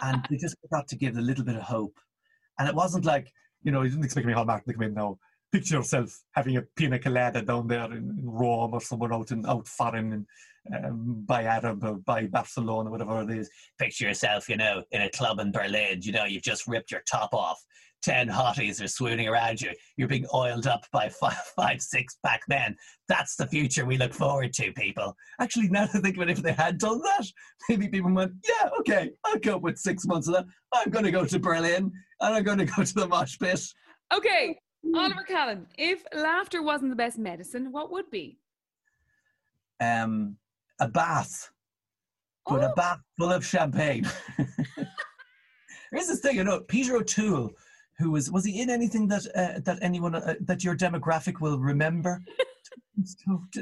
and 0.00 0.24
they 0.30 0.36
just 0.36 0.56
got 0.70 0.88
to 0.88 0.96
give 0.96 1.16
a 1.16 1.20
little 1.20 1.44
bit 1.44 1.56
of 1.56 1.62
hope. 1.62 1.98
And 2.58 2.68
it 2.68 2.74
wasn't 2.74 3.04
like 3.04 3.32
you 3.66 3.72
know, 3.72 3.82
you 3.82 3.90
didn't 3.90 4.04
expect 4.04 4.26
me 4.26 4.32
Hallmark 4.32 4.64
to 4.64 4.72
come 4.72 4.82
in 4.82 4.94
now. 4.94 5.18
Picture 5.52 5.76
yourself 5.76 6.22
having 6.32 6.56
a 6.56 6.62
pina 6.76 6.98
colada 6.98 7.42
down 7.42 7.68
there 7.68 7.84
in, 7.86 8.16
in 8.18 8.24
Rome 8.24 8.74
or 8.74 8.80
somewhere 8.80 9.12
out 9.12 9.30
in 9.30 9.46
out 9.46 9.66
foreign 9.68 10.12
and 10.12 10.26
um, 10.74 11.24
by 11.26 11.44
Arab 11.44 11.84
or 11.84 11.94
by 11.98 12.26
Barcelona, 12.26 12.90
whatever 12.90 13.22
it 13.22 13.30
is. 13.30 13.50
Picture 13.78 14.08
yourself, 14.08 14.48
you 14.48 14.56
know, 14.56 14.82
in 14.90 15.02
a 15.02 15.10
club 15.10 15.38
in 15.40 15.52
Berlin. 15.52 16.00
You 16.02 16.12
know, 16.12 16.24
you've 16.24 16.42
just 16.42 16.66
ripped 16.66 16.90
your 16.90 17.02
top 17.08 17.32
off. 17.32 17.62
Ten 18.02 18.28
hotties 18.28 18.82
are 18.82 18.88
swooning 18.88 19.26
around 19.26 19.60
you. 19.60 19.70
You're 19.96 20.08
being 20.08 20.26
oiled 20.32 20.66
up 20.66 20.84
by 20.92 21.08
five, 21.20 21.40
five 21.56 21.80
six 21.80 22.18
pack 22.24 22.42
men. 22.48 22.76
That's 23.08 23.36
the 23.36 23.46
future 23.46 23.84
we 23.84 23.96
look 23.96 24.12
forward 24.12 24.52
to, 24.54 24.72
people. 24.72 25.16
Actually, 25.40 25.68
now 25.68 25.86
that 25.86 25.96
I 25.96 26.00
think 26.00 26.16
about 26.16 26.30
it, 26.30 26.38
if 26.38 26.42
they 26.42 26.52
had 26.52 26.78
done 26.78 27.00
that, 27.00 27.26
maybe 27.68 27.88
people 27.88 28.12
went, 28.12 28.32
yeah, 28.48 28.68
okay, 28.80 29.10
I'll 29.24 29.38
go 29.38 29.56
with 29.56 29.78
six 29.78 30.04
months 30.06 30.28
of 30.28 30.34
that. 30.34 30.46
I'm 30.72 30.90
going 30.90 31.04
to 31.04 31.10
go 31.10 31.24
to 31.24 31.38
Berlin 31.38 31.92
and 32.20 32.34
I'm 32.34 32.42
going 32.42 32.58
to 32.58 32.64
go 32.64 32.82
to 32.82 32.94
the 32.94 33.08
mosh 33.08 33.38
pit. 33.38 33.60
Okay, 34.14 34.56
Oliver 34.94 35.22
Callan, 35.24 35.66
if 35.78 36.02
laughter 36.14 36.62
wasn't 36.62 36.90
the 36.90 36.96
best 36.96 37.18
medicine, 37.18 37.72
what 37.72 37.90
would 37.90 38.10
be? 38.10 38.38
Um, 39.80 40.36
a 40.80 40.88
bath, 40.88 41.50
but 42.48 42.62
a 42.62 42.70
Oh. 42.70 42.74
bath 42.74 43.00
full 43.18 43.32
of 43.32 43.44
champagne. 43.44 44.06
Here's 45.92 46.08
this 46.08 46.20
thing, 46.20 46.36
you 46.36 46.44
know, 46.44 46.60
Peter 46.60 46.96
O'Toole, 46.96 47.52
who 47.98 48.10
was 48.10 48.30
was 48.30 48.44
he 48.44 48.60
in 48.60 48.70
anything 48.70 49.08
that 49.08 49.26
uh, 49.34 49.60
that 49.60 49.78
anyone 49.82 50.14
uh, 50.14 50.34
that 50.40 50.64
your 50.64 50.76
demographic 50.76 51.40
will 51.40 51.58
remember? 51.58 52.22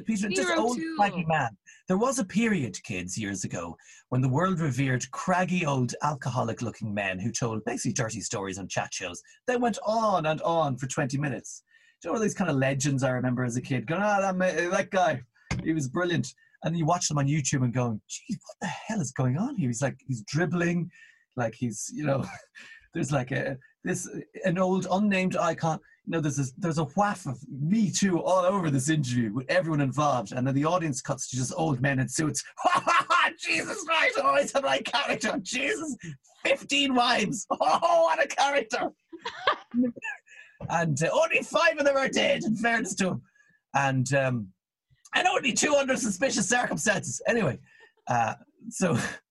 Peter, 0.06 0.28
just 0.28 0.58
old 0.58 0.78
craggy 0.96 1.24
man. 1.26 1.56
There 1.88 1.98
was 1.98 2.18
a 2.18 2.24
period, 2.24 2.82
kids, 2.82 3.18
years 3.18 3.44
ago, 3.44 3.76
when 4.08 4.20
the 4.20 4.28
world 4.28 4.60
revered 4.60 5.10
craggy 5.10 5.66
old 5.66 5.94
alcoholic-looking 6.02 6.92
men 6.92 7.18
who 7.18 7.30
told 7.30 7.64
basically 7.64 7.92
dirty 7.92 8.20
stories 8.20 8.58
on 8.58 8.68
chat 8.68 8.92
shows. 8.92 9.22
They 9.46 9.56
went 9.56 9.78
on 9.84 10.26
and 10.26 10.40
on 10.42 10.76
for 10.76 10.86
20 10.86 11.18
minutes. 11.18 11.62
Do 12.00 12.08
you 12.08 12.12
know 12.12 12.18
all 12.18 12.22
these 12.22 12.34
kind 12.34 12.50
of 12.50 12.56
legends 12.56 13.02
I 13.02 13.10
remember 13.10 13.44
as 13.44 13.56
a 13.56 13.62
kid 13.62 13.86
going, 13.86 14.02
ah, 14.02 14.20
that, 14.20 14.70
that 14.70 14.90
guy, 14.90 15.22
he 15.62 15.72
was 15.72 15.88
brilliant. 15.88 16.32
And 16.62 16.76
you 16.76 16.86
watch 16.86 17.08
them 17.08 17.18
on 17.18 17.26
YouTube 17.26 17.62
and 17.62 17.74
going, 17.74 18.00
gee, 18.08 18.38
what 18.46 18.56
the 18.60 18.66
hell 18.66 19.00
is 19.00 19.12
going 19.12 19.36
on 19.36 19.56
here? 19.56 19.68
He's 19.68 19.82
like, 19.82 19.98
he's 20.06 20.22
dribbling, 20.22 20.90
like 21.36 21.54
he's, 21.54 21.90
you 21.94 22.04
know, 22.04 22.24
there's 22.94 23.12
like 23.12 23.30
a, 23.30 23.58
this, 23.84 24.08
an 24.44 24.58
old 24.58 24.86
unnamed 24.90 25.36
icon. 25.36 25.78
You 26.06 26.12
know, 26.12 26.20
there's 26.20 26.36
this, 26.36 26.52
there's 26.58 26.78
a 26.78 26.84
whaff 26.84 27.26
of 27.26 27.38
Me 27.48 27.90
Too 27.90 28.22
all 28.22 28.44
over 28.44 28.70
this 28.70 28.90
interview 28.90 29.32
with 29.32 29.50
everyone 29.50 29.80
involved. 29.80 30.32
And 30.32 30.46
then 30.46 30.54
the 30.54 30.66
audience 30.66 31.00
cuts 31.00 31.28
to 31.30 31.36
just 31.36 31.52
old 31.56 31.80
men 31.80 31.98
in 31.98 32.08
suits. 32.08 32.44
Jesus 33.38 33.82
Christ, 33.84 34.20
oh, 34.22 34.36
he's 34.36 34.54
a 34.54 34.60
right 34.60 34.84
character. 34.84 35.38
Jesus, 35.42 35.96
15 36.44 36.94
wives. 36.94 37.46
Oh, 37.60 38.02
what 38.02 38.22
a 38.22 38.26
character. 38.26 38.90
and 40.68 41.02
uh, 41.02 41.08
only 41.12 41.42
five 41.42 41.78
of 41.78 41.86
them 41.86 41.96
are 41.96 42.08
dead, 42.08 42.44
in 42.44 42.54
fairness 42.56 42.94
to 42.96 43.08
him. 43.08 43.22
And, 43.74 44.12
um, 44.14 44.48
and 45.14 45.26
only 45.26 45.52
two 45.52 45.74
under 45.74 45.96
suspicious 45.96 46.48
circumstances. 46.48 47.22
Anyway, 47.26 47.58
uh, 48.08 48.34
so 48.68 48.98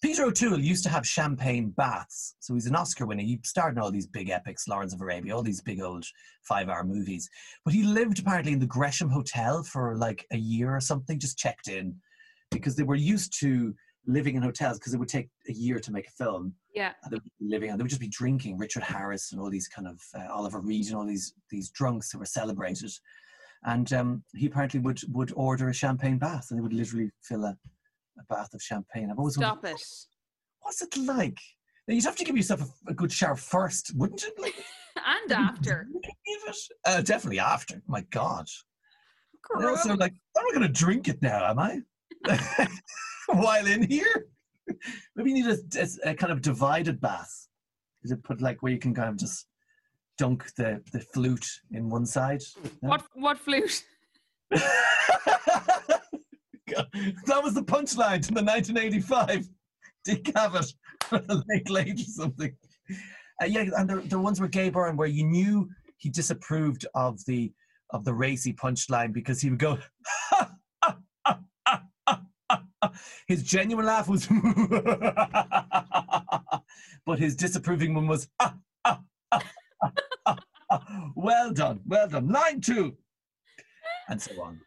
Peter 0.00 0.24
O'Toole 0.24 0.60
used 0.60 0.84
to 0.84 0.90
have 0.90 1.06
champagne 1.06 1.70
baths. 1.76 2.36
So 2.38 2.54
he's 2.54 2.66
an 2.66 2.76
Oscar 2.76 3.04
winner. 3.04 3.22
He 3.22 3.40
starred 3.44 3.74
in 3.74 3.82
all 3.82 3.90
these 3.90 4.06
big 4.06 4.30
epics, 4.30 4.68
Lawrence 4.68 4.94
of 4.94 5.00
Arabia, 5.00 5.34
all 5.34 5.42
these 5.42 5.60
big 5.60 5.80
old 5.80 6.04
five 6.42 6.68
hour 6.68 6.84
movies. 6.84 7.28
But 7.64 7.74
he 7.74 7.82
lived 7.82 8.20
apparently 8.20 8.52
in 8.52 8.60
the 8.60 8.66
Gresham 8.66 9.10
Hotel 9.10 9.64
for 9.64 9.96
like 9.96 10.24
a 10.32 10.36
year 10.36 10.74
or 10.74 10.80
something, 10.80 11.18
just 11.18 11.38
checked 11.38 11.66
in 11.66 11.96
because 12.50 12.76
they 12.76 12.84
were 12.84 12.94
used 12.94 13.38
to 13.40 13.74
living 14.06 14.36
in 14.36 14.42
hotels 14.42 14.78
because 14.78 14.94
it 14.94 14.98
would 14.98 15.08
take 15.08 15.28
a 15.48 15.52
year 15.52 15.80
to 15.80 15.92
make 15.92 16.06
a 16.06 16.12
film. 16.12 16.54
Yeah. 16.74 16.92
And 17.02 17.12
they 17.12 17.16
would 17.16 17.24
be 17.24 17.48
living 17.48 17.70
and 17.70 17.78
they 17.78 17.82
would 17.82 17.90
just 17.90 18.00
be 18.00 18.08
drinking 18.08 18.56
Richard 18.56 18.84
Harris 18.84 19.32
and 19.32 19.40
all 19.40 19.50
these 19.50 19.68
kind 19.68 19.88
of 19.88 20.00
uh, 20.14 20.32
Oliver 20.32 20.60
Reed 20.60 20.86
and 20.86 20.96
all 20.96 21.06
these 21.06 21.34
these 21.50 21.70
drunks 21.70 22.12
that 22.12 22.18
were 22.18 22.24
celebrated. 22.24 22.92
And 23.64 23.92
um, 23.92 24.22
he 24.34 24.46
apparently 24.46 24.78
would 24.78 25.00
would 25.12 25.32
order 25.34 25.68
a 25.68 25.74
champagne 25.74 26.18
bath 26.18 26.46
and 26.50 26.58
they 26.58 26.62
would 26.62 26.72
literally 26.72 27.10
fill 27.22 27.44
a, 27.44 27.56
a 28.18 28.24
bath 28.34 28.54
of 28.54 28.62
champagne. 28.62 29.10
I've 29.10 29.18
always 29.18 29.38
wondered, 29.38 29.60
Stop 29.60 29.64
it. 29.64 29.82
what's 30.60 30.82
it 30.82 30.96
like? 30.98 31.38
Now, 31.86 31.94
you'd 31.94 32.04
have 32.04 32.16
to 32.16 32.24
give 32.24 32.36
yourself 32.36 32.60
a, 32.62 32.90
a 32.90 32.94
good 32.94 33.10
shower 33.10 33.36
first, 33.36 33.92
wouldn't 33.96 34.22
you? 34.22 34.32
Like, 34.38 34.54
And 35.06 35.32
after. 35.32 35.86
Give 36.02 36.12
it? 36.46 36.56
Uh, 36.84 37.00
definitely 37.00 37.38
after. 37.38 37.82
My 37.86 38.02
God. 38.10 38.46
And 39.54 39.64
also, 39.64 39.94
like, 39.94 40.12
I'm 40.36 40.44
not 40.44 40.54
going 40.54 40.66
to 40.66 40.72
drink 40.72 41.08
it 41.08 41.22
now, 41.22 41.48
am 41.48 41.58
I? 41.58 41.80
While 43.28 43.66
in 43.66 43.82
here? 43.88 44.26
Maybe 45.16 45.30
you 45.30 45.46
need 45.46 45.58
a, 45.76 45.80
a, 45.80 46.10
a 46.10 46.14
kind 46.14 46.32
of 46.32 46.42
divided 46.42 47.00
bath. 47.00 47.48
Is 48.02 48.10
it 48.10 48.22
put 48.22 48.40
like 48.40 48.62
where 48.62 48.72
you 48.72 48.78
can 48.78 48.94
kind 48.94 49.08
of 49.08 49.16
just 49.16 49.46
dunk 50.18 50.52
the, 50.56 50.82
the 50.92 51.00
flute 51.00 51.48
in 51.72 51.88
one 51.88 52.04
side? 52.04 52.42
No? 52.82 52.90
What 52.90 53.04
what 53.14 53.38
flute? 53.38 53.82
that 57.26 57.42
was 57.42 57.54
the 57.54 57.62
punchline 57.62 58.26
to 58.26 58.32
the 58.32 58.42
1985 58.42 59.48
Dick 60.04 60.24
Cavett 60.24 60.72
the 61.10 61.42
late 61.48 61.70
late 61.70 62.00
or 62.00 62.04
something. 62.04 62.54
Uh, 63.40 63.46
yeah, 63.46 63.64
and 63.76 63.88
there 63.88 64.18
ones 64.18 64.40
were 64.40 64.48
Gay 64.48 64.70
Byrne 64.70 64.96
where 64.96 65.08
you 65.08 65.24
knew 65.24 65.68
he 65.98 66.08
disapproved 66.08 66.86
of 66.94 67.24
the 67.26 67.52
of 67.90 68.04
the 68.04 68.12
racy 68.12 68.52
punchline 68.52 69.12
because 69.12 69.40
he 69.40 69.50
would 69.50 69.58
go. 69.58 69.78
his 73.26 73.42
genuine 73.42 73.86
laugh 73.86 74.08
was, 74.08 74.28
but 77.06 77.18
his 77.18 77.36
disapproving 77.36 77.94
one 77.94 78.06
was. 78.06 78.28
well 81.14 81.52
done, 81.52 81.80
well 81.86 82.08
done. 82.08 82.28
Line 82.28 82.60
two, 82.60 82.96
and 84.08 84.20
so 84.20 84.32
on. 84.42 84.60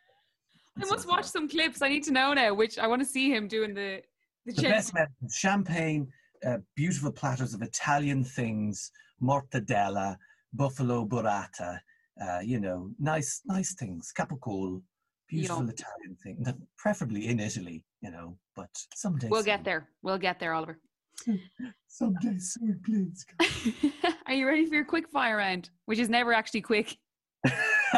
I 0.79 0.85
must 0.85 1.07
watch 1.07 1.25
some 1.25 1.49
clips. 1.49 1.81
I 1.81 1.89
need 1.89 2.03
to 2.03 2.11
know 2.11 2.33
now 2.33 2.53
which 2.53 2.77
I 2.79 2.87
want 2.87 3.01
to 3.01 3.07
see 3.07 3.33
him 3.33 3.47
doing 3.47 3.73
the 3.73 4.01
the, 4.45 4.53
the 4.53 4.61
best 4.63 4.93
medicine, 4.93 5.29
champagne, 5.31 6.07
uh, 6.45 6.57
beautiful 6.75 7.11
platters 7.11 7.53
of 7.53 7.61
Italian 7.61 8.23
things, 8.23 8.91
mortadella, 9.21 10.17
buffalo 10.53 11.05
burrata, 11.05 11.79
uh, 12.21 12.39
you 12.43 12.59
know, 12.59 12.89
nice, 12.99 13.41
nice 13.45 13.75
things, 13.75 14.11
capicola, 14.17 14.81
beautiful 15.29 15.57
Yum. 15.57 15.69
Italian 15.69 16.15
thing, 16.23 16.43
preferably 16.77 17.27
in 17.27 17.39
Italy, 17.39 17.83
you 18.01 18.11
know, 18.11 18.37
but 18.55 18.69
someday. 18.95 19.27
We'll 19.27 19.43
get 19.43 19.63
there. 19.63 19.89
We'll 20.01 20.17
get 20.17 20.39
there, 20.39 20.53
Oliver. 20.53 20.79
Someday 21.87 22.37
soon, 22.39 22.79
please. 22.83 23.25
Are 24.25 24.33
you 24.33 24.47
ready 24.47 24.65
for 24.65 24.73
your 24.73 24.85
quick 24.85 25.07
fire 25.07 25.37
round? 25.37 25.69
Which 25.85 25.99
is 25.99 26.09
never 26.09 26.33
actually 26.33 26.61
quick. 26.61 26.97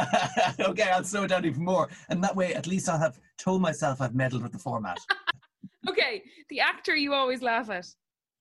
okay, 0.59 0.89
I'll 0.89 1.03
slow 1.03 1.23
it 1.23 1.29
down 1.29 1.45
even 1.45 1.63
more. 1.63 1.89
And 2.09 2.23
that 2.23 2.35
way, 2.35 2.53
at 2.53 2.67
least 2.67 2.89
I'll 2.89 2.99
have 2.99 3.19
told 3.37 3.61
myself 3.61 4.01
I've 4.01 4.15
meddled 4.15 4.43
with 4.43 4.51
the 4.51 4.59
format. 4.59 4.97
Okay, 5.89 6.23
the 6.49 6.61
actor 6.61 6.95
you 6.95 7.13
always 7.13 7.41
laugh 7.41 7.69
at. 7.69 7.85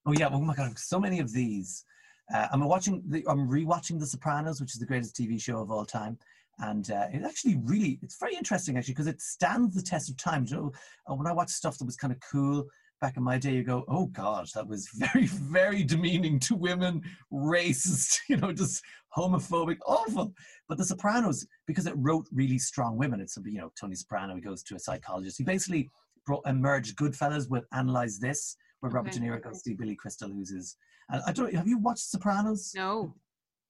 Oh 0.06 0.12
yeah! 0.12 0.28
Oh 0.30 0.40
my 0.40 0.54
god! 0.54 0.78
So 0.78 1.00
many 1.00 1.18
of 1.18 1.32
these. 1.32 1.84
Uh, 2.32 2.46
I'm 2.52 2.64
watching. 2.64 3.02
The, 3.08 3.24
I'm 3.28 3.48
rewatching 3.48 3.98
The 3.98 4.06
Sopranos, 4.06 4.60
which 4.60 4.74
is 4.74 4.78
the 4.78 4.86
greatest 4.86 5.16
TV 5.16 5.42
show 5.42 5.58
of 5.58 5.68
all 5.68 5.84
time, 5.84 6.16
and 6.60 6.88
uh, 6.92 7.08
it 7.12 7.24
actually 7.24 7.56
really 7.64 7.98
it's 8.00 8.16
very 8.18 8.36
interesting 8.36 8.78
actually 8.78 8.94
because 8.94 9.08
it 9.08 9.20
stands 9.20 9.74
the 9.74 9.82
test 9.82 10.08
of 10.08 10.16
time. 10.16 10.46
You 10.48 10.56
know, 10.56 10.72
uh, 11.10 11.14
when 11.14 11.26
I 11.26 11.32
watch 11.32 11.50
stuff 11.50 11.78
that 11.78 11.84
was 11.84 11.96
kind 11.96 12.12
of 12.12 12.20
cool 12.20 12.68
back 13.02 13.18
in 13.18 13.22
my 13.22 13.36
day, 13.36 13.52
you 13.52 13.64
go, 13.64 13.84
"Oh 13.88 14.06
God, 14.06 14.48
that 14.54 14.66
was 14.66 14.88
very, 14.94 15.26
very 15.26 15.82
demeaning 15.84 16.38
to 16.40 16.54
women, 16.54 17.02
racist, 17.30 18.16
you 18.30 18.38
know, 18.38 18.52
just 18.52 18.82
homophobic, 19.14 19.76
awful." 19.86 20.32
But 20.68 20.78
The 20.78 20.84
Sopranos, 20.86 21.46
because 21.66 21.86
it 21.86 21.94
wrote 21.96 22.26
really 22.32 22.58
strong 22.58 22.96
women, 22.96 23.20
it's 23.20 23.36
you 23.44 23.58
know 23.60 23.70
Tony 23.78 23.94
Soprano. 23.96 24.34
He 24.36 24.40
goes 24.40 24.62
to 24.62 24.76
a 24.76 24.78
psychologist. 24.78 25.36
He 25.36 25.44
basically 25.44 25.90
brought, 26.24 26.42
merged 26.54 26.96
Goodfellas 26.96 27.50
with 27.50 27.64
Analyze 27.72 28.18
This, 28.18 28.56
where 28.80 28.90
Robert 28.92 29.10
Okay. 29.10 29.18
De 29.18 29.26
Niro 29.26 29.42
goes 29.42 29.62
to 29.62 29.70
see 29.70 29.74
Billy 29.74 29.96
Crystal, 29.96 30.30
who's 30.30 30.50
his. 30.50 30.76
And 31.10 31.20
I 31.26 31.32
don't. 31.32 31.52
Have 31.54 31.68
you 31.68 31.78
watched 31.78 32.08
Sopranos? 32.08 32.72
No, 32.74 33.14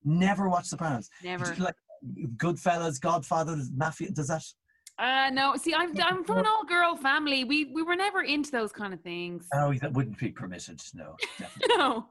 Never 0.04 0.48
watched 0.48 0.68
Sopranos. 0.68 1.08
never. 1.24 1.54
Like 1.56 1.74
Goodfellas, 2.36 3.00
Godfather, 3.00 3.56
Mafia. 3.74 4.10
Does 4.10 4.28
that? 4.28 4.44
Uh, 4.98 5.30
no. 5.32 5.56
See, 5.56 5.74
I'm, 5.74 5.92
I'm 6.00 6.24
from 6.24 6.38
an 6.38 6.46
all-girl 6.48 6.96
family. 6.96 7.44
We 7.44 7.66
we 7.66 7.82
were 7.82 7.96
never 7.96 8.22
into 8.22 8.50
those 8.50 8.72
kind 8.72 8.92
of 8.92 9.00
things. 9.00 9.46
Oh, 9.54 9.72
that 9.74 9.92
wouldn't 9.92 10.18
be 10.18 10.30
permitted. 10.30 10.80
No, 10.94 11.16
definitely. 11.38 11.74
No. 11.78 12.08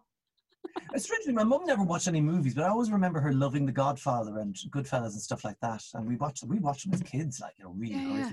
Strangely, 0.96 1.34
my 1.34 1.44
mum 1.44 1.66
never 1.66 1.84
watched 1.84 2.08
any 2.08 2.22
movies, 2.22 2.54
but 2.54 2.64
I 2.64 2.70
always 2.70 2.92
remember 2.92 3.20
her 3.20 3.34
loving 3.34 3.66
The 3.66 3.72
Godfather 3.72 4.40
and 4.40 4.56
Goodfellas 4.70 5.14
and 5.14 5.22
stuff 5.22 5.44
like 5.44 5.60
that. 5.62 5.84
And 5.96 6.08
we 6.08 6.16
watched 6.16 6.44
we 6.44 6.60
watched 6.60 6.86
them 6.86 6.94
as 6.94 7.02
kids, 7.02 7.40
like 7.40 7.54
you 7.58 7.66
know, 7.66 7.72
really. 7.72 8.20
Yeah. 8.20 8.32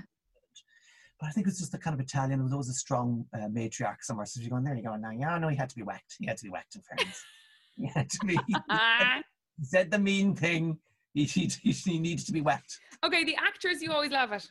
But 1.18 1.28
I 1.28 1.30
think 1.30 1.48
it's 1.48 1.58
just 1.58 1.72
the 1.72 1.78
kind 1.78 1.94
of 1.94 2.00
Italian. 2.00 2.38
There 2.38 2.44
was 2.44 2.52
always 2.52 2.68
a 2.68 2.74
strong 2.74 3.24
uh, 3.34 3.48
matriarch 3.48 4.02
somewhere. 4.02 4.26
So 4.26 4.40
you're 4.40 4.50
going 4.50 4.62
there, 4.62 4.74
you're 4.74 4.84
going, 4.84 5.00
no, 5.00 5.10
yeah, 5.10 5.36
no, 5.38 5.48
he 5.48 5.56
had 5.56 5.68
to 5.70 5.76
be 5.76 5.82
whacked. 5.82 6.14
He 6.18 6.26
had 6.26 6.36
to 6.36 6.44
be 6.44 6.50
whacked 6.50 6.76
in 6.76 6.82
fairness. 6.82 7.24
he 7.76 7.86
had 7.86 8.08
to 8.10 8.26
be. 8.26 8.38
He 8.46 9.64
said 9.64 9.90
the 9.90 9.98
mean 9.98 10.36
thing. 10.36 10.78
He, 11.24 11.50
he, 11.62 11.72
he, 11.72 11.98
needs 11.98 12.24
to 12.24 12.32
be 12.32 12.40
whacked. 12.40 12.78
okay, 13.04 13.24
the 13.24 13.36
actors 13.36 13.82
you 13.82 13.92
always 13.92 14.10
love 14.10 14.32
it. 14.32 14.50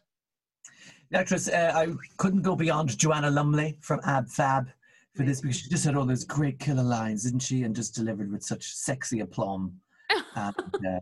The 1.11 1.19
actress, 1.19 1.47
uh, 1.47 1.71
I 1.73 1.87
couldn't 2.17 2.41
go 2.41 2.55
beyond 2.55 2.97
Joanna 2.97 3.29
Lumley 3.29 3.77
from 3.81 3.99
Ab 4.05 4.29
Fab 4.29 4.69
for 5.15 5.23
this 5.23 5.41
because 5.41 5.57
she 5.57 5.69
just 5.69 5.85
had 5.85 5.95
all 5.95 6.05
those 6.05 6.25
great 6.25 6.59
killer 6.59 6.83
lines, 6.83 7.23
didn't 7.23 7.39
she? 7.39 7.63
And 7.63 7.75
just 7.75 7.95
delivered 7.95 8.31
with 8.31 8.43
such 8.43 8.65
sexy 8.65 9.21
aplomb. 9.21 9.79
and, 10.35 10.55
uh, 10.55 10.99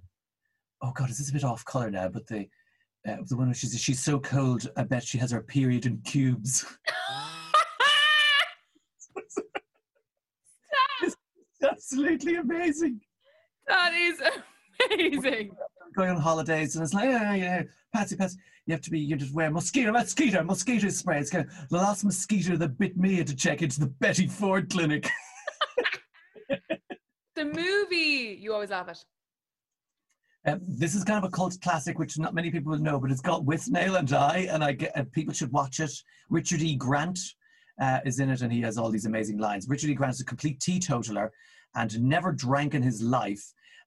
oh 0.82 0.92
God, 0.94 1.10
is 1.10 1.18
this 1.18 1.30
a 1.30 1.34
bit 1.34 1.44
off 1.44 1.66
color 1.66 1.92
now? 1.92 2.08
But 2.08 2.28
the 2.28 2.48
uh, 3.08 3.18
the 3.28 3.38
one 3.38 3.48
where 3.48 3.54
she's 3.54 3.80
she's 3.80 4.04
so 4.04 4.20
cold, 4.20 4.70
I 4.78 4.84
bet 4.84 5.04
she 5.04 5.18
has 5.20 5.32
her 5.32 5.42
period 5.42 5.86
in 5.86 6.00
cubes. 6.06 6.66
Absolutely 11.64 12.36
amazing. 12.36 13.02
that 13.68 13.94
is 13.94 14.22
amazing. 14.94 15.52
Going 15.96 16.10
on 16.10 16.18
holidays 16.18 16.76
and 16.76 16.84
it's 16.84 16.94
like, 16.94 17.10
yeah, 17.10 17.34
yeah, 17.36 17.64
Patsy, 17.94 18.16
Patsy, 18.16 18.38
you 18.66 18.74
have 18.74 18.82
to 18.82 18.90
be, 18.90 19.00
you 19.00 19.16
just 19.16 19.34
wear 19.34 19.50
mosquito, 19.50 19.92
mosquito, 19.92 20.44
mosquito 20.44 20.90
spray. 20.90 21.20
It's 21.20 21.30
kind 21.30 21.46
of 21.46 21.70
the 21.70 21.78
last 21.78 22.04
mosquito 22.04 22.58
that 22.58 22.78
bit 22.78 22.98
me 22.98 23.16
had 23.16 23.28
to 23.28 23.36
check 23.36 23.62
into 23.62 23.80
the 23.80 23.88
Betty 23.88 24.28
Ford 24.28 24.70
clinic. 24.70 25.10
The 27.36 27.44
movie 27.44 28.38
you 28.40 28.54
always 28.54 28.70
laugh 28.70 28.88
it. 28.88 29.04
Um, 30.48 30.62
this 30.62 30.96
is 30.96 31.04
kind 31.04 31.18
of 31.18 31.28
a 31.28 31.32
cult 31.32 31.58
classic, 31.62 32.00
which 32.00 32.18
not 32.18 32.34
many 32.34 32.50
people 32.50 32.78
know, 32.78 33.00
but 33.00 33.12
it's 33.12 33.22
got 33.22 33.44
Withnail 33.44 33.98
and 33.98 34.14
I, 34.14 34.48
and 34.50 34.64
I 34.64 34.72
get, 34.74 34.98
uh, 34.98 35.04
people 35.12 35.34
should 35.34 35.52
watch 35.52 35.80
it. 35.80 35.92
Richard 36.30 36.62
E. 36.62 36.76
Grant 36.76 37.20
uh, 37.82 38.00
is 38.06 38.20
in 38.20 38.30
it, 38.30 38.42
and 38.42 38.54
he 38.54 38.62
has 38.62 38.78
all 38.78 38.90
these 38.90 39.06
amazing 39.06 39.38
lines. 39.38 39.68
Richard 39.68 39.90
E. 39.90 39.96
Grant 39.96 40.14
is 40.14 40.22
a 40.22 40.26
complete 40.26 40.62
teetotaler 40.62 41.32
and 41.76 42.00
never 42.02 42.32
drank 42.32 42.74
in 42.74 42.82
his 42.82 43.02
life. 43.02 43.44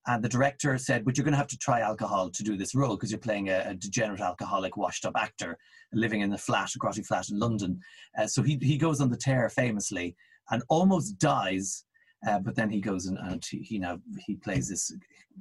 And 0.08 0.24
the 0.24 0.28
director 0.28 0.76
said, 0.78 1.04
"But 1.04 1.16
you're 1.16 1.24
going 1.24 1.32
to 1.32 1.38
have 1.38 1.48
to 1.48 1.58
try 1.58 1.80
alcohol 1.80 2.30
to 2.30 2.42
do 2.42 2.56
this 2.56 2.74
role 2.74 2.96
because 2.96 3.10
you're 3.10 3.20
playing 3.20 3.50
a, 3.50 3.62
a, 3.66 3.74
degenerate, 3.74 4.20
alcoholic, 4.20 4.76
washed-up 4.76 5.14
actor 5.16 5.58
living 5.92 6.22
in 6.22 6.32
a 6.32 6.38
flat, 6.38 6.74
a 6.74 6.78
grotty 6.78 7.06
flat 7.06 7.28
in 7.28 7.38
London." 7.38 7.78
Uh, 8.18 8.26
so 8.26 8.42
he 8.42 8.58
he 8.60 8.78
goes 8.78 9.00
on 9.00 9.10
the 9.10 9.16
tear 9.16 9.48
famously 9.50 10.16
and 10.50 10.62
almost 10.68 11.18
dies 11.18 11.84
uh, 12.26 12.38
but 12.38 12.56
then 12.56 12.68
he 12.68 12.80
goes 12.80 13.06
and, 13.06 13.18
and 13.18 13.44
he, 13.44 13.58
he 13.58 13.78
now 13.78 13.98
he 14.26 14.34
plays 14.34 14.68
this 14.68 14.92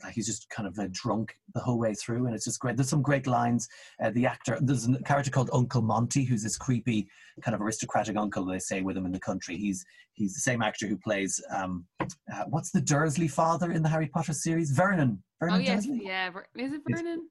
like 0.04 0.14
he's 0.14 0.28
just 0.28 0.50
kind 0.50 0.68
of 0.68 0.78
uh, 0.78 0.88
drunk 0.92 1.36
the 1.54 1.60
whole 1.60 1.80
way 1.80 1.94
through, 1.94 2.26
and 2.26 2.36
it's 2.36 2.46
just 2.46 2.60
great. 2.60 2.78
There's 2.78 2.90
some 2.90 3.02
great 3.02 3.26
lines. 3.26 3.68
Uh, 4.04 4.12
the 4.12 4.26
actor, 4.26 4.58
there's 4.62 4.88
a 4.88 5.02
character 5.04 5.32
called 5.32 5.50
Uncle 5.54 5.82
Monty, 5.82 6.24
who's 6.24 6.44
this 6.44 6.58
creepy 6.58 7.08
kind 7.42 7.56
of 7.56 7.62
aristocratic 7.62 8.16
uncle 8.16 8.46
they 8.46 8.60
say 8.60 8.82
with 8.82 8.98
him 8.98 9.06
in 9.06 9.12
the 9.12 9.20
country. 9.20 9.58
He's 9.58 9.84
he's 10.14 10.34
the 10.34 10.40
same 10.40 10.62
actor 10.62 10.88
who 10.88 10.98
plays 10.98 11.42
um, 11.56 11.86
uh, 12.00 12.44
what's 12.50 12.72
the 12.72 12.82
Dursley 12.82 13.28
father 13.28 13.72
in 13.72 13.82
the 13.82 13.90
Harry 13.90 14.08
Potter 14.08 14.34
series? 14.34 14.72
Vernon. 14.72 15.22
Vernon 15.40 15.56
oh 15.56 15.60
yes, 15.60 15.86
Dursley? 15.86 16.06
yeah. 16.06 16.30
Is 16.56 16.74
it 16.74 16.82
Vernon? 16.88 17.28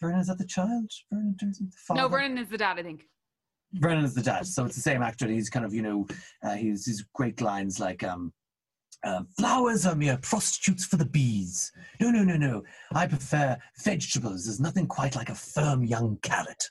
Vernon 0.00 0.20
is 0.20 0.26
that 0.28 0.38
the 0.38 0.46
child? 0.46 0.90
Vernon 1.12 1.34
Dursley, 1.38 1.66
the 1.66 1.76
father. 1.86 2.00
No, 2.00 2.08
Vernon 2.08 2.38
is 2.38 2.48
the 2.48 2.58
dad, 2.58 2.78
I 2.78 2.82
think. 2.82 3.04
Vernon 3.74 4.04
is 4.04 4.14
the 4.14 4.22
dad, 4.22 4.46
so 4.46 4.64
it's 4.64 4.76
the 4.76 4.80
same 4.80 5.02
actor. 5.02 5.26
He's 5.28 5.50
kind 5.50 5.66
of 5.66 5.74
you 5.74 5.82
know 5.82 6.06
uh, 6.42 6.54
he's 6.54 6.86
he's 6.86 7.04
great 7.14 7.40
lines 7.40 7.78
like 7.78 8.02
um 8.02 8.32
uh, 9.04 9.22
flowers 9.38 9.86
are 9.86 9.94
mere 9.94 10.18
prostitutes 10.18 10.84
for 10.84 10.96
the 10.96 11.04
bees. 11.04 11.72
No, 12.00 12.10
no, 12.10 12.24
no, 12.24 12.36
no. 12.36 12.62
I 12.92 13.06
prefer 13.06 13.56
vegetables. 13.82 14.44
There's 14.44 14.60
nothing 14.60 14.86
quite 14.86 15.16
like 15.16 15.28
a 15.28 15.34
firm 15.34 15.84
young 15.84 16.18
carrot. 16.22 16.70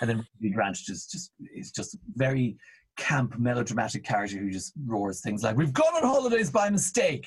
and 0.00 0.10
then 0.10 0.26
Ruby 0.40 0.54
Grant 0.54 0.76
just, 0.76 1.10
just 1.10 1.32
is 1.54 1.70
just 1.70 1.96
very 2.16 2.56
camp, 2.96 3.38
melodramatic 3.38 4.04
character 4.04 4.38
who 4.38 4.50
just 4.50 4.72
roars 4.86 5.20
things 5.20 5.42
like, 5.42 5.56
"We've 5.56 5.72
gone 5.72 5.94
on 5.94 6.02
holidays 6.02 6.50
by 6.50 6.68
mistake," 6.68 7.26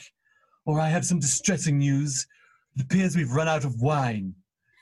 or 0.66 0.80
"I 0.80 0.90
have 0.90 1.06
some 1.06 1.20
distressing 1.20 1.78
news. 1.78 2.28
It 2.76 2.84
appears 2.84 3.16
we've 3.16 3.32
run 3.32 3.48
out 3.48 3.64
of 3.64 3.82
wine." 3.82 4.36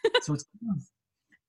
so 0.21 0.33
it's 0.33 0.45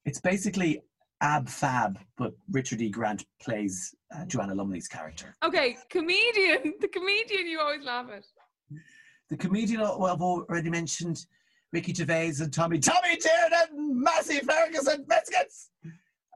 it's 0.05 0.21
basically 0.21 0.83
Ab 1.23 1.49
Fab, 1.49 1.99
but 2.17 2.33
Richard 2.51 2.81
E. 2.81 2.89
Grant 2.89 3.25
plays 3.43 3.95
uh, 4.15 4.25
Joanna 4.25 4.55
Lumley's 4.55 4.89
character. 4.89 5.35
Okay, 5.45 5.77
comedian. 5.91 6.75
The 6.81 6.89
comedian 6.89 7.47
you 7.47 7.61
always 7.61 7.85
laugh 7.85 8.07
at. 8.15 8.25
The 9.29 9.37
comedian, 9.37 9.81
well, 9.81 10.07
I've 10.07 10.23
already 10.23 10.71
mentioned 10.71 11.27
Ricky 11.73 11.93
Gervais 11.93 12.35
and 12.41 12.53
Tommy. 12.53 12.79
Tommy 12.79 13.17
Tiernan, 13.17 14.03
Massey 14.03 14.41
Ferguson 14.41 15.05
Biscuits! 15.09 15.71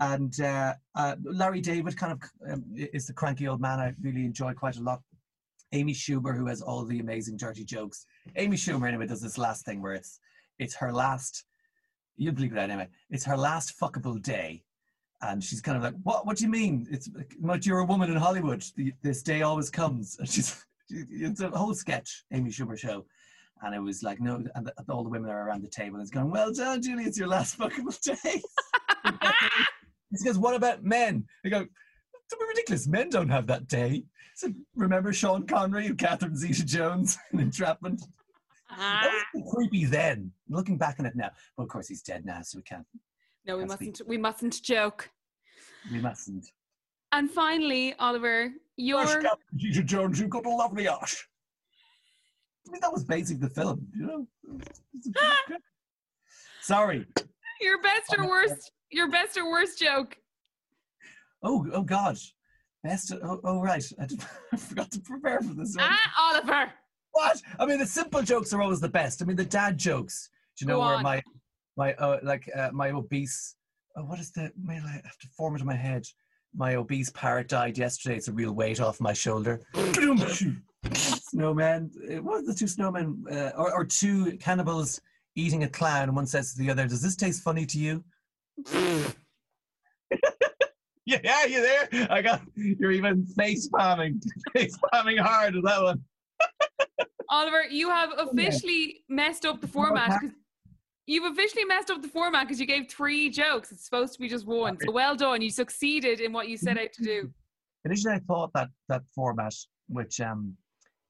And 0.00 0.38
uh, 0.40 0.74
uh, 0.94 1.16
Larry 1.24 1.60
David 1.60 1.96
kind 1.96 2.12
of 2.12 2.52
um, 2.52 2.64
is 2.74 3.06
the 3.06 3.12
cranky 3.12 3.48
old 3.48 3.60
man 3.60 3.80
I 3.80 3.94
really 4.02 4.24
enjoy 4.24 4.52
quite 4.52 4.76
a 4.76 4.82
lot. 4.82 5.00
Amy 5.72 5.92
Schumer, 5.92 6.36
who 6.36 6.46
has 6.46 6.62
all 6.62 6.84
the 6.84 7.00
amazing 7.00 7.36
dirty 7.36 7.64
jokes. 7.64 8.06
Amy 8.36 8.56
Schumer, 8.56 8.86
anyway, 8.86 9.06
does 9.06 9.22
this 9.22 9.38
last 9.38 9.64
thing 9.64 9.80
where 9.82 9.94
it's 9.94 10.20
it's 10.58 10.74
her 10.76 10.92
last, 10.92 11.44
you'll 12.16 12.34
believe 12.34 12.54
that 12.54 12.70
anyway, 12.70 12.88
it's 13.10 13.24
her 13.24 13.36
last 13.36 13.78
fuckable 13.78 14.20
day 14.22 14.62
and 15.30 15.42
she's 15.42 15.60
kind 15.60 15.76
of 15.76 15.82
like, 15.82 15.94
"What? 16.02 16.26
What 16.26 16.36
do 16.36 16.44
you 16.44 16.50
mean? 16.50 16.86
It's 16.90 17.08
but 17.40 17.66
you're 17.66 17.80
a 17.80 17.84
woman 17.84 18.10
in 18.10 18.16
Hollywood. 18.16 18.64
The, 18.76 18.92
this 19.02 19.22
day 19.22 19.42
always 19.42 19.70
comes." 19.70 20.16
And 20.20 20.28
she's 20.28 20.64
it's 20.90 21.40
a 21.40 21.50
whole 21.50 21.74
sketch, 21.74 22.24
Amy 22.32 22.50
Schumer 22.50 22.78
show, 22.78 23.06
and 23.62 23.74
it 23.74 23.78
was 23.80 24.02
like, 24.02 24.20
no, 24.20 24.44
and 24.54 24.70
all 24.90 25.02
the 25.02 25.08
women 25.08 25.30
are 25.30 25.48
around 25.48 25.62
the 25.62 25.68
table, 25.68 25.96
and 25.96 26.02
it's 26.02 26.10
going, 26.10 26.30
"Well 26.30 26.52
done, 26.52 26.82
Julie. 26.82 27.04
It's 27.04 27.18
your 27.18 27.28
last 27.28 27.56
fucking 27.56 27.88
day." 28.02 28.42
he 30.10 30.24
goes, 30.24 30.38
"What 30.38 30.54
about 30.54 30.84
men?" 30.84 31.24
They 31.42 31.50
go, 31.50 31.60
"It's 31.60 32.36
ridiculous. 32.48 32.86
Men 32.86 33.08
don't 33.08 33.30
have 33.30 33.46
that 33.46 33.66
day." 33.66 34.04
So 34.36 34.48
remember 34.74 35.12
Sean 35.12 35.46
Connery 35.46 35.86
and 35.86 35.96
Catherine 35.96 36.36
Zeta-Jones 36.36 37.16
in 37.32 37.38
Entrapment? 37.40 38.02
that 38.76 39.08
was 39.32 39.42
uh-huh. 39.42 39.54
creepy 39.54 39.84
then. 39.84 40.32
Looking 40.48 40.76
back 40.76 40.96
on 40.98 41.06
it 41.06 41.14
now, 41.14 41.30
well, 41.56 41.64
of 41.64 41.70
course 41.70 41.86
he's 41.86 42.02
dead 42.02 42.24
now, 42.26 42.42
so 42.42 42.58
we 42.58 42.62
can't 42.62 42.84
no, 43.46 43.58
we 43.58 43.64
mustn't. 43.64 44.00
We 44.06 44.18
mustn't 44.18 44.62
joke. 44.62 45.10
We 45.90 46.00
mustn't. 46.00 46.46
And 47.12 47.30
finally, 47.30 47.94
Oliver, 47.98 48.50
your 48.76 49.06
Zeta 49.06 49.82
Jones, 49.84 50.18
you've 50.18 50.30
got 50.30 50.46
a 50.46 50.50
lovely 50.50 50.88
ash. 50.88 51.28
I 52.66 52.72
mean, 52.72 52.80
that 52.80 52.92
was 52.92 53.04
basically 53.04 53.46
the 53.46 53.54
film, 53.54 53.86
you 53.94 54.06
know. 54.06 54.26
Sorry. 56.60 57.06
Your 57.60 57.80
best 57.82 58.14
or 58.16 58.26
worst? 58.26 58.72
Your 58.90 59.10
best 59.10 59.36
or 59.36 59.50
worst 59.50 59.78
joke? 59.78 60.16
Oh, 61.42 61.66
oh 61.72 61.82
God, 61.82 62.16
best. 62.82 63.12
Oh, 63.22 63.40
oh 63.44 63.60
right. 63.60 63.84
I, 64.00 64.08
I 64.52 64.56
forgot 64.56 64.90
to 64.92 65.00
prepare 65.00 65.40
for 65.40 65.54
this. 65.54 65.76
One. 65.76 65.86
Ah, 65.88 66.32
Oliver. 66.32 66.72
What? 67.12 67.40
I 67.60 67.66
mean, 67.66 67.78
the 67.78 67.86
simple 67.86 68.22
jokes 68.22 68.52
are 68.52 68.62
always 68.62 68.80
the 68.80 68.88
best. 68.88 69.22
I 69.22 69.26
mean, 69.26 69.36
the 69.36 69.44
dad 69.44 69.78
jokes. 69.78 70.30
Do 70.58 70.64
you 70.64 70.68
know 70.68 70.78
Go 70.78 70.86
where 70.86 70.96
on. 70.96 71.02
my 71.02 71.22
my 71.76 71.94
uh, 71.94 72.18
like 72.22 72.50
uh, 72.56 72.70
my 72.72 72.90
obese 72.90 73.56
oh, 73.96 74.04
what 74.04 74.18
is 74.18 74.30
the 74.32 74.52
may 74.62 74.78
I 74.78 75.00
have 75.04 75.18
to 75.18 75.28
form 75.36 75.56
it 75.56 75.60
in 75.60 75.66
my 75.66 75.74
head? 75.74 76.06
My 76.56 76.76
obese 76.76 77.10
parrot 77.10 77.48
died 77.48 77.76
yesterday. 77.76 78.16
It's 78.16 78.28
a 78.28 78.32
real 78.32 78.52
weight 78.52 78.80
off 78.80 79.00
my 79.00 79.12
shoulder. 79.12 79.60
Snowman 80.92 81.90
what 82.22 82.42
are 82.42 82.46
the 82.46 82.54
two 82.54 82.66
snowmen 82.66 83.22
uh, 83.32 83.52
or, 83.56 83.72
or 83.74 83.84
two 83.84 84.36
cannibals 84.36 85.00
eating 85.34 85.64
a 85.64 85.68
clown? 85.68 86.14
One 86.14 86.26
says 86.26 86.52
to 86.52 86.58
the 86.58 86.70
other 86.70 86.86
does 86.86 87.02
this 87.02 87.16
taste 87.16 87.42
funny 87.42 87.66
to 87.66 87.78
you? 87.78 88.04
Yeah 91.06 91.44
you 91.44 91.60
there? 91.60 92.08
I 92.08 92.22
got 92.22 92.40
you're 92.54 92.90
even 92.90 93.26
face 93.26 93.68
palming 93.68 94.22
face 94.54 94.74
palming 94.90 95.18
hard 95.18 95.54
with 95.54 95.64
that 95.64 95.82
one. 95.82 96.02
Oliver 97.28 97.64
you 97.64 97.90
have 97.90 98.10
officially 98.16 99.02
messed 99.10 99.44
up 99.44 99.60
the 99.60 99.68
format 99.68 100.22
You've 101.06 101.30
officially 101.30 101.64
messed 101.64 101.90
up 101.90 102.00
the 102.00 102.08
format 102.08 102.46
because 102.46 102.58
you 102.58 102.66
gave 102.66 102.88
three 102.88 103.28
jokes. 103.28 103.72
It's 103.72 103.84
supposed 103.84 104.14
to 104.14 104.18
be 104.18 104.28
just 104.28 104.46
one. 104.46 104.78
So 104.80 104.90
well 104.90 105.14
done. 105.14 105.42
You 105.42 105.50
succeeded 105.50 106.20
in 106.20 106.32
what 106.32 106.48
you 106.48 106.56
set 106.56 106.78
out 106.78 106.92
to 106.94 107.02
do. 107.02 107.30
Initially, 107.84 108.14
I 108.14 108.20
thought 108.20 108.50
that 108.54 108.68
that 108.88 109.02
format, 109.14 109.52
which 109.88 110.20
um, 110.20 110.56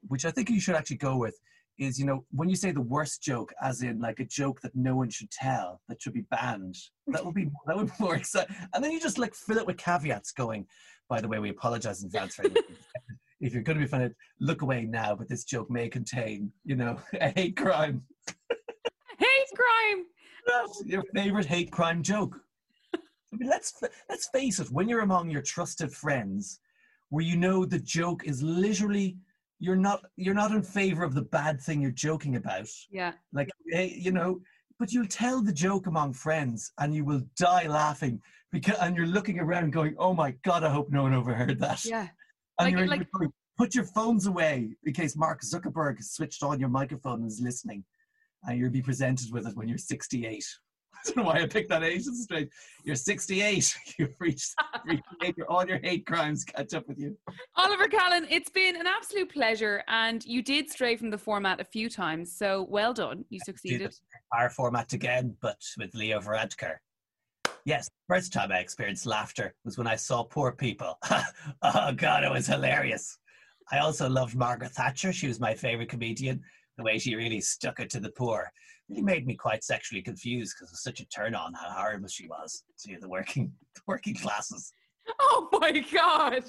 which 0.09 0.25
I 0.25 0.33
think 0.33 0.51
you 0.51 0.61
should 0.61 0.75
actually 0.75 0.97
go 0.97 1.17
with, 1.17 1.39
is 1.79 2.01
you 2.01 2.07
know 2.07 2.25
when 2.33 2.49
you 2.49 2.57
say 2.57 2.73
the 2.73 2.81
worst 2.81 3.23
joke, 3.23 3.53
as 3.63 3.83
in 3.83 4.01
like 4.01 4.19
a 4.19 4.25
joke 4.25 4.61
that 4.63 4.73
no 4.75 4.97
one 4.97 5.11
should 5.11 5.31
tell, 5.31 5.81
that 5.89 6.03
should 6.03 6.15
be 6.15 6.27
banned. 6.33 6.77
That 7.07 7.25
would 7.25 7.35
be 7.35 7.49
that 7.67 7.77
would 7.77 7.87
be 7.87 7.93
more 8.01 8.17
exciting. 8.17 8.57
And 8.75 8.83
then 8.83 8.91
you 8.91 9.01
just 9.01 9.19
like 9.19 9.35
fill 9.35 9.59
it 9.59 9.67
with 9.67 9.77
caveats, 9.77 10.33
going, 10.33 10.67
by 11.09 11.21
the 11.21 11.29
way, 11.29 11.39
we 11.39 11.51
apologize 11.51 12.03
in 12.03 12.07
advance 12.07 12.35
for 12.35 12.45
if 13.41 13.53
you're 13.53 13.63
going 13.63 13.79
to 13.79 13.85
be 13.85 13.89
funny, 13.89 14.09
look 14.41 14.63
away 14.63 14.85
now. 14.85 15.15
But 15.15 15.29
this 15.29 15.45
joke 15.45 15.71
may 15.71 15.89
contain, 15.89 16.51
you 16.65 16.75
know, 16.77 16.99
a 17.21 17.29
hate 17.29 17.57
crime 17.57 18.03
crime. 19.55 20.05
That's 20.47 20.83
your 20.85 21.05
favorite 21.15 21.47
hate 21.47 21.71
crime 21.71 22.03
joke. 22.03 22.37
I 22.95 23.37
mean, 23.37 23.49
let's 23.49 23.83
let's 24.09 24.29
face 24.29 24.61
it. 24.61 24.71
When 24.71 24.89
you're 24.89 25.01
among 25.01 25.31
your 25.31 25.43
trusted 25.43 25.93
friends, 25.93 26.61
where 27.09 27.25
you 27.25 27.37
know 27.37 27.65
the 27.65 27.79
joke 27.79 28.25
is 28.25 28.43
literally 28.43 29.17
you're 29.59 29.77
not 29.77 30.03
you're 30.17 30.35
not 30.35 30.53
in 30.53 30.63
favor 30.63 31.05
of 31.05 31.15
the 31.15 31.23
bad 31.23 31.61
thing 31.61 31.81
you're 31.81 31.91
joking 31.91 32.37
about. 32.37 32.69
Yeah. 32.91 33.13
Like 33.33 33.51
hey, 33.71 33.97
you 33.99 34.13
know, 34.13 34.41
but 34.79 34.93
you'll 34.93 35.07
tell 35.07 35.43
the 35.43 35.53
joke 35.53 35.87
among 35.87 36.13
friends 36.13 36.73
and 36.79 36.95
you 36.95 37.05
will 37.05 37.23
die 37.37 37.67
laughing 37.67 38.21
because 38.53 38.77
and 38.81 38.97
you're 38.97 39.07
looking 39.07 39.41
around 39.41 39.73
going, 39.73 39.95
"Oh 39.99 40.15
my 40.15 40.33
god, 40.45 40.65
I 40.65 40.71
hope 40.71 40.91
no 40.91 41.03
one 41.03 41.15
overheard 41.15 41.59
that." 41.61 41.85
Yeah. 41.85 42.09
And 42.61 42.67
like, 42.67 42.77
you're, 42.77 42.87
like, 42.87 43.11
going, 43.11 43.33
put 43.59 43.75
your 43.75 43.85
phones 43.85 44.27
away 44.27 44.77
in 44.85 44.93
case 44.93 45.17
Mark 45.17 45.43
Zuckerberg 45.43 45.97
has 45.97 46.13
switched 46.13 46.43
on 46.43 46.61
your 46.61 46.69
microphone 46.69 47.23
and 47.23 47.31
is 47.31 47.41
listening 47.41 47.85
and 48.47 48.59
you'll 48.59 48.71
be 48.71 48.83
presented 48.83 49.33
with 49.33 49.47
it 49.47 49.57
when 49.57 49.69
you're 49.69 49.79
68. 49.79 50.45
I 50.95 50.99
don't 51.07 51.17
know 51.19 51.23
why 51.25 51.41
I 51.41 51.47
picked 51.47 51.69
that 51.69 51.83
age 51.83 52.05
straight. 52.05 52.49
You're 52.83 52.97
68. 52.97 53.77
You've 53.99 54.15
reached, 54.19 54.55
reached 54.87 55.41
all 55.49 55.67
your 55.67 55.79
hate 55.83 56.07
crimes 56.07 56.45
catch 56.45 56.73
up 56.73 56.89
with 56.89 56.99
you. 56.99 57.17
Oliver 57.57 57.89
Callan, 57.89 58.27
it's 58.31 58.49
been 58.49 58.77
an 58.77 58.87
absolute 58.87 59.31
pleasure, 59.31 59.83
and 59.89 60.25
you 60.25 60.43
did 60.43 60.71
stray 60.71 60.97
from 60.97 61.11
the 61.11 61.19
format 61.19 61.61
a 61.61 61.65
few 61.65 61.91
times. 61.91 62.35
So 62.35 62.67
well 62.71 62.95
done. 62.95 63.25
You 63.29 63.41
succeeded. 63.45 63.95
Our 64.33 64.49
format 64.49 64.93
again, 64.95 65.37
but 65.43 65.61
with 65.79 65.95
Leo 65.95 66.21
Varadkar. 66.21 66.77
Yes, 67.67 67.89
first 68.09 68.33
time 68.33 68.53
I 68.53 68.59
experienced 68.59 69.07
laughter 69.07 69.55
was 69.65 69.79
when 69.79 69.87
I 69.87 69.97
saw 69.97 70.23
poor 70.23 70.53
people. 70.53 70.99
oh 71.63 71.93
God, 71.93 72.25
it 72.25 72.31
was 72.31 72.47
hilarious. 72.47 73.19
I 73.73 73.79
also 73.79 74.09
loved 74.09 74.37
Margaret 74.37 74.73
Thatcher. 74.73 75.13
She 75.13 75.29
was 75.29 75.41
my 75.41 75.55
favorite 75.55 75.89
comedian 75.89 76.43
the 76.77 76.85
way 76.85 76.99
she 76.99 77.15
really 77.15 77.41
stuck 77.41 77.81
it 77.81 77.91
to 77.91 78.01
the 78.01 78.11
poor 78.11 78.51
really 78.89 79.03
made 79.03 79.27
me 79.27 79.35
quite 79.35 79.65
sexually 79.65 80.03
confused 80.03 80.55
because 80.55 80.71
it 80.71 80.73
was 80.73 80.83
such 80.83 81.01
a 81.01 81.07
turn 81.07 81.35
on 81.35 81.53
how 81.55 81.71
horrible 81.71 82.09
she 82.09 82.27
was 82.27 82.65
to 82.79 82.97
the 83.01 83.09
working 83.09 83.53
the 83.75 83.81
working 83.87 84.15
classes. 84.15 84.73
Oh 85.21 85.49
my 85.53 85.85
god. 85.93 86.45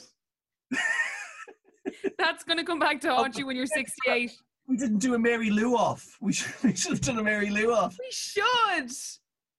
That's 2.18 2.44
gonna 2.44 2.64
come 2.64 2.80
back 2.80 3.00
to 3.02 3.14
haunt 3.14 3.38
you 3.38 3.46
when 3.46 3.56
you're 3.56 3.68
68. 3.68 4.32
We 4.68 4.78
didn't 4.78 4.98
do 4.98 5.14
a 5.14 5.20
Mary 5.20 5.52
Lou 5.52 5.76
off. 5.76 6.04
We 6.22 6.34
should, 6.34 6.54
we 6.64 6.76
should 6.76 6.92
have 6.92 7.02
done 7.02 7.20
a 7.20 7.24
Mary 7.24 7.50
Lou 7.50 7.74
off. 7.74 7.96
We 8.00 8.10
should. 8.12 8.92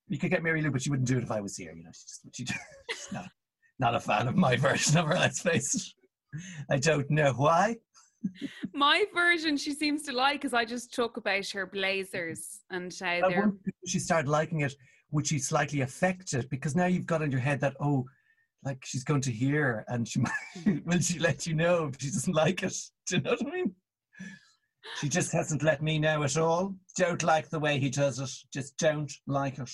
You 0.09 0.19
could 0.19 0.31
get 0.31 0.43
Mary 0.43 0.63
Lou, 0.63 0.71
but 0.71 0.83
she 0.83 0.91
wouldn't 0.91 1.09
do 1.09 1.19
it 1.19 1.25
if 1.25 1.31
I 1.31 1.41
was 1.41 1.57
here. 1.57 1.73
You 1.73 1.85
know, 1.85 1.91
she's 1.93 2.21
just 2.23 2.37
she, 2.37 2.45
she's 2.45 3.13
not, 3.13 3.29
not 3.79 3.95
a 3.95 4.01
fan 4.01 4.29
of 4.29 4.37
my 4.37 4.57
version 4.57 4.99
of 4.99 5.07
her. 5.07 5.15
Let's 5.15 5.41
face 5.41 5.75
it. 5.75 6.43
I 6.71 6.79
don't 6.79 7.09
know 7.11 7.33
why. 7.33 7.77
My 8.73 9.05
version 9.15 9.57
she 9.57 9.73
seems 9.73 10.03
to 10.05 10.13
like 10.13 10.41
because 10.41 10.55
I 10.55 10.65
just 10.65 10.95
talk 10.95 11.17
about 11.17 11.49
her 11.49 11.67
blazers 11.67 12.61
and 12.71 12.95
how 13.01 13.29
they're. 13.29 13.53
she 13.87 13.99
started 13.99 14.29
liking 14.29 14.61
it, 14.61 14.75
would 15.11 15.27
she 15.27 15.39
slightly 15.39 15.81
affect 15.81 16.33
it? 16.33 16.51
Because 16.51 16.75
now 16.75 16.87
you've 16.87 17.07
got 17.07 17.23
in 17.23 17.31
your 17.31 17.41
head 17.41 17.61
that 17.61 17.75
oh, 17.81 18.05
like 18.65 18.85
she's 18.85 19.05
going 19.05 19.21
to 19.23 19.33
hear, 19.33 19.85
and 19.89 20.07
she 20.07 20.21
might, 20.67 20.85
will 20.85 21.01
she 21.01 21.19
let 21.19 21.47
you 21.47 21.55
know 21.55 21.87
if 21.87 22.01
she 22.01 22.11
doesn't 22.11 22.35
like 22.35 22.63
it? 22.63 22.75
Do 23.09 23.17
you 23.17 23.23
know 23.23 23.31
what 23.31 23.47
I 23.47 23.51
mean? 23.51 23.75
She 25.01 25.09
just 25.09 25.33
hasn't 25.33 25.63
let 25.63 25.83
me 25.83 25.99
know 25.99 26.23
at 26.23 26.37
all. 26.37 26.75
Don't 26.97 27.23
like 27.23 27.51
the 27.51 27.59
way 27.59 27.79
he 27.79 27.91
does 27.91 28.19
it. 28.21 28.31
Just 28.53 28.77
don't 28.79 29.13
like 29.27 29.59
it. 29.59 29.71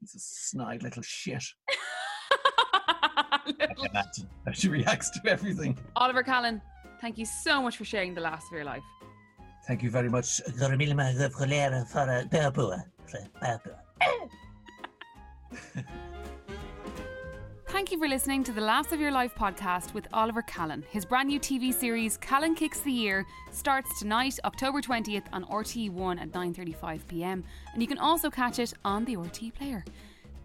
He's 0.00 0.14
a 0.14 0.18
snide 0.18 0.82
little 0.82 1.02
shit. 1.02 1.44
Little- 3.46 3.84
Imagine 3.84 4.28
how 4.44 4.52
she 4.52 4.68
reacts 4.68 5.10
to 5.10 5.20
everything. 5.30 5.78
Oliver 5.96 6.22
Callan, 6.22 6.60
thank 7.00 7.18
you 7.18 7.26
so 7.26 7.62
much 7.62 7.76
for 7.76 7.84
sharing 7.84 8.14
the 8.14 8.20
laughs 8.20 8.46
of 8.46 8.52
your 8.52 8.64
life. 8.64 8.82
Thank 9.66 9.82
you 9.82 9.90
very 9.90 10.08
much. 10.08 10.40
Thank 17.68 17.92
you 17.92 17.98
for 17.98 18.08
listening 18.08 18.42
to 18.44 18.52
the 18.52 18.60
Laughs 18.60 18.92
of 18.92 19.00
Your 19.00 19.10
Life 19.10 19.34
podcast 19.34 19.92
with 19.92 20.08
Oliver 20.12 20.40
Callan. 20.42 20.84
His 20.88 21.04
brand 21.04 21.28
new 21.28 21.38
TV 21.38 21.74
series, 21.74 22.16
Callan 22.16 22.54
Kicks 22.54 22.80
the 22.80 22.92
Year, 22.92 23.26
starts 23.50 23.98
tonight, 23.98 24.38
October 24.44 24.80
20th 24.80 25.24
on 25.32 25.44
RTÉ 25.44 25.90
One 25.90 26.18
at 26.18 26.32
9.35 26.32 27.06
pm, 27.06 27.44
and 27.72 27.82
you 27.82 27.88
can 27.88 27.98
also 27.98 28.30
catch 28.30 28.58
it 28.60 28.72
on 28.84 29.04
the 29.04 29.16
RTÉ 29.16 29.52
Player. 29.52 29.84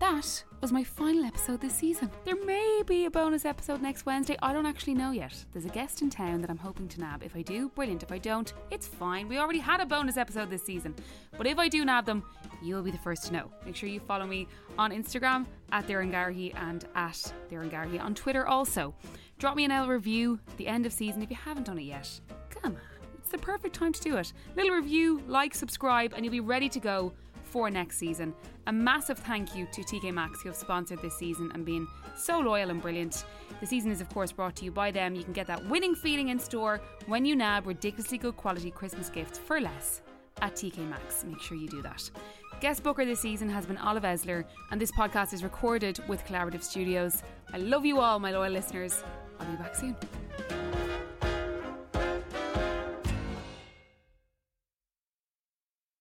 That 0.01 0.43
was 0.61 0.71
my 0.71 0.83
final 0.83 1.23
episode 1.25 1.61
this 1.61 1.75
season. 1.75 2.09
There 2.25 2.43
may 2.43 2.81
be 2.87 3.05
a 3.05 3.11
bonus 3.11 3.45
episode 3.45 3.83
next 3.83 4.03
Wednesday. 4.03 4.35
I 4.41 4.51
don't 4.51 4.65
actually 4.65 4.95
know 4.95 5.11
yet. 5.11 5.45
There's 5.53 5.65
a 5.65 5.69
guest 5.69 6.01
in 6.01 6.09
town 6.09 6.41
that 6.41 6.49
I'm 6.49 6.57
hoping 6.57 6.87
to 6.87 6.99
nab. 6.99 7.21
If 7.21 7.35
I 7.35 7.43
do, 7.43 7.69
brilliant. 7.69 8.01
If 8.01 8.11
I 8.11 8.17
don't, 8.17 8.51
it's 8.71 8.87
fine. 8.87 9.27
We 9.27 9.37
already 9.37 9.59
had 9.59 9.79
a 9.79 9.85
bonus 9.85 10.17
episode 10.17 10.49
this 10.49 10.63
season. 10.63 10.95
But 11.37 11.45
if 11.45 11.59
I 11.59 11.67
do 11.67 11.85
nab 11.85 12.07
them, 12.07 12.23
you'll 12.63 12.81
be 12.81 12.89
the 12.89 12.97
first 12.97 13.27
to 13.27 13.33
know. 13.33 13.51
Make 13.63 13.75
sure 13.75 13.89
you 13.89 13.99
follow 13.99 14.25
me 14.25 14.47
on 14.75 14.89
Instagram 14.89 15.45
at 15.71 15.85
Doireann 15.85 16.11
Garrihy 16.11 16.55
and 16.55 16.83
at 16.95 17.31
Doireann 17.51 17.69
Garrihy 17.69 18.01
on 18.01 18.15
Twitter 18.15 18.47
also. 18.47 18.95
Drop 19.37 19.55
me 19.55 19.65
an 19.65 19.71
L 19.71 19.87
review 19.87 20.39
at 20.47 20.57
the 20.57 20.65
end 20.65 20.87
of 20.87 20.93
season 20.93 21.21
if 21.21 21.29
you 21.29 21.37
haven't 21.37 21.67
done 21.67 21.77
it 21.77 21.83
yet. 21.83 22.09
Come 22.49 22.73
on, 22.73 22.81
it's 23.19 23.29
the 23.29 23.37
perfect 23.37 23.75
time 23.75 23.93
to 23.93 24.01
do 24.01 24.17
it. 24.17 24.33
Little 24.55 24.75
review, 24.75 25.21
like, 25.27 25.53
subscribe, 25.53 26.13
and 26.15 26.25
you'll 26.25 26.31
be 26.31 26.39
ready 26.39 26.69
to 26.69 26.79
go 26.79 27.13
for 27.51 27.69
next 27.69 27.97
season. 27.97 28.33
A 28.67 28.71
massive 28.71 29.19
thank 29.19 29.55
you 29.55 29.67
to 29.73 29.81
TK 29.81 30.13
Maxx 30.13 30.41
who 30.41 30.49
have 30.49 30.55
sponsored 30.55 31.01
this 31.01 31.17
season 31.17 31.51
and 31.53 31.65
been 31.65 31.85
so 32.15 32.39
loyal 32.39 32.69
and 32.69 32.81
brilliant. 32.81 33.25
The 33.59 33.67
season 33.67 33.91
is, 33.91 33.99
of 33.99 34.09
course, 34.09 34.31
brought 34.31 34.55
to 34.57 34.65
you 34.65 34.71
by 34.71 34.91
them. 34.91 35.15
You 35.15 35.23
can 35.23 35.33
get 35.33 35.47
that 35.47 35.67
winning 35.67 35.93
feeling 35.93 36.29
in 36.29 36.39
store 36.39 36.81
when 37.07 37.25
you 37.25 37.35
nab 37.35 37.67
ridiculously 37.67 38.17
good 38.17 38.37
quality 38.37 38.71
Christmas 38.71 39.09
gifts 39.09 39.37
for 39.37 39.59
less 39.59 40.01
at 40.41 40.55
TK 40.55 40.89
Maxx. 40.89 41.25
Make 41.25 41.41
sure 41.41 41.57
you 41.57 41.67
do 41.67 41.81
that. 41.81 42.09
Guest 42.61 42.83
booker 42.83 43.05
this 43.05 43.19
season 43.19 43.49
has 43.49 43.65
been 43.65 43.77
Olive 43.77 44.03
Esler, 44.03 44.45
and 44.71 44.79
this 44.79 44.91
podcast 44.91 45.33
is 45.33 45.43
recorded 45.43 45.99
with 46.07 46.23
Collaborative 46.25 46.63
Studios. 46.63 47.23
I 47.53 47.57
love 47.57 47.85
you 47.85 47.99
all, 47.99 48.19
my 48.19 48.31
loyal 48.31 48.53
listeners. 48.53 49.03
I'll 49.39 49.47
be 49.47 49.57
back 49.57 49.75
soon. 49.75 49.95